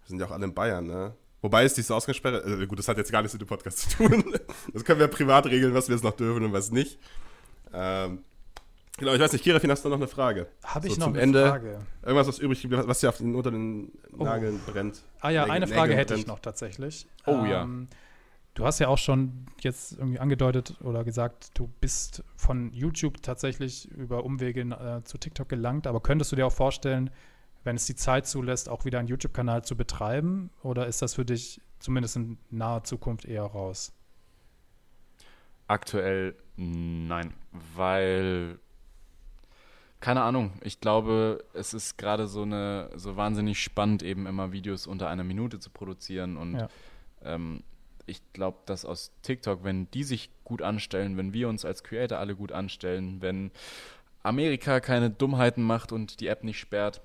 [0.03, 1.15] Wir sind ja auch alle in Bayern, ne?
[1.43, 3.97] Wobei ist diese Ausgangssperre, äh, gut, das hat jetzt gar nichts mit dem Podcast zu
[3.97, 4.35] tun.
[4.75, 6.99] Das können wir privat regeln, was wir jetzt noch dürfen und was nicht.
[7.73, 8.23] Ähm,
[8.99, 10.49] genau, ich weiß nicht, Kirafin, hast du noch eine Frage?
[10.65, 11.49] Habe ich So noch zum eine Ende.
[11.49, 11.81] Frage?
[12.03, 14.25] Irgendwas, was übrig geblieben ist, was dir auf den, unter den Oh.
[14.25, 15.03] Nageln brennt?
[15.21, 16.21] Ah ja, Nägel- eine Nägel Frage hätte brennt.
[16.21, 17.07] ich noch tatsächlich.
[17.27, 17.67] Oh ja.
[18.55, 23.91] Du hast ja auch schon jetzt irgendwie angedeutet oder gesagt, du bist von YouTube tatsächlich
[23.91, 27.11] über Umwege äh, zu TikTok gelangt, aber könntest du dir auch vorstellen,
[27.65, 30.51] wenn es die Zeit zulässt, auch wieder einen YouTube-Kanal zu betreiben?
[30.63, 33.93] Oder ist das für dich zumindest in naher Zukunft eher raus?
[35.67, 37.35] Aktuell nein,
[37.77, 38.59] weil
[40.01, 40.55] keine Ahnung.
[40.63, 45.25] Ich glaube, es ist gerade so eine so wahnsinnig spannend, eben immer Videos unter einer
[45.25, 46.69] Minute zu produzieren und ja.
[47.23, 47.63] ähm,
[48.11, 52.19] ich glaube, dass aus TikTok, wenn die sich gut anstellen, wenn wir uns als Creator
[52.19, 53.51] alle gut anstellen, wenn
[54.23, 57.01] Amerika keine Dummheiten macht und die App nicht sperrt,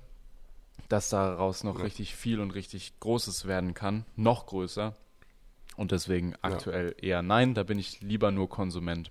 [0.88, 1.84] dass daraus noch ja.
[1.84, 4.94] richtig viel und richtig Großes werden kann, noch größer.
[5.76, 7.08] Und deswegen aktuell ja.
[7.08, 9.10] eher nein, da bin ich lieber nur Konsument.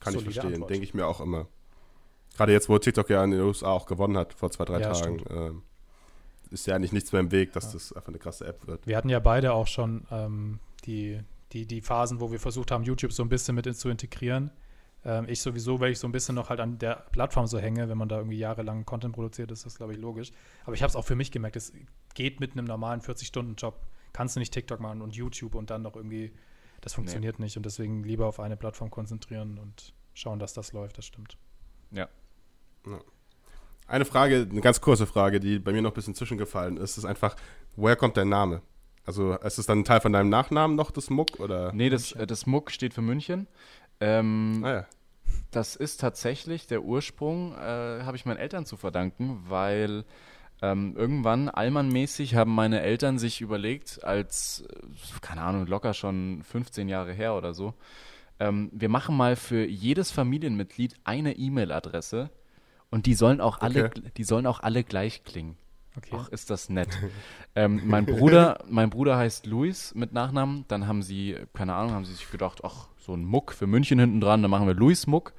[0.00, 1.48] Kann Solide ich verstehen, denke ich mir auch immer.
[2.36, 4.92] Gerade jetzt, wo TikTok ja in den USA auch gewonnen hat, vor zwei, drei ja,
[4.92, 5.50] Tagen, äh,
[6.50, 7.72] ist ja eigentlich nichts mehr im Weg, dass ja.
[7.74, 8.86] das einfach eine krasse App wird.
[8.86, 11.20] Wir hatten ja beide auch schon ähm, die,
[11.52, 14.50] die, die Phasen, wo wir versucht haben, YouTube so ein bisschen mit zu integrieren.
[15.04, 17.88] Ähm, ich sowieso, weil ich so ein bisschen noch halt an der Plattform so hänge,
[17.88, 20.32] wenn man da irgendwie jahrelang Content produziert, ist das, glaube ich, logisch.
[20.64, 21.72] Aber ich habe es auch für mich gemerkt, es
[22.14, 23.80] geht mit einem normalen 40-Stunden-Job
[24.12, 26.32] kannst du nicht TikTok machen und YouTube und dann noch irgendwie,
[26.80, 27.44] das funktioniert nee.
[27.44, 31.38] nicht und deswegen lieber auf eine Plattform konzentrieren und schauen, dass das läuft, das stimmt.
[31.90, 32.08] Ja.
[32.86, 33.00] ja.
[33.88, 37.06] Eine Frage, eine ganz kurze Frage, die bei mir noch ein bisschen zwischengefallen ist, ist
[37.06, 37.34] einfach,
[37.74, 38.60] woher kommt dein Name?
[39.06, 41.40] Also ist es dann ein Teil von deinem Nachnamen noch, das Muck?
[41.40, 41.72] Oder?
[41.72, 43.48] Nee, das, äh, das Muck steht für München.
[44.00, 44.86] Ähm, ah ja.
[45.50, 50.04] Das ist tatsächlich der Ursprung, äh, habe ich meinen Eltern zu verdanken, weil
[50.60, 56.88] ähm, irgendwann, allmannmäßig, haben meine Eltern sich überlegt, als, äh, keine Ahnung, locker schon 15
[56.90, 57.72] Jahre her oder so,
[58.38, 62.30] ähm, wir machen mal für jedes Familienmitglied eine E-Mail-Adresse
[62.90, 64.02] und die sollen auch alle, okay.
[64.16, 65.56] die sollen auch alle gleich klingen.
[65.96, 66.16] Okay.
[66.16, 66.88] Ach, ist das nett.
[67.56, 70.64] ähm, mein Bruder, mein Bruder heißt Luis mit Nachnamen.
[70.68, 73.98] Dann haben sie, keine Ahnung, haben sie sich gedacht, ach, so ein Muck für München
[73.98, 75.32] hinten dran, dann machen wir Luis Muck.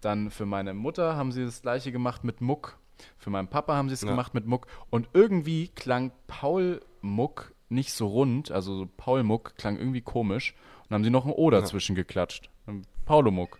[0.00, 2.80] Dann für meine Mutter haben sie das gleiche gemacht mit Muck
[3.18, 4.08] für meinen Papa haben sie es ja.
[4.08, 4.66] gemacht mit Muck.
[4.90, 10.54] Und irgendwie klang Paul Muck nicht so rund, also Paul Muck klang irgendwie komisch.
[10.88, 12.02] Und haben sie noch ein O dazwischen ja.
[12.02, 12.50] geklatscht.
[13.04, 13.58] Paulo Muck.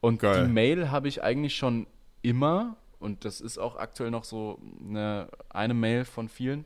[0.00, 0.46] Und Geil.
[0.46, 1.86] die Mail habe ich eigentlich schon
[2.24, 6.64] immer, und das ist auch aktuell noch so eine, eine Mail von vielen.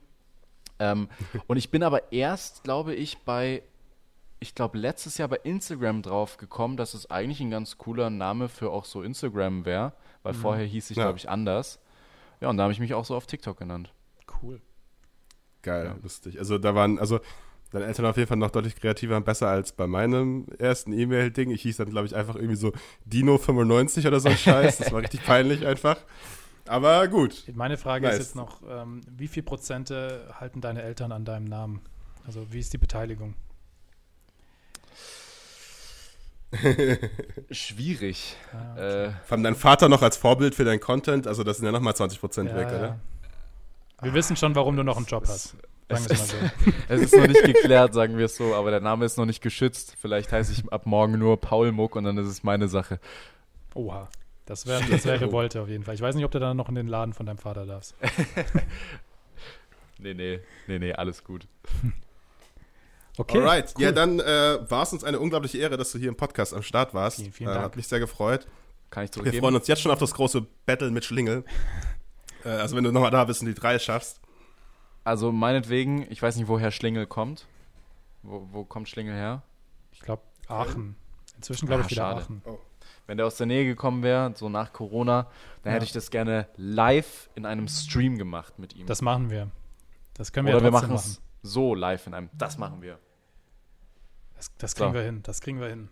[0.78, 1.08] Ähm,
[1.48, 3.62] und ich bin aber erst, glaube ich, bei,
[4.38, 8.48] ich glaube, letztes Jahr bei Instagram drauf gekommen, dass es eigentlich ein ganz cooler Name
[8.48, 9.92] für auch so Instagram wäre,
[10.22, 10.38] weil mhm.
[10.38, 11.04] vorher hieß ich, ja.
[11.04, 11.80] glaube ich, anders.
[12.40, 13.92] Ja, und da habe ich mich auch so auf TikTok genannt.
[14.40, 14.60] Cool.
[15.62, 15.96] Geil, ja.
[16.02, 16.38] lustig.
[16.38, 17.18] Also da waren, also
[17.70, 21.50] deine Eltern auf jeden Fall noch deutlich kreativer und besser als bei meinem ersten E-Mail-Ding.
[21.50, 22.72] Ich hieß dann, glaube ich, einfach irgendwie so
[23.10, 24.78] Dino95 oder so ein Scheiß.
[24.78, 25.96] Das war richtig peinlich einfach.
[26.66, 27.44] Aber gut.
[27.54, 28.14] Meine Frage nice.
[28.14, 31.80] ist jetzt noch, ähm, wie viel Prozente halten deine Eltern an deinem Namen?
[32.26, 33.34] Also wie ist die Beteiligung?
[37.50, 38.36] Schwierig.
[38.52, 39.04] Ah, okay.
[39.04, 41.26] äh, Fand dein Vater noch als Vorbild für deinen Content?
[41.26, 42.80] Also, das sind ja nochmal 20 Prozent ja, weg, oder?
[42.80, 42.98] Ja.
[44.00, 45.48] Wir ah, wissen schon, warum du noch einen Job hast.
[45.48, 46.36] Sagen es, ist, so.
[46.88, 49.42] es ist noch nicht geklärt, sagen wir es so, aber der Name ist noch nicht
[49.42, 49.96] geschützt.
[50.00, 53.00] Vielleicht heiße ich ab morgen nur Paul Muck und dann ist es meine Sache.
[53.74, 54.08] Oha.
[54.44, 55.94] Das wäre das wär Revolte auf jeden Fall.
[55.94, 57.94] Ich weiß nicht, ob du dann noch in den Laden von deinem Vater darfst.
[59.98, 61.46] nee, nee, nee, nee, alles gut.
[63.18, 63.38] Okay.
[63.38, 63.74] Alright.
[63.76, 63.84] Cool.
[63.84, 66.62] Ja, dann äh, war es uns eine unglaubliche Ehre, dass du hier im Podcast am
[66.62, 67.18] Start warst.
[67.18, 67.64] Vielen, vielen äh, Dank.
[67.64, 68.46] Hat mich sehr gefreut.
[68.90, 69.34] Kann ich zurückgeben.
[69.34, 71.44] Wir freuen uns jetzt schon auf das große Battle mit Schlingel.
[72.44, 74.20] äh, also wenn du nochmal da bist und die drei schaffst.
[75.08, 77.46] Also meinetwegen, ich weiß nicht, woher Schlingel kommt.
[78.22, 79.42] Wo, wo kommt Schlingel her?
[79.90, 80.96] Ich glaube Aachen.
[81.36, 82.20] Inzwischen glaube ich wieder schade.
[82.20, 82.42] Aachen.
[82.44, 82.58] Oh.
[83.06, 85.30] Wenn der aus der Nähe gekommen wäre, so nach Corona,
[85.62, 85.76] dann ja.
[85.76, 88.84] hätte ich das gerne live in einem Stream gemacht mit ihm.
[88.84, 89.50] Das machen wir.
[90.12, 92.28] Das können wir Oder ja wir machen es so live in einem.
[92.36, 92.98] Das machen wir.
[94.36, 94.94] Das, das kriegen so.
[94.94, 95.88] wir hin, das kriegen wir hin.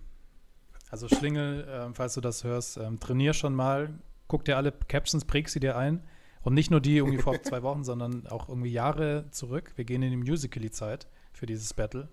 [0.91, 3.95] Also Schlingel, äh, falls du das hörst, ähm, trainier schon mal,
[4.29, 6.03] guck dir alle Captions, präg sie dir ein.
[6.47, 9.73] Und nicht nur die irgendwie vor zwei Wochen, sondern auch irgendwie Jahre zurück.
[9.75, 12.07] Wir gehen in die Musical.ly-Zeit für dieses Battle.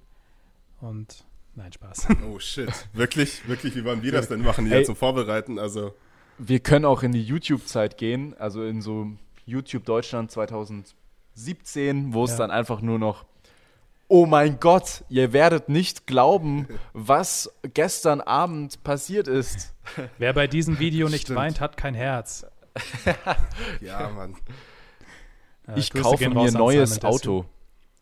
[0.81, 1.23] Und
[1.53, 2.07] nein, Spaß.
[2.27, 2.71] Oh shit.
[2.93, 5.59] Wirklich, wirklich, wie wollen wir das denn machen hier hey, zum Vorbereiten?
[5.59, 5.93] Also.
[6.39, 9.11] Wir können auch in die YouTube-Zeit gehen, also in so
[9.45, 12.37] YouTube Deutschland 2017, wo es ja.
[12.37, 13.25] dann einfach nur noch
[14.07, 19.73] oh mein Gott, ihr werdet nicht glauben, was gestern Abend passiert ist.
[20.17, 21.39] Wer bei diesem Video nicht Stimmt.
[21.39, 22.45] weint, hat kein Herz.
[23.81, 24.35] ja, Mann.
[25.67, 27.45] Äh, ich Grüße kaufe mir ein neues Auto.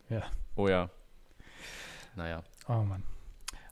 [0.08, 0.22] Ja.
[0.56, 0.90] Oh ja.
[2.16, 2.42] Naja.
[2.68, 3.02] Oh Mann.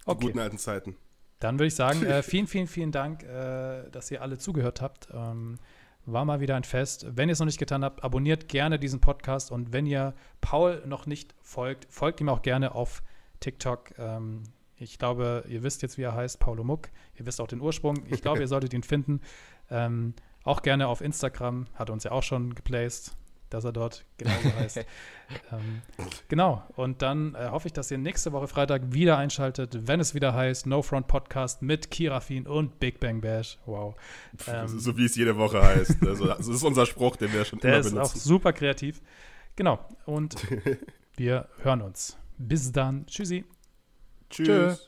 [0.04, 0.20] Okay.
[0.20, 0.96] Die guten alten Zeiten.
[1.38, 5.08] Dann würde ich sagen, äh, vielen, vielen, vielen Dank, äh, dass ihr alle zugehört habt.
[5.12, 5.58] Ähm,
[6.06, 7.06] war mal wieder ein Fest.
[7.08, 10.82] Wenn ihr es noch nicht getan habt, abonniert gerne diesen Podcast und wenn ihr Paul
[10.86, 13.02] noch nicht folgt, folgt ihm auch gerne auf
[13.40, 13.98] TikTok.
[13.98, 14.42] Ähm,
[14.76, 16.88] ich glaube, ihr wisst jetzt, wie er heißt, Paulo Muck.
[17.14, 18.04] Ihr wisst auch den Ursprung.
[18.06, 19.20] Ich glaube, ihr solltet ihn finden.
[19.70, 20.14] Ähm,
[20.44, 23.16] auch gerne auf Instagram, hat er uns ja auch schon geplaced,
[23.50, 24.78] dass er dort genauso heißt.
[25.52, 25.82] ähm,
[26.28, 30.14] genau, und dann äh, hoffe ich, dass ihr nächste Woche Freitag wieder einschaltet, wenn es
[30.14, 33.58] wieder heißt No Front Podcast mit Kirafin und Big Bang Bash.
[33.66, 33.96] Wow.
[34.46, 35.96] Ähm, so wie es jede Woche heißt.
[36.06, 37.94] Also, das ist unser Spruch, den wir schon der immer benutzen.
[37.96, 39.02] Der ist auch super kreativ.
[39.56, 40.36] Genau, und
[41.16, 42.16] wir hören uns.
[42.38, 43.04] Bis dann.
[43.06, 43.44] Tschüssi.
[44.30, 44.46] Tschüss.
[44.46, 44.86] Tschö.